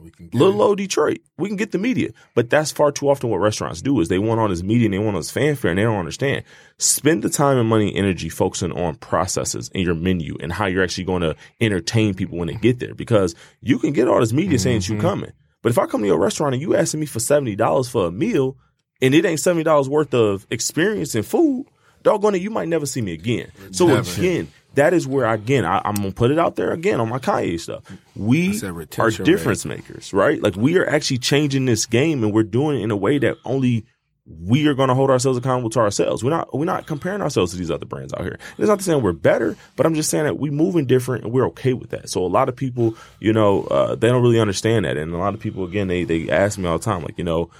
We 0.00 0.10
can 0.10 0.30
Little 0.32 0.62
old 0.62 0.78
Detroit, 0.78 1.18
we 1.38 1.48
can 1.48 1.56
get 1.56 1.72
the 1.72 1.78
media. 1.78 2.10
But 2.34 2.50
that's 2.50 2.72
far 2.72 2.92
too 2.92 3.08
often 3.08 3.30
what 3.30 3.38
restaurants 3.38 3.82
do 3.82 4.00
is 4.00 4.08
they 4.08 4.18
want 4.18 4.40
all 4.40 4.48
this 4.48 4.62
media 4.62 4.86
and 4.86 4.94
they 4.94 4.98
want 4.98 5.14
all 5.14 5.20
this 5.20 5.30
fanfare 5.30 5.70
and 5.70 5.78
they 5.78 5.84
don't 5.84 5.98
understand. 5.98 6.44
Spend 6.78 7.22
the 7.22 7.30
time 7.30 7.58
and 7.58 7.68
money 7.68 7.88
and 7.88 7.98
energy 7.98 8.28
focusing 8.28 8.72
on 8.72 8.96
processes 8.96 9.70
in 9.74 9.82
your 9.82 9.94
menu 9.94 10.36
and 10.40 10.52
how 10.52 10.66
you're 10.66 10.84
actually 10.84 11.04
going 11.04 11.22
to 11.22 11.36
entertain 11.60 12.14
people 12.14 12.38
when 12.38 12.48
they 12.48 12.54
get 12.54 12.78
there. 12.78 12.94
Because 12.94 13.34
you 13.60 13.78
can 13.78 13.92
get 13.92 14.08
all 14.08 14.20
this 14.20 14.32
media 14.32 14.58
saying 14.58 14.78
that 14.78 14.88
you 14.88 14.96
mm-hmm. 14.96 15.06
coming. 15.06 15.32
But 15.62 15.70
if 15.70 15.78
I 15.78 15.86
come 15.86 16.02
to 16.02 16.06
your 16.06 16.18
restaurant 16.18 16.54
and 16.54 16.60
you 16.60 16.76
asking 16.76 17.00
me 17.00 17.06
for 17.06 17.20
$70 17.20 17.90
for 17.90 18.06
a 18.06 18.12
meal 18.12 18.56
and 19.00 19.14
it 19.14 19.24
ain't 19.24 19.40
$70 19.40 19.88
worth 19.88 20.12
of 20.12 20.46
experience 20.50 21.14
and 21.14 21.24
food, 21.24 21.66
doggone 22.02 22.34
it, 22.34 22.42
you 22.42 22.50
might 22.50 22.68
never 22.68 22.86
see 22.86 23.00
me 23.00 23.14
again. 23.14 23.50
So 23.72 23.86
Never. 23.86 24.20
again, 24.20 24.52
that 24.74 24.92
is 24.92 25.06
where 25.06 25.26
again 25.26 25.64
I, 25.64 25.80
I'm 25.84 25.94
gonna 25.94 26.12
put 26.12 26.30
it 26.30 26.38
out 26.38 26.56
there 26.56 26.72
again 26.72 27.00
on 27.00 27.08
my 27.08 27.18
Kanye 27.18 27.60
stuff. 27.60 27.84
We 28.16 28.60
are 28.98 29.10
difference 29.10 29.64
makers, 29.64 30.12
right? 30.12 30.40
Like 30.42 30.56
we 30.56 30.78
are 30.78 30.88
actually 30.88 31.18
changing 31.18 31.64
this 31.64 31.86
game, 31.86 32.22
and 32.22 32.32
we're 32.32 32.42
doing 32.42 32.80
it 32.80 32.84
in 32.84 32.90
a 32.90 32.96
way 32.96 33.18
that 33.18 33.36
only 33.44 33.86
we 34.26 34.66
are 34.68 34.74
going 34.74 34.88
to 34.88 34.94
hold 34.94 35.10
ourselves 35.10 35.36
accountable 35.36 35.68
to 35.70 35.80
ourselves. 35.80 36.24
We're 36.24 36.30
not 36.30 36.56
we're 36.56 36.64
not 36.64 36.86
comparing 36.86 37.20
ourselves 37.20 37.52
to 37.52 37.58
these 37.58 37.70
other 37.70 37.84
brands 37.84 38.14
out 38.14 38.22
here. 38.22 38.38
It's 38.56 38.68
not 38.68 38.78
to 38.78 38.84
saying 38.84 39.02
we're 39.02 39.12
better, 39.12 39.56
but 39.76 39.84
I'm 39.84 39.94
just 39.94 40.10
saying 40.10 40.24
that 40.24 40.38
we're 40.38 40.52
moving 40.52 40.86
different 40.86 41.24
and 41.24 41.32
we're 41.32 41.46
okay 41.48 41.74
with 41.74 41.90
that. 41.90 42.08
So 42.08 42.24
a 42.24 42.28
lot 42.28 42.48
of 42.48 42.56
people, 42.56 42.96
you 43.20 43.32
know, 43.32 43.64
uh, 43.64 43.94
they 43.94 44.08
don't 44.08 44.22
really 44.22 44.40
understand 44.40 44.86
that, 44.86 44.96
and 44.96 45.12
a 45.12 45.18
lot 45.18 45.34
of 45.34 45.40
people 45.40 45.64
again 45.64 45.88
they 45.88 46.04
they 46.04 46.30
ask 46.30 46.58
me 46.58 46.66
all 46.66 46.78
the 46.78 46.84
time, 46.84 47.02
like, 47.02 47.18
you 47.18 47.24
know, 47.24 47.50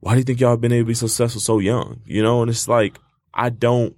why 0.00 0.12
do 0.12 0.18
you 0.18 0.24
think 0.24 0.40
y'all 0.40 0.56
been 0.56 0.72
able 0.72 0.84
to 0.84 0.88
be 0.88 0.94
successful 0.94 1.40
so 1.40 1.58
young? 1.58 2.00
You 2.06 2.22
know, 2.22 2.42
and 2.42 2.50
it's 2.50 2.68
like 2.68 2.98
I 3.34 3.50
don't. 3.50 3.96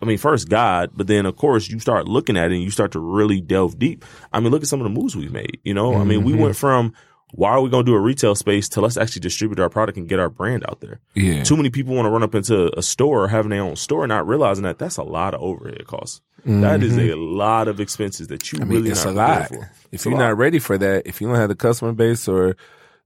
I 0.00 0.04
mean, 0.04 0.18
first 0.18 0.48
God, 0.48 0.90
but 0.94 1.06
then 1.06 1.26
of 1.26 1.36
course 1.36 1.68
you 1.68 1.78
start 1.78 2.06
looking 2.06 2.36
at 2.36 2.50
it 2.50 2.54
and 2.54 2.62
you 2.62 2.70
start 2.70 2.92
to 2.92 3.00
really 3.00 3.40
delve 3.40 3.78
deep. 3.78 4.04
I 4.32 4.40
mean, 4.40 4.50
look 4.50 4.62
at 4.62 4.68
some 4.68 4.80
of 4.80 4.84
the 4.84 4.90
moves 4.90 5.16
we've 5.16 5.32
made. 5.32 5.58
You 5.64 5.74
know, 5.74 5.94
I 5.94 6.04
mean, 6.04 6.24
we 6.24 6.34
went 6.34 6.56
from 6.56 6.92
why 7.32 7.50
are 7.50 7.60
we 7.60 7.70
going 7.70 7.84
to 7.84 7.90
do 7.90 7.96
a 7.96 8.00
retail 8.00 8.34
space 8.34 8.68
to 8.70 8.80
let's 8.80 8.96
actually 8.96 9.20
distribute 9.20 9.58
our 9.58 9.68
product 9.68 9.98
and 9.98 10.08
get 10.08 10.20
our 10.20 10.30
brand 10.30 10.64
out 10.68 10.80
there. 10.80 11.00
Yeah. 11.14 11.42
Too 11.42 11.56
many 11.56 11.70
people 11.70 11.94
want 11.94 12.06
to 12.06 12.10
run 12.10 12.22
up 12.22 12.34
into 12.34 12.76
a 12.78 12.82
store 12.82 13.24
or 13.24 13.28
having 13.28 13.50
their 13.50 13.62
own 13.62 13.76
store, 13.76 14.06
not 14.06 14.26
realizing 14.26 14.64
that 14.64 14.78
that's 14.78 14.96
a 14.96 15.02
lot 15.02 15.34
of 15.34 15.40
overhead 15.42 15.86
costs. 15.86 16.20
That 16.44 16.84
is 16.84 16.96
a 16.96 17.14
lot 17.16 17.66
of 17.66 17.80
expenses 17.80 18.28
that 18.28 18.52
you 18.52 18.58
Mm-hmm. 18.58 18.62
I 18.62 18.66
mean, 18.66 18.78
really 18.78 18.90
it's 18.92 19.04
not 19.04 19.14
a 19.14 19.16
lot. 19.16 19.48
for. 19.48 19.70
If 19.90 20.04
you're 20.04 20.14
lot. 20.14 20.20
not 20.20 20.38
ready 20.38 20.60
for 20.60 20.78
that, 20.78 21.06
if 21.06 21.20
you 21.20 21.26
don't 21.26 21.36
have 21.36 21.48
the 21.48 21.56
customer 21.56 21.92
base 21.92 22.28
or 22.28 22.56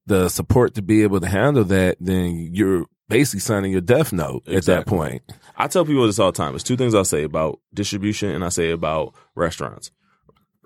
the 0.07 0.29
support 0.29 0.75
to 0.75 0.83
be 0.83 1.03
able 1.03 1.21
to 1.21 1.27
handle 1.27 1.65
that, 1.65 1.97
then 2.01 2.51
you're 2.53 2.85
basically 3.11 3.41
signing 3.41 3.73
your 3.73 3.83
death 3.83 4.13
note 4.13 4.49
at 4.49 4.65
that 4.67 4.87
point. 4.87 5.23
I 5.57 5.67
tell 5.67 5.85
people 5.85 6.07
this 6.07 6.19
all 6.19 6.33
the 6.33 6.37
time. 6.37 6.55
It's 6.55 6.65
two 6.65 6.77
things 6.77 6.95
I 6.95 7.03
say 7.03 7.25
about 7.25 7.61
distribution 7.75 8.31
and 8.31 8.43
I 8.45 8.49
say 8.49 8.71
about 8.71 9.15
restaurants. 9.35 9.91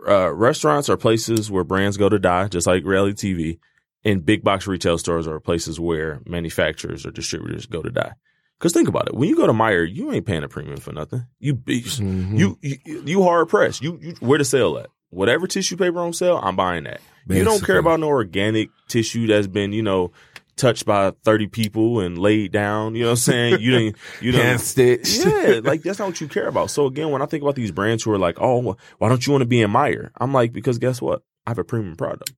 Uh, 0.06 0.32
restaurants 0.32 0.88
are 0.88 0.96
places 0.96 1.50
where 1.50 1.64
brands 1.64 1.96
go 1.96 2.08
to 2.08 2.18
die, 2.18 2.46
just 2.48 2.66
like 2.66 2.84
reality 2.84 3.34
TV. 3.34 3.58
And 4.04 4.24
big 4.24 4.44
box 4.44 4.66
retail 4.66 4.98
stores 4.98 5.26
are 5.26 5.40
places 5.40 5.80
where 5.80 6.20
manufacturers 6.26 7.06
or 7.06 7.10
distributors 7.10 7.64
go 7.66 7.82
to 7.82 7.90
die. 7.90 8.12
Because 8.58 8.72
think 8.72 8.86
about 8.88 9.08
it, 9.08 9.14
when 9.14 9.28
you 9.28 9.36
go 9.36 9.46
to 9.46 9.52
Meijer, 9.52 9.90
you 9.90 10.12
ain't 10.12 10.26
paying 10.26 10.44
a 10.44 10.48
premium 10.48 10.78
for 10.78 10.92
nothing. 10.92 11.26
You 11.40 11.54
Mm-hmm. 11.56 12.36
you 12.36 12.58
you, 12.62 12.78
you 13.04 13.22
hard 13.22 13.48
pressed. 13.48 13.82
You, 13.82 13.98
you 14.00 14.14
where 14.20 14.38
to 14.38 14.44
sell 14.44 14.78
at? 14.78 14.90
Whatever 15.10 15.46
tissue 15.46 15.76
paper 15.76 15.98
on 16.00 16.12
sale, 16.12 16.38
I'm 16.42 16.54
buying 16.56 16.84
that. 16.84 17.00
You 17.28 17.44
don't 17.44 17.64
care 17.64 17.78
about 17.78 18.00
no 18.00 18.08
organic 18.08 18.68
tissue 18.88 19.26
that's 19.26 19.46
been 19.46 19.72
you 19.72 19.82
know 19.82 20.12
touched 20.56 20.86
by 20.86 21.10
30 21.24 21.48
people 21.48 22.00
and 22.00 22.18
laid 22.18 22.52
down. 22.52 22.94
You 22.94 23.02
know 23.02 23.08
what 23.08 23.12
I'm 23.12 23.16
saying? 23.16 23.60
You 23.60 23.70
didn't 23.70 23.96
you 24.20 24.32
didn't 24.32 24.58
stitched. 24.58 25.24
yeah, 25.26 25.60
like 25.62 25.82
that's 25.82 25.98
not 25.98 26.08
what 26.08 26.20
you 26.20 26.28
care 26.28 26.48
about. 26.48 26.70
So 26.70 26.86
again, 26.86 27.10
when 27.10 27.22
I 27.22 27.26
think 27.26 27.42
about 27.42 27.54
these 27.54 27.70
brands 27.70 28.02
who 28.02 28.12
are 28.12 28.18
like, 28.18 28.36
"Oh, 28.40 28.76
why 28.98 29.08
don't 29.08 29.26
you 29.26 29.32
want 29.32 29.42
to 29.42 29.46
be 29.46 29.62
in 29.62 29.70
Meijer?" 29.70 30.10
I'm 30.20 30.32
like, 30.32 30.52
because 30.52 30.78
guess 30.78 31.00
what? 31.00 31.22
I 31.46 31.50
have 31.50 31.58
a 31.58 31.64
premium 31.64 31.96
product. 31.96 32.32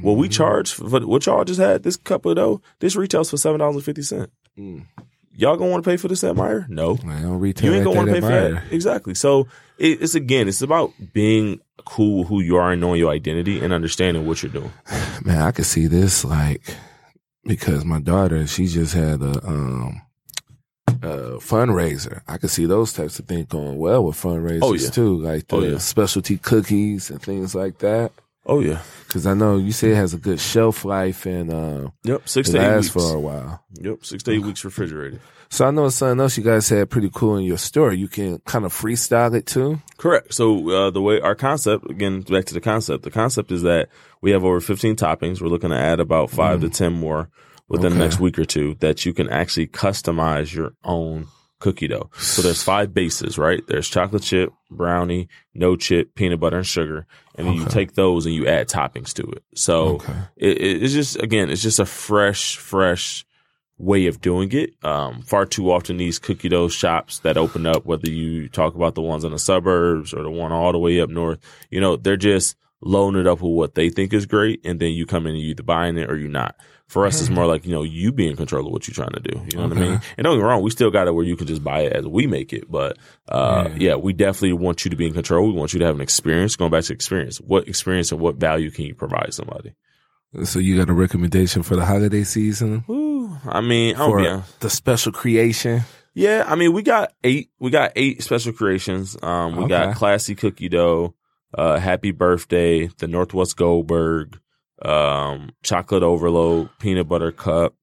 What 0.00 0.16
we 0.16 0.30
charge 0.30 0.72
for 0.72 0.88
what 1.00 1.26
y'all 1.26 1.44
just 1.44 1.60
had 1.60 1.82
this 1.82 1.96
cup 1.96 2.24
of 2.24 2.36
dough, 2.36 2.62
this 2.78 2.96
retails 2.96 3.28
for 3.28 3.36
seven 3.36 3.58
dollars 3.58 3.76
and 3.76 3.84
fifty 3.84 4.02
cent. 4.02 4.30
Mm. 4.58 4.86
Y'all 5.36 5.56
gonna 5.56 5.70
want 5.70 5.84
to 5.84 5.90
pay 5.90 5.96
for 5.96 6.08
this 6.08 6.24
at 6.24 6.36
Meijer? 6.36 6.68
No, 6.68 6.92
I 7.06 7.20
don't 7.20 7.38
retail 7.38 7.70
you 7.70 7.76
ain't 7.76 7.84
gonna 7.84 7.96
want 7.96 8.08
to 8.08 8.14
pay 8.14 8.20
for 8.20 8.28
that. 8.28 8.72
Exactly. 8.72 9.14
So 9.14 9.48
it, 9.78 10.00
it's 10.00 10.14
again, 10.14 10.48
it's 10.48 10.62
about 10.62 10.92
being 11.12 11.60
cool 11.84 12.24
who 12.24 12.40
you 12.40 12.56
are 12.56 12.72
and 12.72 12.80
knowing 12.80 12.98
your 12.98 13.10
identity 13.10 13.60
and 13.62 13.72
understanding 13.72 14.26
what 14.26 14.42
you're 14.42 14.52
doing. 14.52 14.72
Man, 15.24 15.38
I 15.38 15.50
could 15.50 15.66
see 15.66 15.86
this 15.86 16.24
like 16.24 16.62
because 17.46 17.84
my 17.84 18.00
daughter, 18.00 18.46
she 18.46 18.66
just 18.66 18.94
had 18.94 19.22
a 19.22 19.46
um 19.46 20.00
a 21.02 21.38
fundraiser. 21.38 22.22
I 22.28 22.38
could 22.38 22.50
see 22.50 22.66
those 22.66 22.92
types 22.92 23.18
of 23.18 23.26
things 23.26 23.46
going 23.46 23.76
well 23.78 24.04
with 24.04 24.16
fundraisers 24.16 24.60
Oh, 24.62 24.72
yeah. 24.74 24.90
too, 24.90 25.18
like 25.20 25.48
the 25.48 25.56
Oh, 25.56 25.60
yeah. 25.62 25.78
specialty 25.78 26.38
cookies 26.38 27.10
and 27.10 27.20
things 27.20 27.54
like 27.54 27.78
that. 27.78 28.12
Oh 28.46 28.60
yeah. 28.60 28.80
Because 29.06 29.26
I 29.26 29.34
know 29.34 29.56
you 29.58 29.70
say 29.72 29.90
it 29.92 29.96
has 29.96 30.12
a 30.12 30.18
good 30.18 30.40
shelf 30.40 30.84
life 30.84 31.24
and 31.26 31.52
uh, 31.52 31.90
Yep. 32.02 32.28
Six 32.28 32.50
to 32.50 32.58
eight 32.60 32.76
weeks. 32.76 32.88
for 32.88 33.14
a 33.14 33.20
while. 33.20 33.62
Yep. 33.74 34.04
Six 34.04 34.22
to 34.24 34.32
eight 34.32 34.40
weeks 34.42 34.64
refrigerated. 34.64 35.20
So 35.50 35.66
I 35.66 35.70
know 35.70 35.88
something 35.88 36.20
else 36.20 36.36
you 36.36 36.42
guys 36.42 36.68
had 36.68 36.90
pretty 36.90 37.10
cool 37.14 37.36
in 37.36 37.44
your 37.44 37.58
store. 37.58 37.92
You 37.92 38.08
can 38.08 38.40
kind 38.40 38.64
of 38.64 38.72
freestyle 38.72 39.32
it 39.36 39.46
too. 39.46 39.80
Correct. 39.98 40.34
So 40.34 40.68
uh, 40.68 40.90
the 40.90 41.00
way 41.00 41.20
our 41.20 41.36
concept, 41.36 41.88
again, 41.88 42.22
back 42.22 42.46
to 42.46 42.54
the 42.54 42.60
concept. 42.60 43.04
The 43.04 43.12
concept 43.12 43.52
is 43.52 43.62
that 43.62 43.88
we 44.20 44.32
have 44.32 44.42
over 44.44 44.60
15 44.60 44.96
toppings. 44.96 45.40
We're 45.40 45.46
looking 45.48 45.70
to 45.70 45.76
add 45.78 46.00
about 46.00 46.30
five 46.30 46.60
to 46.62 46.68
10 46.70 46.92
more 46.94 47.30
within 47.68 47.92
the 47.92 47.98
next 47.98 48.18
week 48.18 48.36
or 48.38 48.44
two 48.44 48.74
that 48.80 49.06
you 49.06 49.12
can 49.14 49.30
actually 49.30 49.68
customize 49.68 50.52
your 50.52 50.72
own 50.82 51.28
cookie 51.64 51.88
dough. 51.88 52.10
So 52.18 52.42
there's 52.42 52.62
five 52.62 52.92
bases, 52.92 53.38
right? 53.38 53.66
There's 53.66 53.88
chocolate 53.88 54.22
chip, 54.22 54.52
brownie, 54.70 55.28
no 55.54 55.76
chip, 55.76 56.14
peanut 56.14 56.40
butter, 56.40 56.58
and 56.58 56.66
sugar. 56.66 57.06
And 57.36 57.46
then 57.46 57.54
you 57.54 57.64
take 57.66 57.94
those 57.94 58.26
and 58.26 58.34
you 58.34 58.46
add 58.46 58.68
toppings 58.68 59.12
to 59.14 59.22
it. 59.22 59.42
So 59.54 59.74
Okay. 59.96 60.12
it, 60.36 60.58
it- 60.60 60.82
it's 60.82 60.92
just, 60.92 61.20
again, 61.22 61.50
it's 61.50 61.62
just 61.62 61.80
a 61.80 61.86
fresh, 61.86 62.56
fresh 62.56 63.24
way 63.76 64.06
of 64.06 64.20
doing 64.20 64.52
it. 64.52 64.70
Um, 64.84 65.22
far 65.22 65.46
too 65.46 65.72
often 65.72 65.96
these 65.96 66.18
cookie 66.20 66.48
dough 66.48 66.68
shops 66.68 67.18
that 67.20 67.36
open 67.36 67.66
up, 67.66 67.84
whether 67.84 68.08
you 68.08 68.48
talk 68.48 68.74
about 68.76 68.94
the 68.94 69.02
ones 69.02 69.24
in 69.24 69.32
the 69.32 69.38
suburbs 69.38 70.14
or 70.14 70.22
the 70.22 70.30
one 70.30 70.52
all 70.52 70.70
the 70.72 70.78
way 70.78 71.00
up 71.00 71.10
north, 71.10 71.40
you 71.70 71.80
know, 71.80 71.96
they're 71.96 72.16
just 72.16 72.56
loading 72.80 73.20
it 73.20 73.26
up 73.26 73.40
with 73.40 73.52
what 73.52 73.74
they 73.74 73.88
think 73.88 74.12
is 74.12 74.26
great. 74.26 74.60
And 74.64 74.78
then 74.78 74.92
you 74.92 75.06
come 75.06 75.26
in 75.26 75.32
and 75.34 75.42
you 75.42 75.50
either 75.50 75.62
buying 75.64 75.96
it 75.98 76.08
or 76.10 76.16
you're 76.16 76.28
not. 76.28 76.54
For 76.86 77.06
us, 77.06 77.20
it's 77.20 77.30
more 77.30 77.46
like, 77.46 77.64
you 77.64 77.72
know, 77.72 77.82
you 77.82 78.12
be 78.12 78.28
in 78.28 78.36
control 78.36 78.66
of 78.66 78.72
what 78.72 78.86
you're 78.86 78.94
trying 78.94 79.12
to 79.14 79.20
do. 79.20 79.40
You 79.50 79.56
know 79.56 79.68
what 79.68 79.76
I 79.76 79.80
mean? 79.80 80.00
And 80.16 80.24
don't 80.24 80.36
get 80.36 80.42
me 80.42 80.48
wrong, 80.48 80.62
we 80.62 80.70
still 80.70 80.90
got 80.90 81.08
it 81.08 81.12
where 81.14 81.24
you 81.24 81.34
can 81.34 81.46
just 81.46 81.64
buy 81.64 81.80
it 81.80 81.92
as 81.94 82.06
we 82.06 82.26
make 82.26 82.52
it. 82.52 82.70
But, 82.70 82.98
uh, 83.28 83.70
yeah, 83.76 83.96
we 83.96 84.12
definitely 84.12 84.52
want 84.52 84.84
you 84.84 84.90
to 84.90 84.96
be 84.96 85.06
in 85.06 85.14
control. 85.14 85.46
We 85.46 85.54
want 85.54 85.72
you 85.72 85.80
to 85.80 85.86
have 85.86 85.94
an 85.94 86.02
experience. 86.02 86.56
Going 86.56 86.70
back 86.70 86.84
to 86.84 86.92
experience, 86.92 87.38
what 87.38 87.66
experience 87.68 88.12
and 88.12 88.20
what 88.20 88.36
value 88.36 88.70
can 88.70 88.84
you 88.84 88.94
provide 88.94 89.32
somebody? 89.32 89.74
So 90.44 90.58
you 90.58 90.76
got 90.76 90.90
a 90.90 90.94
recommendation 90.94 91.62
for 91.62 91.76
the 91.76 91.84
holiday 91.84 92.24
season 92.24 92.84
Ooh, 92.90 93.38
I 93.46 93.60
mean, 93.60 93.94
for 93.94 94.20
honest. 94.20 94.60
the 94.60 94.68
special 94.68 95.12
creation? 95.12 95.82
Yeah, 96.12 96.44
I 96.46 96.54
mean, 96.54 96.72
we 96.72 96.82
got 96.82 97.12
eight. 97.22 97.50
We 97.58 97.70
got 97.70 97.92
eight 97.96 98.22
special 98.22 98.52
creations. 98.52 99.16
Um, 99.22 99.56
we 99.56 99.68
got 99.68 99.96
classy 99.96 100.34
cookie 100.34 100.68
dough, 100.68 101.14
uh, 101.56 101.78
happy 101.78 102.10
birthday, 102.10 102.86
the 102.98 103.08
Northwest 103.08 103.56
Goldberg, 103.56 104.38
um, 104.84 105.50
chocolate 105.62 106.02
overload, 106.02 106.70
peanut 106.78 107.08
butter 107.08 107.32
cup, 107.32 107.74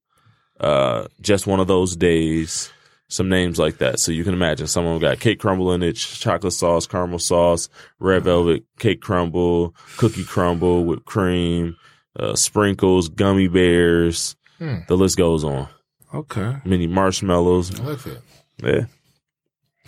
uh, 0.60 1.06
just 1.20 1.46
one 1.46 1.60
of 1.60 1.66
those 1.66 1.96
days. 1.96 2.70
Some 3.08 3.28
names 3.28 3.58
like 3.58 3.76
that. 3.78 4.00
So 4.00 4.10
you 4.10 4.24
can 4.24 4.32
imagine 4.32 4.66
someone 4.66 4.98
got 4.98 5.20
cake 5.20 5.38
crumble 5.38 5.74
in 5.74 5.82
it, 5.82 5.96
chocolate 5.96 6.54
sauce, 6.54 6.86
caramel 6.86 7.18
sauce, 7.18 7.68
red 7.98 8.24
velvet 8.24 8.64
cake 8.78 9.02
crumble, 9.02 9.74
cookie 9.98 10.24
crumble 10.24 10.86
whipped 10.86 11.04
cream, 11.04 11.76
uh, 12.18 12.34
sprinkles, 12.36 13.10
gummy 13.10 13.48
bears. 13.48 14.34
Hmm. 14.56 14.76
The 14.88 14.96
list 14.96 15.18
goes 15.18 15.44
on. 15.44 15.68
Okay. 16.14 16.56
Mini 16.64 16.86
marshmallows. 16.86 17.78
I 17.78 17.82
like 17.84 17.98
that. 17.98 18.22
Yeah. 18.62 18.84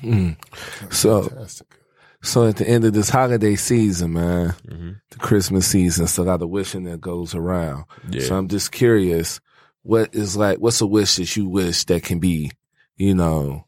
Mm. 0.02 0.92
So, 0.92 1.22
Fantastic. 1.22 1.66
So 2.24 2.46
at 2.46 2.56
the 2.56 2.68
end 2.68 2.84
of 2.84 2.92
this 2.92 3.08
holiday 3.08 3.54
season, 3.56 4.14
man, 4.14 4.54
hmm 4.68 4.92
the 5.10 5.18
Christmas 5.18 5.66
season, 5.68 6.04
it's 6.04 6.18
a 6.18 6.22
lot 6.22 6.42
of 6.42 6.50
wishing 6.50 6.84
that 6.84 7.00
goes 7.00 7.34
around. 7.34 7.84
Yeah. 8.10 8.22
So 8.22 8.36
I'm 8.36 8.48
just 8.48 8.72
curious, 8.72 9.40
what 9.82 10.14
is 10.14 10.36
like, 10.36 10.58
what's 10.58 10.80
a 10.80 10.86
wish 10.86 11.16
that 11.16 11.36
you 11.36 11.48
wish 11.48 11.84
that 11.84 12.02
can 12.02 12.18
be, 12.18 12.50
you 12.96 13.14
know, 13.14 13.66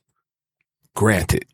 granted? 0.94 1.44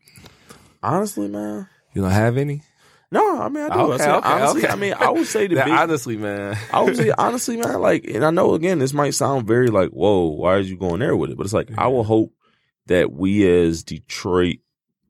Honestly, 0.81 1.27
man. 1.27 1.67
You 1.93 2.01
don't 2.01 2.11
have 2.11 2.37
any? 2.37 2.63
No, 3.11 3.39
I 3.39 3.49
mean, 3.49 3.63
I 3.63 3.69
do. 3.69 3.91
I 3.91 3.97
say, 3.97 4.11
okay, 4.11 4.27
honestly, 4.27 4.63
okay. 4.63 4.73
I 4.73 4.75
mean, 4.75 4.93
I 4.95 5.11
would 5.11 5.27
say 5.27 5.45
the 5.45 5.55
big, 5.55 5.67
honestly, 5.67 6.17
man. 6.17 6.57
I 6.71 6.81
would 6.81 6.97
say 6.97 7.11
honestly, 7.15 7.57
man, 7.57 7.79
like, 7.79 8.05
and 8.05 8.25
I 8.25 8.31
know 8.31 8.55
again, 8.55 8.79
this 8.79 8.93
might 8.93 9.13
sound 9.13 9.45
very 9.45 9.67
like, 9.67 9.89
whoa, 9.89 10.29
why 10.29 10.55
are 10.55 10.59
you 10.59 10.75
going 10.75 10.99
there 11.01 11.15
with 11.15 11.29
it? 11.29 11.37
But 11.37 11.45
it's 11.45 11.53
like, 11.53 11.69
I 11.77 11.85
will 11.87 12.03
hope 12.03 12.33
that 12.87 13.11
we 13.11 13.47
as 13.47 13.83
Detroit 13.83 14.57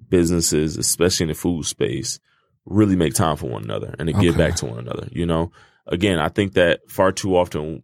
businesses, 0.09 0.77
especially 0.77 1.25
in 1.25 1.29
the 1.29 1.35
food 1.35 1.65
space, 1.65 2.19
really 2.65 2.95
make 2.95 3.13
time 3.13 3.37
for 3.37 3.47
one 3.47 3.63
another 3.63 3.95
and 3.99 4.07
to 4.07 4.13
give 4.13 4.37
back 4.37 4.55
to 4.55 4.65
one 4.65 4.79
another. 4.79 5.07
You 5.11 5.25
know, 5.25 5.51
again, 5.87 6.19
I 6.19 6.29
think 6.29 6.53
that 6.53 6.89
far 6.89 7.11
too 7.11 7.35
often, 7.35 7.83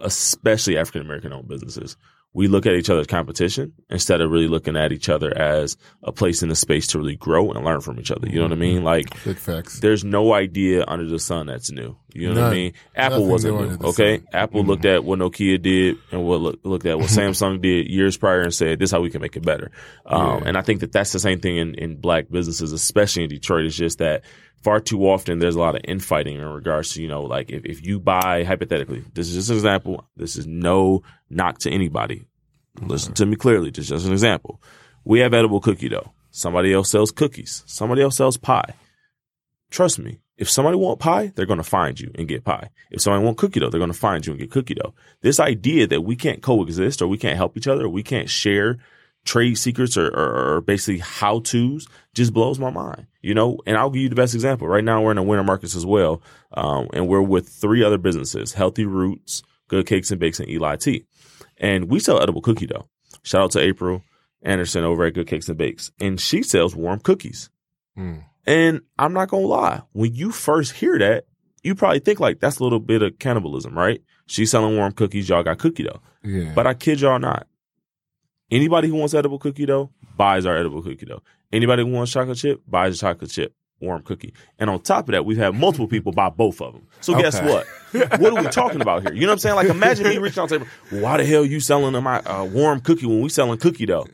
especially 0.00 0.76
African 0.76 1.02
American 1.02 1.32
owned 1.32 1.48
businesses, 1.48 1.96
we 2.34 2.48
look 2.48 2.66
at 2.66 2.74
each 2.74 2.90
other 2.90 3.00
as 3.00 3.06
competition 3.06 3.72
instead 3.88 4.20
of 4.20 4.28
really 4.30 4.48
looking 4.48 4.76
at 4.76 4.90
each 4.92 5.08
other 5.08 5.32
as 5.38 5.76
a 6.02 6.10
place 6.10 6.42
in 6.42 6.48
the 6.48 6.56
space 6.56 6.88
to 6.88 6.98
really 6.98 7.14
grow 7.14 7.52
and 7.52 7.64
learn 7.64 7.80
from 7.80 7.98
each 8.00 8.10
other. 8.10 8.28
You 8.28 8.36
know 8.36 8.42
what 8.42 8.52
I 8.52 8.56
mean? 8.56 8.82
Like, 8.82 9.06
Big 9.24 9.36
facts. 9.36 9.78
there's 9.78 10.04
no 10.04 10.34
idea 10.34 10.84
under 10.86 11.06
the 11.06 11.20
sun 11.20 11.46
that's 11.46 11.70
new. 11.70 11.96
You 12.12 12.34
know 12.34 12.42
what 12.42 12.50
I 12.50 12.54
mean? 12.54 12.72
Apple 12.96 13.26
wasn't 13.26 13.80
new. 13.80 13.88
Okay, 13.88 14.18
sun. 14.18 14.26
Apple 14.32 14.64
Mhm. 14.64 14.66
looked 14.66 14.84
at 14.84 15.04
what 15.04 15.18
Nokia 15.20 15.62
did 15.62 15.96
and 16.12 16.24
what 16.24 16.40
look, 16.40 16.58
looked 16.64 16.86
at 16.86 16.98
what 16.98 17.06
Samsung 17.08 17.60
did 17.62 17.88
years 17.88 18.16
prior 18.16 18.42
and 18.42 18.52
said, 18.54 18.78
"This 18.78 18.88
is 18.88 18.92
how 18.92 19.00
we 19.00 19.10
can 19.10 19.22
make 19.22 19.36
it 19.36 19.44
better." 19.44 19.70
Um, 20.04 20.20
Yeah. 20.42 20.48
And 20.48 20.56
I 20.58 20.62
think 20.62 20.80
that 20.80 20.90
that's 20.92 21.12
the 21.12 21.18
same 21.20 21.38
thing 21.40 21.56
in, 21.56 21.74
in 21.74 21.96
black 21.96 22.26
businesses, 22.30 22.72
especially 22.72 23.24
in 23.24 23.30
Detroit. 23.30 23.64
It's 23.64 23.76
just 23.76 23.98
that 23.98 24.22
far 24.64 24.80
too 24.80 25.06
often 25.06 25.38
there's 25.38 25.54
a 25.54 25.60
lot 25.60 25.76
of 25.76 25.82
infighting 25.84 26.36
in 26.36 26.44
regards 26.44 26.94
to 26.94 27.02
you 27.02 27.08
know 27.08 27.22
like 27.22 27.50
if, 27.50 27.64
if 27.64 27.86
you 27.86 28.00
buy 28.00 28.42
hypothetically, 28.42 29.04
this 29.12 29.28
is 29.28 29.34
just 29.34 29.50
an 29.50 29.56
example. 29.56 30.08
This 30.16 30.36
is 30.36 30.46
no 30.46 31.02
knock 31.30 31.58
to 31.60 31.70
anybody. 31.70 32.26
Listen 32.80 33.12
to 33.14 33.26
me 33.26 33.36
clearly. 33.36 33.70
Just 33.70 33.90
just 33.90 34.06
an 34.06 34.12
example. 34.12 34.60
We 35.04 35.20
have 35.20 35.34
edible 35.34 35.60
cookie 35.60 35.90
dough. 35.90 36.12
Somebody 36.30 36.72
else 36.72 36.90
sells 36.90 37.12
cookies. 37.12 37.62
Somebody 37.66 38.02
else 38.02 38.16
sells 38.16 38.38
pie. 38.38 38.74
Trust 39.70 39.98
me. 39.98 40.18
If 40.36 40.50
somebody 40.50 40.76
want 40.76 40.98
pie, 40.98 41.32
they're 41.36 41.46
going 41.46 41.58
to 41.58 41.62
find 41.62 42.00
you 42.00 42.10
and 42.16 42.26
get 42.26 42.42
pie. 42.42 42.70
If 42.90 43.02
somebody 43.02 43.24
want 43.24 43.36
cookie 43.36 43.60
dough, 43.60 43.70
they're 43.70 43.78
going 43.78 43.92
to 43.92 43.96
find 43.96 44.26
you 44.26 44.32
and 44.32 44.40
get 44.40 44.50
cookie 44.50 44.74
dough. 44.74 44.94
This 45.20 45.38
idea 45.38 45.86
that 45.86 46.00
we 46.00 46.16
can't 46.16 46.42
coexist 46.42 47.00
or 47.00 47.06
we 47.06 47.18
can't 47.18 47.36
help 47.36 47.56
each 47.56 47.68
other 47.68 47.84
or 47.84 47.88
we 47.88 48.02
can't 48.02 48.28
share 48.28 48.78
trade 49.24 49.56
secrets 49.56 49.96
or, 49.96 50.08
or, 50.08 50.56
or 50.56 50.60
basically 50.60 50.98
how 50.98 51.40
to's 51.40 51.86
just 52.14 52.32
blows 52.32 52.58
my 52.58 52.70
mind, 52.70 53.06
you 53.22 53.34
know? 53.34 53.58
And 53.66 53.76
I'll 53.76 53.90
give 53.90 54.02
you 54.02 54.08
the 54.08 54.14
best 54.14 54.34
example. 54.34 54.68
Right 54.68 54.84
now 54.84 55.02
we're 55.02 55.12
in 55.12 55.16
the 55.16 55.22
winter 55.22 55.44
markets 55.44 55.74
as 55.74 55.86
well. 55.86 56.22
Um, 56.52 56.88
and 56.92 57.08
we're 57.08 57.22
with 57.22 57.48
three 57.48 57.82
other 57.82 57.98
businesses, 57.98 58.52
Healthy 58.52 58.84
Roots, 58.84 59.42
Good 59.68 59.86
Cakes 59.86 60.10
and 60.10 60.20
Bakes 60.20 60.40
and 60.40 60.48
Eli 60.48 60.76
Tea 60.76 61.06
And 61.58 61.90
we 61.90 62.00
sell 62.00 62.22
edible 62.22 62.42
cookie 62.42 62.66
dough. 62.66 62.88
Shout 63.22 63.42
out 63.42 63.50
to 63.52 63.60
April 63.60 64.02
Anderson 64.42 64.84
over 64.84 65.04
at 65.04 65.14
Good 65.14 65.26
Cakes 65.26 65.48
and 65.48 65.58
Bakes. 65.58 65.90
And 65.98 66.20
she 66.20 66.42
sells 66.42 66.76
warm 66.76 67.00
cookies. 67.00 67.50
Mm. 67.98 68.24
And 68.46 68.82
I'm 68.98 69.14
not 69.14 69.30
gonna 69.30 69.46
lie, 69.46 69.82
when 69.92 70.14
you 70.14 70.30
first 70.30 70.72
hear 70.72 70.98
that, 70.98 71.24
you 71.62 71.74
probably 71.74 72.00
think 72.00 72.20
like 72.20 72.40
that's 72.40 72.58
a 72.58 72.62
little 72.62 72.78
bit 72.78 73.00
of 73.00 73.18
cannibalism, 73.18 73.76
right? 73.76 74.02
She's 74.26 74.50
selling 74.50 74.76
warm 74.76 74.92
cookies, 74.92 75.28
y'all 75.28 75.42
got 75.42 75.58
cookie 75.58 75.84
dough. 75.84 76.02
Yeah. 76.22 76.52
But 76.54 76.66
I 76.66 76.74
kid 76.74 77.00
y'all 77.00 77.18
not. 77.18 77.46
Anybody 78.50 78.88
who 78.88 78.94
wants 78.96 79.14
edible 79.14 79.38
cookie 79.38 79.66
dough 79.66 79.90
buys 80.16 80.46
our 80.46 80.56
edible 80.56 80.82
cookie 80.82 81.06
dough. 81.06 81.22
Anybody 81.52 81.82
who 81.82 81.90
wants 81.90 82.12
chocolate 82.12 82.38
chip 82.38 82.62
buys 82.68 82.96
a 82.96 82.98
chocolate 82.98 83.30
chip 83.30 83.54
warm 83.80 84.02
cookie. 84.02 84.32
And 84.58 84.70
on 84.70 84.80
top 84.80 85.08
of 85.08 85.12
that, 85.12 85.24
we've 85.24 85.36
had 85.36 85.54
multiple 85.54 85.86
people 85.88 86.12
buy 86.12 86.30
both 86.30 86.60
of 86.60 86.72
them. 86.72 86.86
So 87.00 87.14
guess 87.16 87.40
what? 87.40 87.66
what 88.20 88.32
are 88.32 88.42
we 88.42 88.48
talking 88.48 88.80
about 88.80 89.02
here? 89.02 89.12
You 89.12 89.22
know 89.22 89.28
what 89.28 89.32
I'm 89.34 89.38
saying? 89.40 89.56
Like 89.56 89.68
imagine 89.68 90.08
me 90.08 90.18
reaching 90.18 90.42
out 90.42 90.48
to 90.50 90.66
well, 90.90 91.00
why 91.02 91.16
the 91.18 91.24
hell 91.24 91.42
are 91.42 91.46
you 91.46 91.60
selling 91.60 92.00
my 92.02 92.20
uh, 92.20 92.44
warm 92.44 92.80
cookie 92.80 93.06
when 93.06 93.20
we 93.20 93.28
selling 93.28 93.58
cookie 93.58 93.86
dough? 93.86 94.06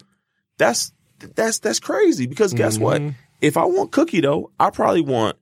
That's 0.59 0.93
that's 1.35 1.59
that's 1.59 1.81
crazy 1.81 2.27
because 2.27 2.53
guess 2.53 2.79
what? 2.79 3.01
Mhm. 3.01 3.15
If 3.41 3.57
I 3.57 3.65
want 3.65 3.93
cookie 3.93 4.21
dough, 4.21 4.51
I 4.59 4.71
probably 4.71 5.03
want 5.03 5.37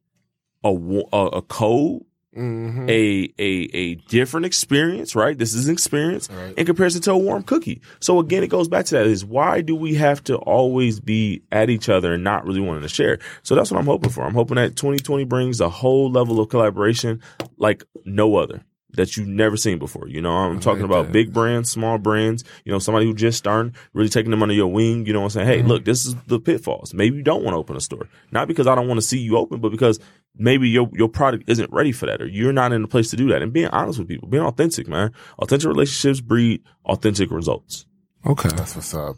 a 0.65 0.69
a, 0.69 1.27
a 1.39 1.43
cold, 1.43 2.05
Mhm. 2.37 2.89
a 2.91 3.33
a 3.39 3.69
a 3.77 3.95
different 4.09 4.45
experience, 4.47 5.15
right? 5.17 5.37
This 5.39 5.55
is 5.55 5.67
an 5.67 5.73
experience 5.73 6.29
Right. 6.31 6.55
in 6.59 6.67
comparison 6.67 7.01
to 7.03 7.13
a 7.13 7.19
warm 7.19 7.43
cookie. 7.43 7.81
So 8.01 8.21
again, 8.21 8.43
it 8.43 8.49
goes 8.49 8.69
back 8.69 8.85
to 8.87 8.97
that 8.97 9.07
is 9.07 9.25
why 9.25 9.61
do 9.63 9.75
we 9.75 9.95
have 9.95 10.23
to 10.25 10.37
always 10.37 11.01
be 11.01 11.43
at 11.51 11.71
each 11.71 11.89
other 11.89 12.13
and 12.13 12.23
not 12.23 12.45
really 12.47 12.61
wanting 12.61 12.83
to 12.83 12.89
share? 12.89 13.19
So 13.43 13.55
that's 13.55 13.71
what 13.71 13.81
I'm 13.81 13.87
hoping 13.87 14.11
for. 14.11 14.25
I'm 14.25 14.35
hoping 14.35 14.57
that 14.57 14.77
2020 14.77 15.25
brings 15.25 15.61
a 15.61 15.69
whole 15.71 16.11
level 16.11 16.39
of 16.41 16.49
collaboration 16.51 17.21
like 17.57 17.83
no 18.05 18.37
other 18.37 18.63
that 18.95 19.17
you've 19.17 19.29
never 19.29 19.57
seen 19.57 19.79
before. 19.79 20.09
You 20.09 20.21
know, 20.23 20.33
I'm 20.33 20.61
talking 20.61 20.83
about 20.85 21.07
that. 21.07 21.13
big 21.13 21.33
brands, 21.33 21.71
small 21.71 21.99
brands, 21.99 22.43
you 22.65 22.73
know, 22.73 22.79
somebody 22.79 23.05
who 23.07 23.15
just 23.15 23.37
starting, 23.39 23.75
really 23.93 24.09
taking 24.09 24.31
them 24.31 24.43
under 24.43 24.55
your 24.55 24.67
wing, 24.67 25.05
you 25.07 25.13
know 25.13 25.23
I'm 25.23 25.29
saying? 25.31 25.47
Hey, 25.47 25.59
Mm-hmm. 25.59 25.69
look, 25.69 25.85
this 25.85 26.07
is 26.07 26.15
the 26.27 26.41
pitfalls. 26.41 26.95
Maybe 26.95 27.17
you 27.19 27.23
don't 27.23 27.45
want 27.45 27.55
to 27.55 27.59
open 27.59 27.77
a 27.77 27.81
store. 27.81 28.09
Not 28.33 28.49
because 28.49 28.67
I 28.67 28.75
don't 28.75 28.89
want 28.89 28.99
to 28.99 29.07
see 29.07 29.19
you 29.19 29.37
open, 29.37 29.61
but 29.61 29.71
because 29.71 30.01
maybe 30.37 30.69
your 30.69 30.89
your 30.93 31.09
product 31.09 31.45
isn't 31.49 31.73
ready 31.73 31.93
for 31.93 32.07
that 32.07 32.23
or 32.23 32.27
you're 32.27 32.53
not 32.53 32.73
in 32.73 32.85
a 32.85 32.89
place 32.89 33.11
to 33.11 33.17
do 33.17 33.29
that. 33.29 33.43
And 33.43 33.53
being 33.53 33.69
honest 33.69 33.99
with 33.99 34.09
people, 34.09 34.29
being 34.29 34.45
authentic, 34.45 34.89
man. 34.89 35.13
Authentic 35.39 35.69
relationships 35.69 36.21
breed 36.21 36.63
authentic 36.85 37.31
results. 37.31 37.87
Okay. 38.27 38.51
That's 38.51 38.77
what's 38.77 38.95
up. 38.95 39.17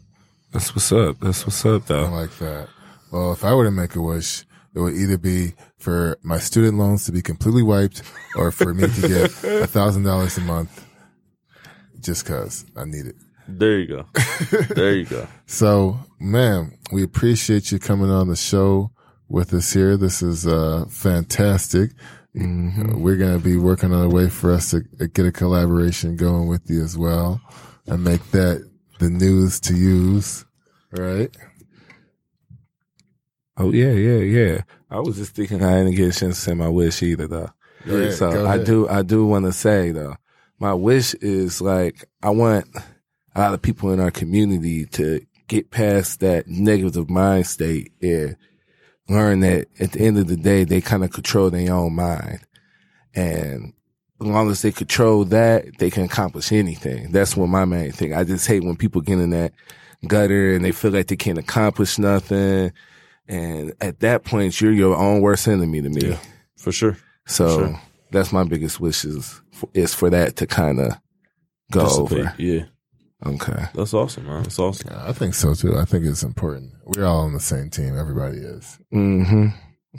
That's 0.51 0.75
what's 0.75 0.91
up. 0.91 1.19
That's 1.19 1.45
what's 1.45 1.65
up, 1.65 1.83
I 1.83 1.93
though. 1.93 2.09
like 2.09 2.37
that. 2.39 2.67
Well, 3.11 3.31
if 3.31 3.43
I 3.43 3.53
were 3.53 3.65
to 3.65 3.71
make 3.71 3.95
a 3.95 4.01
wish, 4.01 4.45
it 4.73 4.79
would 4.79 4.93
either 4.95 5.17
be 5.17 5.53
for 5.77 6.17
my 6.23 6.37
student 6.39 6.77
loans 6.77 7.05
to 7.05 7.11
be 7.11 7.21
completely 7.21 7.63
wiped 7.63 8.03
or 8.35 8.51
for 8.51 8.73
me 8.73 8.87
to 8.87 9.01
get 9.07 9.43
a 9.43 9.67
thousand 9.67 10.03
dollars 10.03 10.37
a 10.37 10.41
month 10.41 10.85
just 12.01 12.25
cause 12.25 12.65
I 12.75 12.85
need 12.85 13.05
it. 13.05 13.15
There 13.47 13.79
you 13.79 13.87
go. 13.87 14.05
there 14.75 14.93
you 14.93 15.05
go. 15.05 15.27
So, 15.45 15.99
man, 16.19 16.77
we 16.93 17.03
appreciate 17.03 17.71
you 17.71 17.79
coming 17.79 18.09
on 18.09 18.29
the 18.29 18.37
show 18.37 18.91
with 19.31 19.53
us 19.53 19.73
here. 19.73 19.97
This 19.97 20.21
is, 20.21 20.45
uh, 20.45 20.85
fantastic. 20.89 21.91
We're 22.33 23.17
going 23.17 23.37
to 23.37 23.43
be 23.43 23.57
working 23.57 23.93
on 23.93 24.05
a 24.05 24.09
way 24.09 24.29
for 24.29 24.53
us 24.53 24.71
to 24.71 24.81
get 25.07 25.25
a 25.25 25.31
collaboration 25.31 26.15
going 26.15 26.47
with 26.47 26.69
you 26.69 26.83
as 26.83 26.97
well 26.97 27.41
and 27.87 28.03
make 28.03 28.23
that 28.31 28.69
the 28.99 29.09
news 29.09 29.59
to 29.61 29.75
use. 29.75 30.45
Right? 30.91 31.35
Oh 33.57 33.71
yeah, 33.71 33.91
yeah, 33.91 34.19
yeah. 34.19 34.61
I 34.89 34.99
was 34.99 35.17
just 35.17 35.35
thinking 35.35 35.63
I 35.63 35.79
didn't 35.79 35.95
get 35.95 36.15
a 36.15 36.19
chance 36.19 36.35
to 36.35 36.41
say 36.41 36.53
my 36.53 36.69
wish 36.69 37.03
either, 37.03 37.27
though. 37.27 37.49
Ahead, 37.85 38.13
so 38.13 38.47
I 38.47 38.57
do, 38.57 38.87
I 38.87 39.01
do 39.01 39.25
want 39.25 39.45
to 39.45 39.51
say 39.51 39.91
though, 39.91 40.15
my 40.59 40.73
wish 40.73 41.13
is 41.15 41.61
like 41.61 42.05
I 42.21 42.29
want 42.29 42.67
a 43.35 43.39
lot 43.39 43.53
of 43.53 43.61
people 43.61 43.91
in 43.91 43.99
our 43.99 44.11
community 44.11 44.85
to 44.85 45.25
get 45.47 45.71
past 45.71 46.19
that 46.19 46.47
negative 46.47 47.09
mind 47.09 47.47
state 47.47 47.91
and 48.01 48.37
learn 49.11 49.41
that 49.41 49.67
at 49.79 49.91
the 49.93 50.01
end 50.01 50.17
of 50.17 50.27
the 50.27 50.37
day 50.37 50.63
they 50.63 50.81
kind 50.81 51.03
of 51.03 51.11
control 51.11 51.49
their 51.49 51.73
own 51.73 51.93
mind, 51.93 52.39
and 53.13 53.73
as 54.19 54.27
long 54.27 54.49
as 54.51 54.61
they 54.61 54.71
control 54.71 55.25
that, 55.25 55.77
they 55.79 55.89
can 55.89 56.03
accomplish 56.03 56.51
anything. 56.51 57.11
That's 57.11 57.35
what 57.35 57.47
my 57.47 57.65
main 57.65 57.91
thing. 57.91 58.13
I 58.13 58.23
just 58.23 58.45
hate 58.47 58.63
when 58.63 58.75
people 58.75 59.01
get 59.01 59.19
in 59.19 59.31
that 59.31 59.51
gutter 60.07 60.53
and 60.53 60.63
they 60.63 60.71
feel 60.71 60.91
like 60.91 61.07
they 61.07 61.15
can't 61.15 61.39
accomplish 61.39 61.97
nothing. 61.97 62.71
And 63.27 63.73
at 63.81 63.99
that 64.01 64.23
point, 64.23 64.59
you're 64.61 64.71
your 64.73 64.95
own 64.95 65.21
worst 65.21 65.47
enemy 65.47 65.81
to 65.81 65.89
me. 65.89 66.09
Yeah. 66.09 66.19
For 66.57 66.71
sure. 66.71 66.97
So 67.25 67.57
Sure. 67.59 67.81
that's 68.11 68.31
my 68.31 68.43
biggest 68.43 68.79
wishes 68.79 69.41
for, 69.53 69.69
is 69.73 69.93
for 69.95 70.09
that 70.11 70.35
to 70.37 70.45
kind 70.47 70.79
of 70.79 70.97
go 71.71 71.85
Dissipate. 71.85 72.19
over. 72.19 72.35
Yeah. 72.37 72.65
Okay. 73.25 73.65
That's 73.75 73.93
awesome, 73.93 74.25
man. 74.25 74.43
That's 74.43 74.57
awesome. 74.59 74.89
Yeah, 74.91 75.03
I 75.07 75.13
think 75.13 75.33
so 75.35 75.53
too. 75.53 75.77
I 75.77 75.85
think 75.85 76.05
it's 76.05 76.23
important. 76.23 76.73
We're 76.83 77.05
all 77.05 77.21
on 77.21 77.33
the 77.33 77.39
same 77.39 77.69
team. 77.69 77.97
Everybody 77.97 78.37
is. 78.39 78.79
Mm-hmm. 78.93 79.45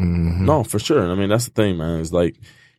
Mm-hmm. 0.01 0.45
No, 0.47 0.65
for 0.65 0.79
sure. 0.79 1.11
I 1.11 1.15
mean, 1.15 1.29
that's 1.29 1.45
the 1.45 1.51
thing, 1.53 1.77
man. 1.77 2.01
It's 2.01 2.13
like 2.13 2.37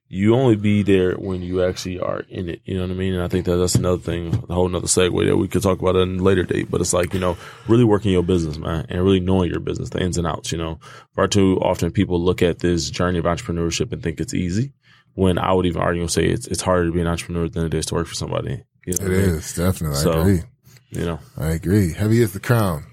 you 0.10 0.36
only 0.36 0.56
be 0.56 0.84
there 0.84 1.15
when 1.15 1.41
you 1.41 1.63
actually 1.63 1.99
are 1.99 2.19
in 2.29 2.49
it. 2.49 2.62
You 2.65 2.75
know 2.75 2.82
what 2.82 2.91
I 2.91 2.95
mean? 2.95 3.13
And 3.13 3.23
I 3.23 3.27
think 3.29 3.45
that 3.45 3.56
that's 3.56 3.76
another 3.76 4.01
thing, 4.01 4.43
a 4.49 4.53
whole 4.53 4.67
nother 4.67 4.88
segue 4.88 5.26
that 5.28 5.38
we 5.38 5.47
could 5.47 5.63
talk 5.63 5.80
about 5.80 5.95
at 5.95 6.07
a 6.07 6.11
later 6.11 6.43
date. 6.43 6.70
But 6.70 6.82
it's 6.82 6.93
like, 6.93 7.13
you 7.13 7.20
know, 7.20 7.38
really 7.67 7.84
working 7.86 8.11
your 8.11 8.22
business, 8.24 8.57
man, 8.57 8.86
and 8.89 9.03
really 9.03 9.20
knowing 9.22 9.49
your 9.49 9.59
business, 9.61 9.89
the 9.91 10.01
ins 10.03 10.17
and 10.17 10.28
outs, 10.28 10.51
you 10.51 10.57
know. 10.57 10.80
Far 11.15 11.28
too 11.28 11.57
often 11.61 11.91
people 11.91 12.22
look 12.22 12.41
at 12.43 12.59
this 12.59 12.89
journey 12.89 13.20
of 13.20 13.26
entrepreneurship 13.26 13.91
and 13.93 14.03
think 14.03 14.20
it's 14.20 14.34
easy. 14.34 14.74
when 15.15 15.38
I 15.38 15.53
would 15.53 15.65
even 15.65 15.82
argue 15.82 16.01
and 16.01 16.11
say 16.11 16.26
it's 16.26 16.47
it's 16.47 16.61
harder 16.61 16.88
to 16.88 16.91
be 16.91 17.01
an 17.01 17.07
entrepreneur 17.07 17.47
than 17.47 17.65
it 17.65 17.74
is 17.74 17.86
to 17.88 17.95
work 17.95 18.07
for 18.07 18.15
somebody. 18.15 18.63
You 18.86 18.93
know 18.99 19.05
It 19.05 19.09
what 19.09 19.17
I 19.23 19.27
mean? 19.27 19.41
definitely. 19.55 19.95
So- 19.97 20.11
I 20.11 20.19
agree. 20.21 20.41
You 20.89 21.05
know, 21.05 21.19
I 21.38 21.47
agree. 21.49 21.91
Heavy 21.93 22.21
is 22.21 22.34
the 22.34 22.39
crown. 22.39 22.84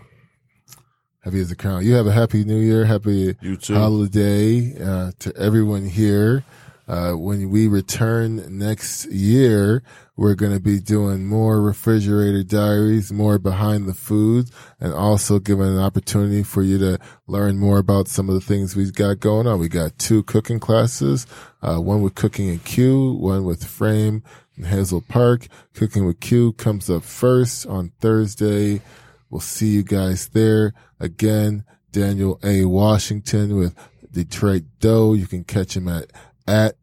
Heavy 1.22 1.40
is 1.40 1.50
the 1.50 1.56
crown. 1.56 1.84
You 1.84 1.94
have 1.94 2.06
a 2.06 2.12
happy 2.12 2.44
new 2.44 2.56
year. 2.56 2.86
Happy 2.86 3.36
you 3.42 3.56
too. 3.58 3.74
holiday 3.74 4.74
uh, 4.82 5.12
to 5.18 5.36
everyone 5.36 5.84
here. 5.84 6.42
Uh, 6.90 7.12
when 7.12 7.50
we 7.50 7.68
return 7.68 8.58
next 8.58 9.06
year, 9.12 9.80
we're 10.16 10.34
going 10.34 10.52
to 10.52 10.58
be 10.58 10.80
doing 10.80 11.24
more 11.24 11.62
refrigerator 11.62 12.42
diaries, 12.42 13.12
more 13.12 13.38
behind 13.38 13.86
the 13.86 13.94
foods, 13.94 14.50
and 14.80 14.92
also 14.92 15.38
giving 15.38 15.68
an 15.68 15.78
opportunity 15.78 16.42
for 16.42 16.64
you 16.64 16.78
to 16.78 16.98
learn 17.28 17.56
more 17.60 17.78
about 17.78 18.08
some 18.08 18.28
of 18.28 18.34
the 18.34 18.40
things 18.40 18.74
we've 18.74 18.92
got 18.92 19.20
going 19.20 19.46
on. 19.46 19.60
We 19.60 19.68
got 19.68 20.00
two 20.00 20.24
cooking 20.24 20.58
classes, 20.58 21.28
uh, 21.62 21.76
one 21.76 22.02
with 22.02 22.16
cooking 22.16 22.48
in 22.48 22.58
Q, 22.58 23.12
one 23.12 23.44
with 23.44 23.62
frame 23.64 24.24
and 24.56 24.66
Hazel 24.66 25.00
Park. 25.00 25.46
Cooking 25.74 26.06
with 26.06 26.18
Q 26.18 26.54
comes 26.54 26.90
up 26.90 27.04
first 27.04 27.68
on 27.68 27.92
Thursday. 28.00 28.82
We'll 29.30 29.40
see 29.40 29.68
you 29.68 29.84
guys 29.84 30.30
there. 30.30 30.74
Again, 30.98 31.62
Daniel 31.92 32.40
A. 32.42 32.64
Washington 32.64 33.54
with 33.54 33.76
Detroit 34.10 34.64
Dough. 34.80 35.12
You 35.12 35.28
can 35.28 35.44
catch 35.44 35.76
him 35.76 35.86
at, 35.86 36.10
at 36.48 36.74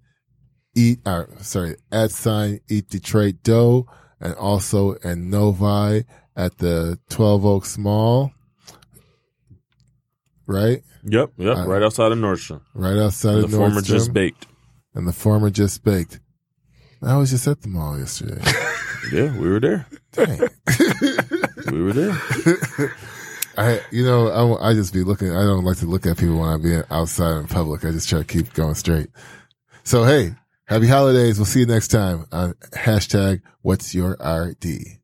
eat, 0.78 1.00
uh, 1.08 1.26
sorry, 1.42 1.76
at 1.92 2.12
sign 2.12 2.60
eat 2.70 2.90
Detroit 2.90 3.36
Dough 3.44 3.88
and 4.22 4.34
also 4.36 4.94
in 5.04 5.30
Novi 5.30 6.06
at 6.36 6.58
the 6.60 7.00
12 7.10 7.46
Oaks 7.46 7.78
Mall. 7.78 8.32
Right? 10.46 10.82
Yep, 11.04 11.32
yep, 11.38 11.58
Uh, 11.58 11.66
right 11.68 11.84
outside 11.84 12.12
of 12.12 12.18
Nordstrom. 12.18 12.62
Right 12.74 12.98
outside 12.98 13.36
The 13.36 13.44
of 13.46 13.52
former 13.52 13.66
Nordstrom. 13.68 13.70
Former 13.74 13.82
just 13.82 14.14
baked. 14.14 14.48
and 14.94 15.08
the 15.08 15.14
former 15.14 15.50
just 15.50 15.84
baked. 15.84 16.20
I 17.02 17.16
was 17.18 17.30
just 17.30 17.48
at 17.48 17.62
the 17.62 17.68
mall 17.70 17.98
yesterday. 17.98 18.42
Yeah, 19.14 19.32
we 19.38 19.48
were 19.48 19.60
there. 19.62 19.86
Dang. 20.12 20.40
We 21.72 21.82
were 21.82 21.94
there. 21.94 22.12
I, 23.58 23.80
you 23.92 24.04
know, 24.04 24.28
I, 24.58 24.70
I 24.72 24.74
just 24.74 24.92
be 24.94 25.04
looking. 25.04 25.32
I 25.32 25.44
don't 25.44 25.64
like 25.64 25.78
to 25.78 25.86
look 25.86 26.06
at 26.06 26.18
people 26.18 26.40
when 26.40 26.50
I 26.50 26.58
be 26.58 26.82
outside 26.92 27.38
in 27.38 27.48
public. 27.48 27.86
I 27.86 27.92
just 27.92 28.10
try 28.10 28.20
to 28.20 28.26
keep 28.26 28.54
going 28.54 28.74
straight. 28.76 29.08
So 29.84 30.04
hey, 30.04 30.34
happy 30.68 30.88
holidays. 30.88 31.38
We'll 31.38 31.46
see 31.46 31.62
you 31.62 31.66
next 31.66 31.88
time 31.90 32.26
on 32.32 32.54
hashtag 32.74 33.42
What's 33.62 33.96
Your 33.96 34.12
RD. 34.24 35.00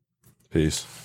Peace. 0.50 1.03